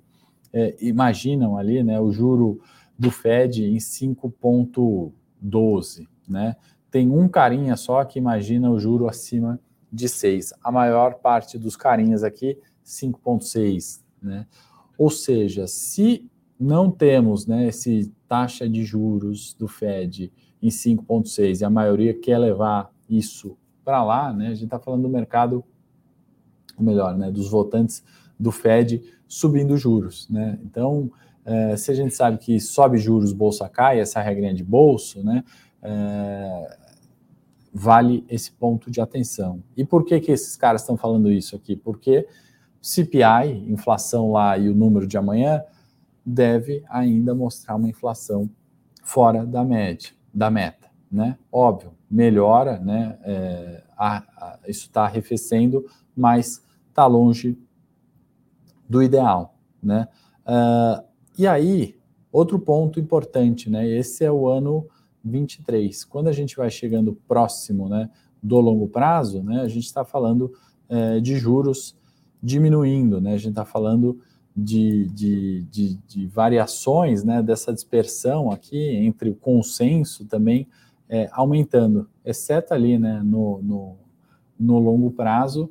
é, 0.52 0.76
imaginam 0.80 1.56
ali, 1.56 1.82
né, 1.82 1.98
o 1.98 2.12
juro 2.12 2.60
do 2.98 3.10
Fed 3.10 3.64
em 3.64 3.78
5,12. 3.78 6.06
Né? 6.28 6.54
Tem 6.90 7.10
um 7.10 7.26
carinha 7.28 7.76
só 7.76 8.04
que 8.04 8.18
imagina 8.18 8.70
o 8.70 8.78
juro 8.78 9.08
acima 9.08 9.58
de 9.90 10.06
6. 10.08 10.52
A 10.62 10.70
maior 10.70 11.14
parte 11.14 11.58
dos 11.58 11.76
carinhas 11.76 12.22
aqui, 12.22 12.58
5,6. 12.84 14.04
Né? 14.22 14.46
Ou 14.98 15.10
seja, 15.10 15.66
se 15.66 16.28
não 16.58 16.90
temos 16.90 17.46
né, 17.46 17.70
taxa 18.26 18.68
de 18.68 18.84
juros 18.84 19.54
do 19.54 19.68
Fed 19.68 20.32
em 20.62 20.68
5,6 20.68 21.60
e 21.60 21.64
a 21.64 21.70
maioria 21.70 22.14
quer 22.14 22.38
levar 22.38 22.90
isso 23.08 23.56
para 23.84 24.02
lá, 24.02 24.32
né, 24.32 24.48
a 24.48 24.54
gente 24.54 24.64
está 24.64 24.78
falando 24.78 25.02
do 25.02 25.08
mercado, 25.08 25.62
ou 26.76 26.84
melhor, 26.84 27.16
né, 27.16 27.30
dos 27.30 27.48
votantes 27.48 28.02
do 28.38 28.50
Fed 28.50 29.02
subindo 29.28 29.76
juros. 29.76 30.28
Né? 30.28 30.58
Então, 30.64 31.10
é, 31.44 31.76
se 31.76 31.90
a 31.90 31.94
gente 31.94 32.14
sabe 32.14 32.38
que 32.38 32.58
sobe 32.58 32.98
juros, 32.98 33.32
bolsa 33.32 33.68
cai, 33.68 34.00
essa 34.00 34.20
regrinha 34.20 34.54
de 34.54 34.64
bolso, 34.64 35.22
né, 35.22 35.44
é, 35.82 36.78
vale 37.72 38.24
esse 38.28 38.50
ponto 38.52 38.90
de 38.90 39.00
atenção. 39.00 39.62
E 39.76 39.84
por 39.84 40.04
que, 40.04 40.18
que 40.18 40.32
esses 40.32 40.56
caras 40.56 40.80
estão 40.80 40.96
falando 40.96 41.30
isso 41.30 41.54
aqui? 41.54 41.76
Porque 41.76 42.26
CPI, 42.82 43.70
inflação 43.70 44.32
lá 44.32 44.56
e 44.56 44.68
o 44.68 44.74
número 44.74 45.06
de 45.06 45.16
amanhã, 45.16 45.62
deve 46.24 46.84
ainda 46.88 47.34
mostrar 47.34 47.76
uma 47.76 47.88
inflação 47.88 48.50
fora 49.02 49.46
da 49.46 49.64
média, 49.64 50.10
da 50.34 50.50
meta, 50.50 50.88
né? 51.10 51.38
Óbvio, 51.50 51.92
melhora, 52.10 52.78
né? 52.80 53.18
É, 53.22 53.84
a, 53.96 54.16
a, 54.18 54.58
isso 54.66 54.86
está 54.86 55.04
arrefecendo, 55.04 55.86
mas 56.16 56.62
está 56.88 57.06
longe 57.06 57.58
do 58.88 59.02
ideal, 59.02 59.54
né? 59.82 60.08
Uh, 60.44 61.04
e 61.38 61.46
aí, 61.46 61.96
outro 62.32 62.58
ponto 62.58 62.98
importante, 62.98 63.70
né? 63.70 63.88
Esse 63.88 64.24
é 64.24 64.30
o 64.30 64.48
ano 64.48 64.86
23. 65.24 66.04
Quando 66.04 66.28
a 66.28 66.32
gente 66.32 66.56
vai 66.56 66.70
chegando 66.70 67.14
próximo, 67.26 67.88
né, 67.88 68.10
do 68.42 68.58
longo 68.60 68.88
prazo, 68.88 69.42
né? 69.42 69.60
A 69.60 69.68
gente 69.68 69.84
está 69.84 70.04
falando 70.04 70.52
é, 70.88 71.20
de 71.20 71.36
juros 71.36 71.96
diminuindo, 72.42 73.20
né? 73.20 73.34
A 73.34 73.36
gente 73.36 73.50
está 73.50 73.64
falando 73.64 74.20
de, 74.56 75.06
de, 75.08 75.62
de, 75.70 75.94
de, 76.06 76.26
variações 76.26 77.22
né, 77.22 77.42
dessa 77.42 77.74
dispersão 77.74 78.50
aqui 78.50 78.78
entre 78.78 79.28
o 79.28 79.34
consenso 79.34 80.24
também 80.24 80.66
é, 81.08 81.28
aumentando, 81.32 82.08
exceto 82.24 82.72
ali 82.72 82.98
né, 82.98 83.20
no, 83.22 83.60
no, 83.62 83.96
no 84.58 84.78
longo 84.78 85.10
prazo, 85.10 85.70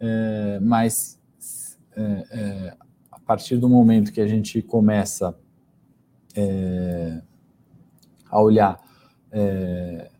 é, 0.00 0.58
mas 0.60 1.20
é, 1.96 2.24
é 2.30 2.76
a 3.10 3.20
partir 3.20 3.56
do 3.56 3.68
momento 3.68 4.12
que 4.12 4.20
a 4.20 4.26
gente 4.26 4.60
começa 4.60 5.34
é, 6.34 7.22
a 8.28 8.40
olhar 8.40 8.80
é, 9.30 10.10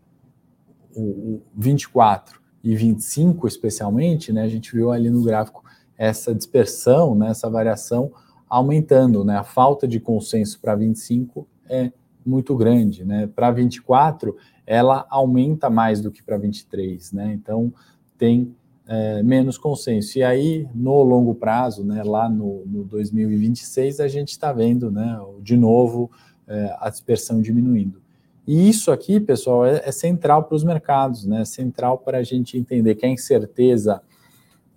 o, 0.95 1.01
o 1.01 1.41
24 1.53 2.41
e 2.63 2.75
25 2.75 3.45
especialmente, 3.45 4.31
né, 4.31 4.43
a 4.43 4.47
gente 4.47 4.73
viu 4.73 4.91
ali 4.91 5.09
no 5.09 5.21
gráfico 5.21 5.64
essa 5.97 6.33
dispersão, 6.33 7.15
né, 7.15 7.29
essa 7.29 7.49
variação 7.49 8.11
aumentando, 8.49 9.23
né? 9.23 9.37
A 9.37 9.43
falta 9.43 9.87
de 9.87 9.99
consenso 9.99 10.59
para 10.59 10.75
25 10.75 11.47
é 11.67 11.91
muito 12.25 12.55
grande, 12.55 13.03
né? 13.03 13.27
Para 13.27 13.51
24 13.51 14.35
ela 14.65 15.05
aumenta 15.09 15.69
mais 15.69 16.01
do 16.01 16.11
que 16.11 16.23
para 16.23 16.37
23, 16.37 17.11
né? 17.11 17.33
Então 17.33 17.73
tem 18.17 18.55
é, 18.87 19.21
menos 19.23 19.57
consenso. 19.57 20.17
E 20.17 20.23
aí 20.23 20.67
no 20.73 21.03
longo 21.03 21.35
prazo, 21.35 21.83
né? 21.83 22.03
Lá 22.03 22.29
no, 22.29 22.65
no 22.65 22.83
2026 22.83 23.99
a 23.99 24.07
gente 24.07 24.29
está 24.29 24.51
vendo, 24.51 24.91
né? 24.91 25.19
De 25.41 25.57
novo 25.57 26.09
é, 26.47 26.75
a 26.79 26.89
dispersão 26.89 27.41
diminuindo. 27.41 28.01
E 28.47 28.69
isso 28.69 28.91
aqui, 28.91 29.19
pessoal, 29.19 29.65
é, 29.65 29.81
é 29.83 29.91
central 29.91 30.43
para 30.43 30.55
os 30.55 30.63
mercados, 30.63 31.25
né? 31.25 31.41
É 31.41 31.45
central 31.45 31.97
para 31.97 32.19
a 32.19 32.23
gente 32.23 32.57
entender 32.57 32.95
que 32.95 33.05
a 33.05 33.09
incerteza 33.09 34.01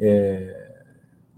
é, 0.00 0.67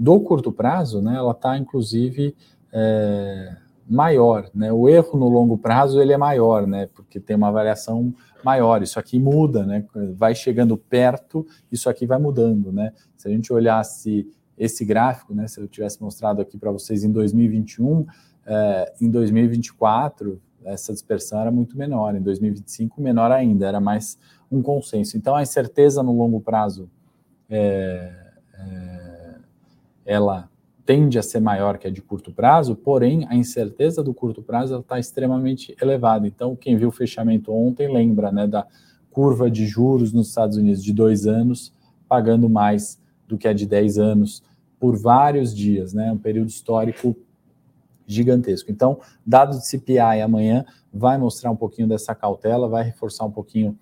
do 0.01 0.19
curto 0.19 0.51
prazo, 0.51 1.03
né, 1.03 1.15
ela 1.15 1.33
está 1.33 1.59
inclusive 1.59 2.35
é, 2.73 3.55
maior, 3.87 4.49
né? 4.55 4.73
O 4.73 4.89
erro 4.89 5.19
no 5.19 5.29
longo 5.29 5.59
prazo 5.59 6.01
ele 6.01 6.13
é 6.13 6.17
maior, 6.17 6.67
né? 6.67 6.89
Porque 6.95 7.21
tem 7.21 7.37
uma 7.37 7.51
variação 7.51 8.15
maior. 8.43 8.83
Isso 8.83 8.99
aqui 8.99 9.19
muda, 9.19 9.67
né? 9.67 9.85
Vai 10.17 10.35
chegando 10.35 10.77
perto, 10.77 11.47
isso 11.71 11.91
aqui 11.91 12.07
vai 12.07 12.19
mudando, 12.19 12.73
né? 12.73 12.93
Se 13.17 13.29
a 13.29 13.31
gente 13.31 13.53
olhasse 13.53 14.27
esse 14.57 14.85
gráfico, 14.87 15.35
né? 15.35 15.47
Se 15.49 15.61
eu 15.61 15.69
tivesse 15.69 16.01
mostrado 16.01 16.41
aqui 16.41 16.57
para 16.57 16.71
vocês 16.71 17.05
em 17.05 17.11
2021, 17.11 18.07
é, 18.47 18.95
em 19.01 19.11
2024 19.11 20.41
essa 20.65 20.93
dispersão 20.93 21.41
era 21.41 21.51
muito 21.51 21.77
menor, 21.77 22.15
em 22.15 22.23
2025 22.23 23.01
menor 23.01 23.33
ainda, 23.33 23.67
era 23.67 23.81
mais 23.81 24.19
um 24.51 24.63
consenso. 24.63 25.17
Então 25.17 25.35
a 25.35 25.43
incerteza 25.43 26.03
no 26.03 26.17
longo 26.17 26.41
prazo 26.41 26.89
é, 27.51 28.13
é 28.55 29.10
ela 30.11 30.51
tende 30.85 31.21
a 31.21 31.23
ser 31.23 31.39
maior 31.39 31.79
que 31.79 31.87
a 31.87 31.91
de 31.91 32.03
curto 32.03 32.33
prazo, 32.33 32.75
porém 32.75 33.25
a 33.29 33.37
incerteza 33.37 34.03
do 34.03 34.13
curto 34.13 34.43
prazo 34.43 34.81
está 34.81 34.99
extremamente 34.99 35.77
elevada. 35.81 36.27
Então, 36.27 36.57
quem 36.57 36.77
viu 36.77 36.89
o 36.89 36.93
fechamento 36.93 37.53
ontem 37.53 37.87
lembra 37.87 38.33
né, 38.33 38.45
da 38.45 38.67
curva 39.09 39.49
de 39.49 39.69
juros 39.69 40.13
nos 40.13 40.27
Estados 40.31 40.57
Unidos 40.57 40.83
de 40.83 40.93
dois 40.93 41.29
anos, 41.29 41.73
pagando 42.09 42.51
mais 42.51 43.01
do 43.29 43.39
que 43.39 43.47
a 43.47 43.53
de 43.53 43.65
10 43.65 43.99
anos 43.99 44.43
por 44.81 44.97
vários 44.97 45.55
dias, 45.55 45.95
né, 45.95 46.11
um 46.11 46.19
período 46.19 46.49
histórico 46.49 47.15
gigantesco. 48.05 48.73
Então, 48.73 48.99
dado 49.25 49.59
de 49.59 49.69
CPI 49.69 50.21
amanhã 50.21 50.65
vai 50.93 51.19
mostrar 51.19 51.53
um 51.53 51.57
pouquinho 51.57 51.87
dessa 51.87 52.17
cautela, 52.17 52.69
vai 52.69 52.83
reforçar 52.83 53.27
um 53.27 53.31
pouquinho 53.31 53.79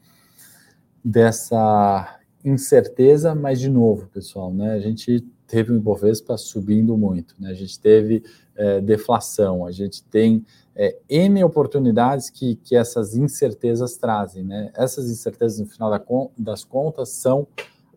dessa 1.03 2.19
incerteza, 2.45 3.35
mas 3.35 3.59
de 3.59 3.71
novo, 3.71 4.09
pessoal, 4.09 4.53
né, 4.53 4.73
a 4.73 4.79
gente 4.79 5.27
teve 5.49 5.73
o 5.73 5.77
Ibovespa 5.77 6.37
subindo 6.37 6.97
muito, 6.97 7.35
né? 7.41 7.51
a 7.51 7.55
gente 7.55 7.81
teve 7.81 8.23
é, 8.55 8.81
deflação, 8.81 9.65
a 9.65 9.73
gente 9.73 10.05
tem 10.05 10.45
é, 10.77 10.97
N 11.09 11.43
oportunidades 11.43 12.29
que, 12.29 12.57
que 12.57 12.77
essas 12.77 13.17
incertezas 13.17 13.97
trazem. 13.97 14.45
Né? 14.45 14.71
Essas 14.77 15.11
incertezas, 15.11 15.59
no 15.59 15.67
final 15.67 15.91
da, 15.91 16.01
das 16.37 16.63
contas, 16.63 17.09
são 17.09 17.49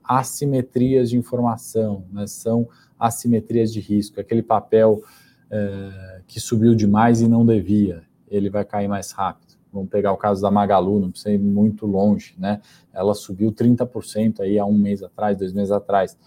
assimetrias 0.03 1.09
de 1.09 1.17
informação, 1.17 2.05
né? 2.11 2.25
são 2.25 2.67
assimetrias 2.97 3.71
de 3.71 3.81
risco. 3.81 4.19
Aquele 4.19 4.41
papel 4.41 5.03
é, 5.51 6.21
que 6.25 6.39
subiu 6.39 6.73
demais 6.73 7.21
e 7.21 7.27
não 7.27 7.45
devia, 7.45 8.03
ele 8.29 8.49
vai 8.49 8.63
cair 8.63 8.87
mais 8.87 9.11
rápido. 9.11 9.51
Vamos 9.73 9.89
pegar 9.89 10.11
o 10.11 10.17
caso 10.17 10.41
da 10.41 10.49
Magalu, 10.49 10.99
não 10.99 11.11
precisa 11.11 11.31
ir 11.31 11.37
muito 11.37 11.85
longe, 11.85 12.35
né? 12.37 12.61
Ela 12.93 13.13
subiu 13.13 13.53
30% 13.53 14.41
aí 14.41 14.59
há 14.59 14.65
um 14.65 14.77
mês 14.77 15.01
atrás, 15.01 15.37
dois 15.37 15.53
meses 15.53 15.71
atrás 15.71 16.17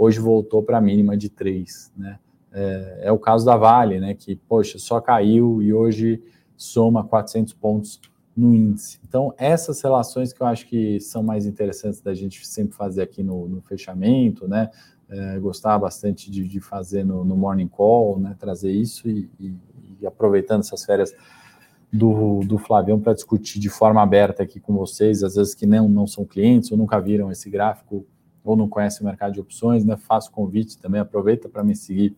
hoje 0.00 0.18
voltou 0.18 0.62
para 0.62 0.78
a 0.78 0.80
mínima 0.80 1.14
de 1.14 1.28
3, 1.28 1.92
né? 1.94 2.18
É, 2.50 3.00
é, 3.02 3.12
o 3.12 3.18
caso 3.18 3.44
da 3.44 3.54
Vale, 3.54 4.00
né, 4.00 4.14
que, 4.14 4.34
poxa, 4.34 4.78
só 4.78 4.98
caiu 4.98 5.62
e 5.62 5.74
hoje 5.74 6.22
soma 6.56 7.04
400 7.04 7.52
pontos 7.52 8.00
no 8.34 8.54
índice. 8.54 8.98
Então, 9.06 9.32
essas 9.36 9.80
relações 9.82 10.32
que 10.32 10.40
eu 10.40 10.46
acho 10.46 10.66
que 10.66 10.98
são 11.00 11.22
mais 11.22 11.44
interessantes 11.44 12.00
da 12.00 12.14
gente 12.14 12.44
sempre 12.46 12.74
fazer 12.74 13.02
aqui 13.02 13.22
no, 13.22 13.46
no 13.46 13.60
fechamento, 13.60 14.48
né, 14.48 14.70
é, 15.08 15.38
gostava 15.38 15.80
bastante 15.80 16.30
de, 16.30 16.48
de 16.48 16.60
fazer 16.60 17.04
no, 17.04 17.22
no, 17.22 17.36
Morning 17.36 17.68
Call, 17.68 18.18
né, 18.18 18.34
trazer 18.38 18.72
isso 18.72 19.06
e, 19.08 19.30
e, 19.38 19.54
e 20.00 20.06
aproveitando 20.06 20.60
essas 20.60 20.82
férias 20.82 21.14
do, 21.92 22.40
do 22.40 22.56
Flavião 22.56 22.98
para 22.98 23.12
discutir 23.12 23.60
de 23.60 23.68
forma 23.68 24.02
aberta 24.02 24.42
aqui 24.42 24.58
com 24.58 24.74
vocês, 24.74 25.22
às 25.22 25.34
vezes 25.34 25.54
que 25.54 25.66
não, 25.66 25.88
não 25.88 26.06
são 26.06 26.24
clientes 26.24 26.72
ou 26.72 26.78
nunca 26.78 26.98
viram 26.98 27.30
esse 27.30 27.50
gráfico, 27.50 28.06
ou 28.44 28.56
não 28.56 28.68
conhece 28.68 29.02
o 29.02 29.04
mercado 29.04 29.34
de 29.34 29.40
opções, 29.40 29.84
né, 29.84 29.96
faço 29.96 30.30
convite 30.30 30.78
também, 30.78 31.00
aproveita 31.00 31.48
para 31.48 31.62
me 31.62 31.76
seguir 31.76 32.16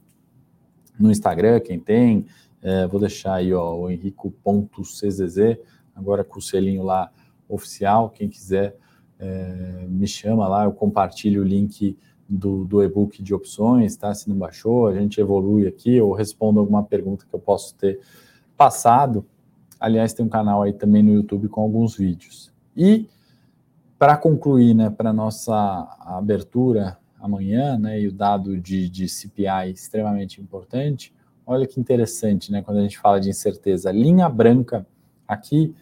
no 0.99 1.11
Instagram, 1.11 1.61
quem 1.61 1.81
tem, 1.81 2.27
é, 2.63 2.87
vou 2.87 3.01
deixar 3.01 3.35
aí 3.35 3.53
ó, 3.53 3.75
o 3.75 3.91
henrico.czz, 3.91 5.59
agora 5.95 6.23
com 6.23 6.39
o 6.39 6.43
selinho 6.43 6.83
lá 6.83 7.11
oficial. 7.49 8.11
Quem 8.11 8.29
quiser 8.29 8.77
é, 9.19 9.87
me 9.89 10.07
chama 10.07 10.49
lá, 10.49 10.65
eu 10.65 10.73
compartilho 10.73 11.43
o 11.43 11.45
link 11.45 11.97
do, 12.29 12.65
do 12.65 12.83
e-book 12.83 13.23
de 13.23 13.35
opções, 13.35 13.97
tá? 13.97 14.15
Se 14.15 14.29
não 14.29 14.37
baixou, 14.37 14.87
a 14.87 14.95
gente 14.95 15.21
evolui 15.21 15.67
aqui, 15.67 16.01
ou 16.01 16.13
respondo 16.13 16.61
alguma 16.61 16.83
pergunta 16.83 17.27
que 17.29 17.35
eu 17.35 17.41
posso 17.41 17.75
ter 17.75 18.01
passado. 18.57 19.25
Aliás, 19.79 20.15
tem 20.15 20.25
um 20.25 20.29
canal 20.29 20.63
aí 20.63 20.73
também 20.73 21.03
no 21.03 21.13
YouTube 21.13 21.49
com 21.49 21.61
alguns 21.61 21.97
vídeos. 21.97 22.53
E 22.77 23.09
para 24.03 24.17
concluir, 24.17 24.75
né, 24.75 24.91
para 24.91 25.13
nossa 25.13 25.55
abertura 26.01 26.99
amanhã, 27.21 27.79
né, 27.79 28.01
e 28.01 28.09
o 28.09 28.13
dado 28.13 28.61
de, 28.61 28.89
de 28.89 29.09
CPI 29.09 29.71
extremamente 29.73 30.41
importante, 30.41 31.15
olha 31.47 31.69
que 31.69 31.79
interessante, 31.79 32.51
né, 32.51 32.63
quando 32.63 32.79
a 32.79 32.83
gente 32.83 32.99
fala 32.99 33.21
de 33.21 33.31
incerteza. 33.31 33.93
Linha 33.93 34.29
branca 34.29 34.85
aqui 35.29 35.73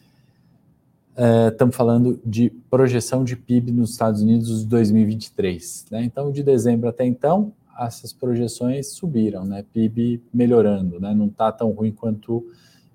estamos 1.49 1.75
é, 1.75 1.79
falando 1.79 2.21
de 2.23 2.51
projeção 2.69 3.25
de 3.25 3.37
PIB 3.37 3.73
nos 3.73 3.93
Estados 3.93 4.21
Unidos 4.21 4.65
de 4.65 4.67
2023. 4.67 5.87
Né? 5.91 6.05
Então, 6.05 6.31
de 6.31 6.43
dezembro 6.43 6.91
até 6.91 7.07
então, 7.07 7.55
essas 7.81 8.13
projeções 8.13 8.89
subiram, 8.89 9.47
né? 9.47 9.65
PIB 9.73 10.23
melhorando, 10.31 11.01
né? 11.01 11.15
não 11.15 11.29
está 11.29 11.51
tão 11.51 11.71
ruim 11.71 11.91
quanto 11.91 12.47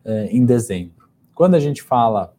é, 0.04 0.28
em 0.28 0.46
dezembro. 0.46 1.10
Quando 1.34 1.56
a 1.56 1.60
gente 1.60 1.82
fala 1.82 2.35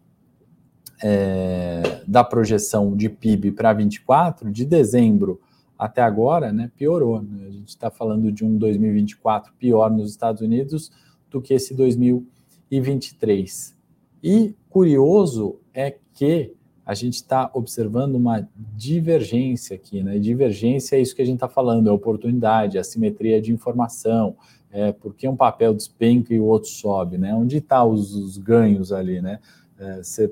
é, 1.03 2.03
da 2.07 2.25
projeção 2.25 2.97
de 2.97 3.09
PIB 3.09 3.53
para 3.53 3.73
24, 3.73 4.51
de 4.51 4.65
dezembro 4.65 5.41
até 5.79 6.03
agora, 6.03 6.53
né, 6.53 6.71
piorou. 6.77 7.23
Né? 7.23 7.47
A 7.47 7.51
gente 7.51 7.69
está 7.69 7.91
falando 7.91 8.33
de 8.33 8.45
um 8.45 8.57
2024 8.57 9.53
pior 9.59 9.91
nos 9.91 10.11
Estados 10.11 10.41
Unidos 10.41 10.91
do 11.31 11.41
que 11.41 11.55
esse 11.55 11.75
2023. 11.75 13.77
E 14.23 14.55
curioso 14.71 15.57
é 15.75 15.97
que 16.15 16.53
a 16.85 16.95
gente 16.95 17.15
está 17.15 17.51
observando 17.53 18.15
uma 18.15 18.49
divergência 18.77 19.75
aqui, 19.75 20.05
né? 20.05 20.21
Divergência 20.21 20.95
é 20.95 21.01
isso 21.01 21.17
que 21.17 21.23
a 21.23 21.25
gente 21.25 21.35
está 21.35 21.49
falando, 21.49 21.89
é 21.89 21.93
oportunidade, 21.93 22.79
assimetria 22.79 23.43
de 23.43 23.53
informação, 23.53 24.37
é 24.71 24.93
porque 24.93 25.27
um 25.27 25.35
papel 25.35 25.75
despenca 25.75 26.33
e 26.33 26.39
o 26.39 26.45
outro 26.45 26.71
sobe, 26.71 27.19
né? 27.19 27.35
Onde 27.35 27.57
está 27.57 27.85
os, 27.85 28.15
os, 28.15 28.39
ganhos 28.39 28.93
ali, 28.93 29.21
né? 29.21 29.41
É, 29.79 30.01
cê, 30.05 30.25
é, 30.25 30.31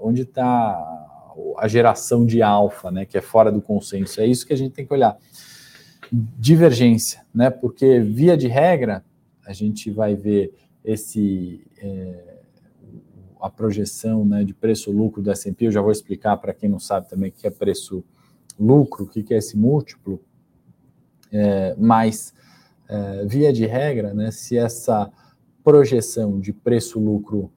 onde 0.00 0.22
está 0.22 0.76
a 1.58 1.68
geração 1.68 2.24
de 2.24 2.42
alfa, 2.42 2.90
né? 2.90 3.04
Que 3.04 3.18
é 3.18 3.20
fora 3.20 3.50
do 3.50 3.60
consenso. 3.60 4.20
É 4.20 4.26
isso 4.26 4.46
que 4.46 4.52
a 4.52 4.56
gente 4.56 4.72
tem 4.72 4.86
que 4.86 4.92
olhar. 4.92 5.16
Divergência, 6.12 7.24
né? 7.34 7.50
Porque 7.50 8.00
via 8.00 8.36
de 8.36 8.48
regra 8.48 9.04
a 9.46 9.52
gente 9.52 9.90
vai 9.90 10.14
ver 10.14 10.54
esse 10.84 11.66
é, 11.78 12.34
a 13.44 13.50
projeção 13.50 14.24
né, 14.24 14.42
de 14.42 14.54
preço-lucro 14.54 15.20
do 15.20 15.30
S&P, 15.30 15.66
eu 15.66 15.70
já 15.70 15.82
vou 15.82 15.92
explicar 15.92 16.38
para 16.38 16.54
quem 16.54 16.66
não 16.66 16.78
sabe 16.78 17.10
também 17.10 17.28
o 17.28 17.32
que 17.32 17.46
é 17.46 17.50
preço-lucro, 17.50 19.04
o 19.04 19.06
que 19.06 19.34
é 19.34 19.36
esse 19.36 19.54
múltiplo, 19.54 20.18
é, 21.30 21.74
mas, 21.76 22.32
é, 22.88 23.26
via 23.26 23.52
de 23.52 23.66
regra, 23.66 24.14
né, 24.14 24.30
se 24.30 24.56
essa 24.56 25.12
projeção 25.62 26.40
de 26.40 26.54
preço-lucro 26.54 27.52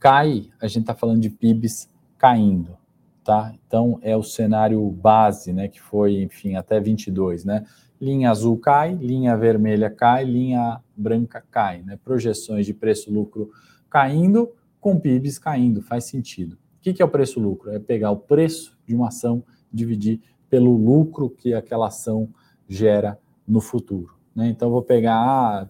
cai, 0.00 0.48
a 0.60 0.66
gente 0.66 0.80
está 0.80 0.94
falando 0.94 1.20
de 1.20 1.28
PIBs 1.28 1.88
caindo, 2.16 2.76
tá? 3.22 3.54
Então, 3.66 3.98
é 4.02 4.16
o 4.16 4.22
cenário 4.22 4.84
base, 4.90 5.52
né, 5.52 5.68
que 5.68 5.80
foi, 5.80 6.22
enfim, 6.22 6.56
até 6.56 6.80
22, 6.80 7.44
né? 7.44 7.64
Linha 8.00 8.30
azul 8.30 8.56
cai, 8.56 8.94
linha 8.94 9.36
vermelha 9.36 9.90
cai, 9.90 10.24
linha 10.24 10.80
branca 10.96 11.44
cai, 11.50 11.82
né? 11.82 11.98
Projeções 12.02 12.64
de 12.64 12.72
preço-lucro 12.72 13.50
caindo, 13.90 14.50
com 14.80 14.98
PIBs 14.98 15.38
caindo, 15.38 15.82
faz 15.82 16.04
sentido. 16.04 16.56
O 16.78 16.80
que 16.80 17.02
é 17.02 17.04
o 17.04 17.10
preço-lucro? 17.10 17.70
É 17.70 17.78
pegar 17.78 18.10
o 18.10 18.16
preço 18.16 18.78
de 18.86 18.94
uma 18.94 19.08
ação, 19.08 19.44
dividir 19.70 20.22
pelo 20.48 20.74
lucro 20.74 21.28
que 21.28 21.52
aquela 21.52 21.88
ação 21.88 22.30
gera 22.66 23.18
no 23.46 23.60
futuro. 23.60 24.14
Né? 24.34 24.48
Então, 24.48 24.70
vou 24.70 24.82
pegar 24.82 25.16
a, 25.16 25.68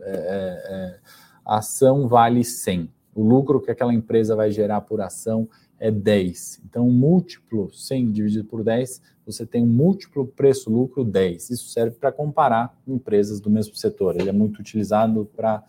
é, 0.00 0.10
é, 0.10 0.74
é 0.74 0.98
a 1.44 1.56
ação 1.56 2.06
vale 2.06 2.44
100. 2.44 2.90
O 3.14 3.22
lucro 3.22 3.60
que 3.60 3.70
aquela 3.70 3.92
empresa 3.92 4.34
vai 4.34 4.50
gerar 4.50 4.80
por 4.82 5.00
ação 5.00 5.48
é 5.78 5.90
10. 5.90 6.62
Então, 6.64 6.88
múltiplo 6.88 7.72
100 7.72 8.12
dividido 8.12 8.44
por 8.44 8.62
10, 8.62 9.02
você 9.26 9.44
tem 9.44 9.62
um 9.62 9.66
múltiplo 9.66 10.26
preço-lucro 10.26 11.04
10. 11.04 11.50
Isso 11.50 11.68
serve 11.68 11.96
para 11.96 12.12
comparar 12.12 12.76
empresas 12.86 13.40
do 13.40 13.50
mesmo 13.50 13.74
setor. 13.74 14.18
Ele 14.18 14.28
é 14.28 14.32
muito 14.32 14.60
utilizado 14.60 15.28
para 15.34 15.62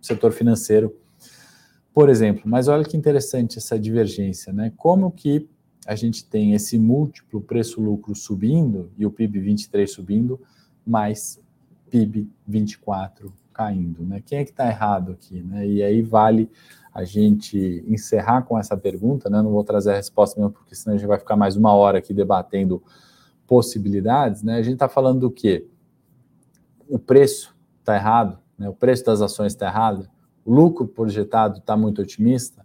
o 0.00 0.04
setor 0.04 0.32
financeiro 0.32 0.94
por 1.92 2.08
exemplo. 2.08 2.42
Mas 2.46 2.68
olha 2.68 2.84
que 2.84 2.96
interessante 2.96 3.58
essa 3.58 3.78
divergência, 3.78 4.52
né? 4.52 4.72
Como 4.76 5.10
que 5.10 5.48
a 5.86 5.94
gente 5.94 6.24
tem 6.24 6.54
esse 6.54 6.78
múltiplo 6.78 7.40
preço-lucro 7.40 8.14
subindo 8.14 8.90
e 8.96 9.06
o 9.06 9.10
PIB 9.10 9.40
23 9.40 9.90
subindo, 9.90 10.40
mas 10.86 11.40
PIB 11.90 12.28
24 12.46 13.32
caindo, 13.60 14.02
né? 14.06 14.22
Quem 14.24 14.38
é 14.38 14.44
que 14.44 14.50
está 14.50 14.66
errado 14.66 15.12
aqui, 15.12 15.42
né? 15.42 15.68
E 15.68 15.82
aí 15.82 16.00
vale 16.00 16.50
a 16.94 17.04
gente 17.04 17.84
encerrar 17.86 18.42
com 18.42 18.58
essa 18.58 18.74
pergunta, 18.74 19.28
né? 19.28 19.42
Não 19.42 19.50
vou 19.50 19.62
trazer 19.62 19.92
a 19.92 19.96
resposta 19.96 20.40
mesmo, 20.40 20.54
porque 20.54 20.74
senão 20.74 20.94
a 20.94 20.98
gente 20.98 21.06
vai 21.06 21.18
ficar 21.18 21.36
mais 21.36 21.56
uma 21.56 21.74
hora 21.74 21.98
aqui 21.98 22.14
debatendo 22.14 22.82
possibilidades, 23.46 24.42
né? 24.42 24.54
A 24.54 24.62
gente 24.62 24.74
está 24.74 24.88
falando 24.88 25.20
do 25.20 25.30
quê? 25.30 25.66
O 26.88 26.98
preço 26.98 27.54
está 27.80 27.94
errado, 27.96 28.38
né? 28.56 28.66
O 28.66 28.72
preço 28.74 29.04
das 29.04 29.20
ações 29.20 29.52
está 29.52 29.66
errado, 29.66 30.08
o 30.42 30.54
lucro 30.54 30.88
projetado 30.88 31.58
está 31.58 31.76
muito 31.76 32.00
otimista, 32.00 32.64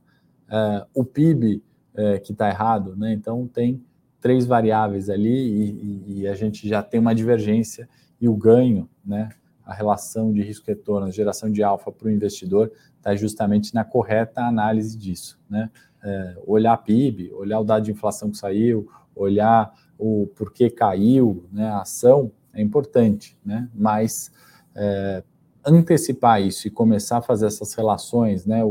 é, 0.50 0.86
o 0.94 1.04
PIB 1.04 1.62
é, 1.94 2.20
que 2.20 2.32
está 2.32 2.48
errado, 2.48 2.96
né? 2.96 3.12
Então 3.12 3.46
tem 3.50 3.84
três 4.22 4.46
variáveis 4.46 5.10
ali 5.10 5.30
e, 5.30 6.22
e, 6.22 6.28
a 6.28 6.34
gente 6.36 6.70
já 6.70 6.82
tem 6.82 7.02
uma 7.02 7.14
divergência 7.14 7.88
e 8.20 8.30
o 8.30 8.36
ganho, 8.36 8.90
né? 9.06 9.30
A 9.66 9.74
relação 9.74 10.32
de 10.32 10.42
risco-retorno, 10.42 11.12
geração 11.12 11.52
de 11.52 11.64
alfa 11.64 11.92
para 11.92 12.08
o 12.08 12.12
investidor 12.12 12.72
está 12.98 13.16
justamente 13.16 13.74
na 13.74 13.84
correta 13.84 14.42
análise 14.42 14.98
disso, 14.98 15.40
né? 15.50 15.70
É, 16.04 16.38
olhar 16.46 16.78
PIB, 16.78 17.34
olhar 17.34 17.60
o 17.60 17.64
dado 17.64 17.86
de 17.86 17.92
inflação 17.92 18.30
que 18.30 18.38
saiu, 18.38 18.88
olhar 19.16 19.74
o 19.98 20.28
porquê 20.36 20.70
caiu, 20.70 21.46
né? 21.52 21.70
A 21.70 21.82
ação 21.82 22.32
é 22.54 22.62
importante, 22.62 23.38
né? 23.44 23.68
Mas 23.74 24.32
é, 24.76 25.24
antecipar 25.66 26.42
isso 26.42 26.68
e 26.68 26.72
começar 26.72 27.18
a 27.18 27.22
fazer 27.22 27.48
essas 27.48 27.74
relações, 27.74 28.46
né, 28.46 28.62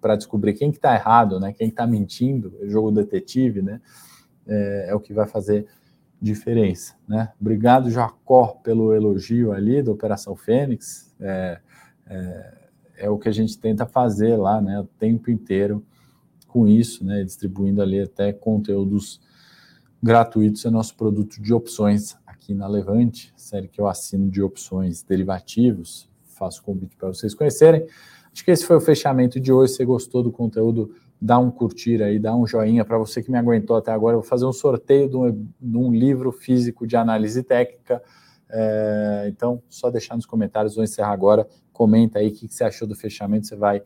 para 0.00 0.16
descobrir 0.16 0.54
quem 0.54 0.70
que 0.72 0.78
está 0.78 0.94
errado, 0.94 1.38
né, 1.38 1.52
quem 1.52 1.68
está 1.68 1.86
mentindo, 1.86 2.52
o 2.60 2.68
jogo 2.68 2.90
detetive, 2.90 3.62
né, 3.62 3.80
é, 4.46 4.86
é, 4.88 4.94
o 4.94 5.00
que 5.00 5.14
vai 5.14 5.28
fazer 5.28 5.66
diferença, 6.20 6.94
né. 7.08 7.32
Obrigado 7.40 7.90
Jacó 7.90 8.48
pelo 8.62 8.94
elogio 8.94 9.52
ali 9.52 9.82
da 9.82 9.90
Operação 9.90 10.36
Fênix, 10.36 11.14
é, 11.20 11.60
é, 12.06 12.54
é, 12.98 13.10
o 13.10 13.18
que 13.18 13.28
a 13.28 13.32
gente 13.32 13.58
tenta 13.58 13.86
fazer 13.86 14.36
lá, 14.36 14.60
né, 14.60 14.80
o 14.80 14.84
tempo 14.84 15.30
inteiro 15.30 15.84
com 16.46 16.66
isso, 16.66 17.04
né, 17.04 17.24
distribuindo 17.24 17.80
ali 17.80 18.00
até 18.00 18.32
conteúdos 18.32 19.20
gratuitos, 20.02 20.64
é 20.64 20.70
nosso 20.70 20.96
produto 20.96 21.40
de 21.40 21.54
opções 21.54 22.16
aqui 22.26 22.54
na 22.54 22.66
Levante, 22.66 23.32
série 23.36 23.68
que 23.68 23.80
eu 23.80 23.86
assino 23.86 24.28
de 24.28 24.42
opções 24.42 25.02
derivativos, 25.02 26.08
faço 26.24 26.62
convite 26.62 26.96
para 26.96 27.08
vocês 27.08 27.34
conhecerem. 27.34 27.86
Acho 28.32 28.44
que 28.44 28.50
esse 28.50 28.64
foi 28.64 28.76
o 28.76 28.80
fechamento 28.80 29.38
de 29.38 29.52
hoje. 29.52 29.72
Se 29.72 29.78
você 29.78 29.84
gostou 29.84 30.22
do 30.22 30.32
conteúdo, 30.32 30.94
dá 31.20 31.38
um 31.38 31.50
curtir 31.50 32.02
aí, 32.02 32.18
dá 32.18 32.34
um 32.34 32.46
joinha. 32.46 32.84
Para 32.84 32.96
você 32.96 33.22
que 33.22 33.30
me 33.30 33.36
aguentou 33.36 33.76
até 33.76 33.92
agora, 33.92 34.16
eu 34.16 34.20
vou 34.20 34.28
fazer 34.28 34.46
um 34.46 34.52
sorteio 34.52 35.08
de 35.08 35.16
um, 35.16 35.48
de 35.60 35.76
um 35.76 35.92
livro 35.92 36.32
físico 36.32 36.86
de 36.86 36.96
análise 36.96 37.42
técnica. 37.42 38.02
É, 38.48 39.26
então, 39.28 39.62
só 39.68 39.90
deixar 39.90 40.16
nos 40.16 40.24
comentários, 40.24 40.74
vou 40.74 40.84
encerrar 40.84 41.12
agora. 41.12 41.46
Comenta 41.72 42.18
aí 42.18 42.28
o 42.28 42.32
que, 42.32 42.48
que 42.48 42.54
você 42.54 42.64
achou 42.64 42.88
do 42.88 42.94
fechamento. 42.94 43.46
Você 43.46 43.56
vai 43.56 43.82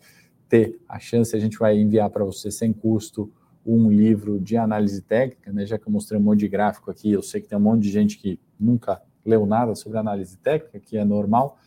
ter 0.48 0.78
a 0.88 0.98
chance, 1.00 1.34
a 1.34 1.40
gente 1.40 1.58
vai 1.58 1.76
enviar 1.76 2.08
para 2.10 2.24
você 2.24 2.50
sem 2.50 2.72
custo 2.72 3.32
um 3.66 3.90
livro 3.90 4.38
de 4.38 4.56
análise 4.56 5.02
técnica, 5.02 5.52
né? 5.52 5.66
Já 5.66 5.78
que 5.78 5.88
eu 5.88 5.92
mostrei 5.92 6.20
um 6.20 6.22
monte 6.22 6.40
de 6.40 6.48
gráfico 6.48 6.90
aqui, 6.90 7.10
eu 7.10 7.22
sei 7.22 7.40
que 7.40 7.48
tem 7.48 7.58
um 7.58 7.62
monte 7.62 7.82
de 7.82 7.90
gente 7.90 8.18
que 8.18 8.38
nunca 8.60 9.00
leu 9.24 9.46
nada 9.46 9.74
sobre 9.74 9.98
análise 9.98 10.36
técnica, 10.36 10.78
que 10.78 10.98
é 10.98 11.04
normal 11.04 11.58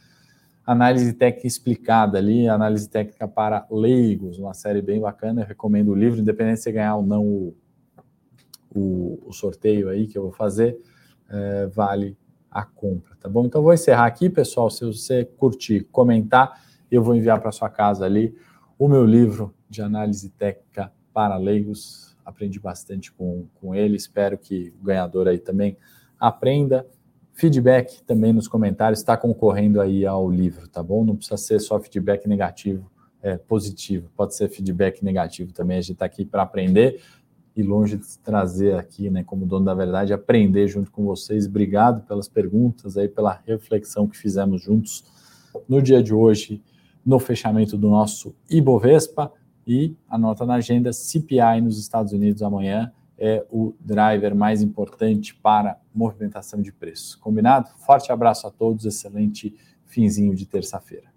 análise 0.67 1.13
técnica 1.13 1.47
explicada 1.47 2.17
ali, 2.17 2.45
análise 2.49 2.89
técnica 2.89 3.25
para 3.25 3.65
leigos, 3.71 4.37
uma 4.37 4.53
série 4.53 4.81
bem 4.81 4.99
bacana. 4.99 5.41
Eu 5.41 5.47
recomendo 5.47 5.93
o 5.93 5.95
livro, 5.95 6.19
independente 6.19 6.57
de 6.57 6.63
você 6.63 6.71
ganhar 6.73 6.97
ou 6.97 7.03
não 7.03 7.25
o, 7.25 7.55
o, 8.75 9.19
o 9.27 9.31
sorteio 9.31 9.87
aí 9.87 10.07
que 10.07 10.17
eu 10.17 10.23
vou 10.23 10.33
fazer, 10.33 10.77
é, 11.29 11.67
vale 11.67 12.17
a 12.51 12.65
compra, 12.65 13.15
tá 13.15 13.29
bom? 13.29 13.45
Então 13.45 13.63
vou 13.63 13.73
encerrar 13.73 14.05
aqui, 14.05 14.29
pessoal. 14.29 14.69
Se 14.69 14.83
você 14.83 15.23
curtir, 15.23 15.87
comentar, 15.89 16.61
eu 16.91 17.01
vou 17.01 17.15
enviar 17.15 17.39
para 17.39 17.51
sua 17.53 17.69
casa 17.69 18.05
ali 18.05 18.35
o 18.77 18.89
meu 18.89 19.05
livro 19.05 19.55
de 19.69 19.81
análise 19.81 20.29
técnica 20.31 20.91
para 21.13 21.37
leigos. 21.37 22.17
Aprendi 22.25 22.59
bastante 22.59 23.09
com, 23.13 23.47
com 23.55 23.73
ele, 23.73 23.95
espero 23.95 24.37
que 24.37 24.73
o 24.81 24.83
ganhador 24.83 25.29
aí 25.29 25.39
também 25.39 25.77
aprenda 26.19 26.85
Feedback 27.37 28.01
também 28.01 28.33
nos 28.33 28.47
comentários 28.47 28.97
está 28.99 29.15
concorrendo 29.15 29.79
aí 29.79 30.07
ao 30.07 30.27
livro, 30.27 30.67
tá 30.67 30.81
bom? 30.81 31.05
Não 31.05 31.15
precisa 31.15 31.37
ser 31.37 31.59
só 31.59 31.79
feedback 31.79 32.27
negativo, 32.27 32.89
é, 33.21 33.37
positivo, 33.37 34.09
pode 34.17 34.35
ser 34.35 34.49
feedback 34.49 35.05
negativo 35.05 35.53
também. 35.53 35.77
A 35.77 35.81
gente 35.81 35.91
está 35.91 36.05
aqui 36.05 36.25
para 36.25 36.41
aprender 36.41 36.99
e 37.55 37.61
longe 37.61 37.97
de 37.97 38.17
trazer 38.23 38.73
aqui, 38.73 39.11
né, 39.11 39.23
como 39.23 39.45
dono 39.45 39.65
da 39.65 39.75
verdade, 39.75 40.13
aprender 40.13 40.67
junto 40.67 40.89
com 40.89 41.05
vocês. 41.05 41.45
Obrigado 41.45 42.01
pelas 42.07 42.27
perguntas 42.27 42.97
aí, 42.97 43.07
pela 43.07 43.39
reflexão 43.45 44.07
que 44.07 44.17
fizemos 44.17 44.59
juntos 44.63 45.03
no 45.69 45.79
dia 45.79 46.01
de 46.01 46.15
hoje, 46.15 46.63
no 47.05 47.19
fechamento 47.19 47.77
do 47.77 47.87
nosso 47.87 48.33
Ibovespa 48.49 49.31
e 49.67 49.95
anota 50.09 50.43
na 50.43 50.55
agenda 50.55 50.91
CPI 50.91 51.61
nos 51.61 51.77
Estados 51.77 52.13
Unidos 52.13 52.41
amanhã 52.41 52.91
é 53.17 53.45
o 53.49 53.73
driver 53.79 54.35
mais 54.35 54.61
importante 54.61 55.33
para 55.35 55.79
movimentação 55.93 56.61
de 56.61 56.71
preços. 56.71 57.15
Combinado? 57.15 57.69
Forte 57.79 58.11
abraço 58.11 58.47
a 58.47 58.51
todos, 58.51 58.85
excelente 58.85 59.55
finzinho 59.85 60.35
de 60.35 60.45
terça-feira. 60.45 61.16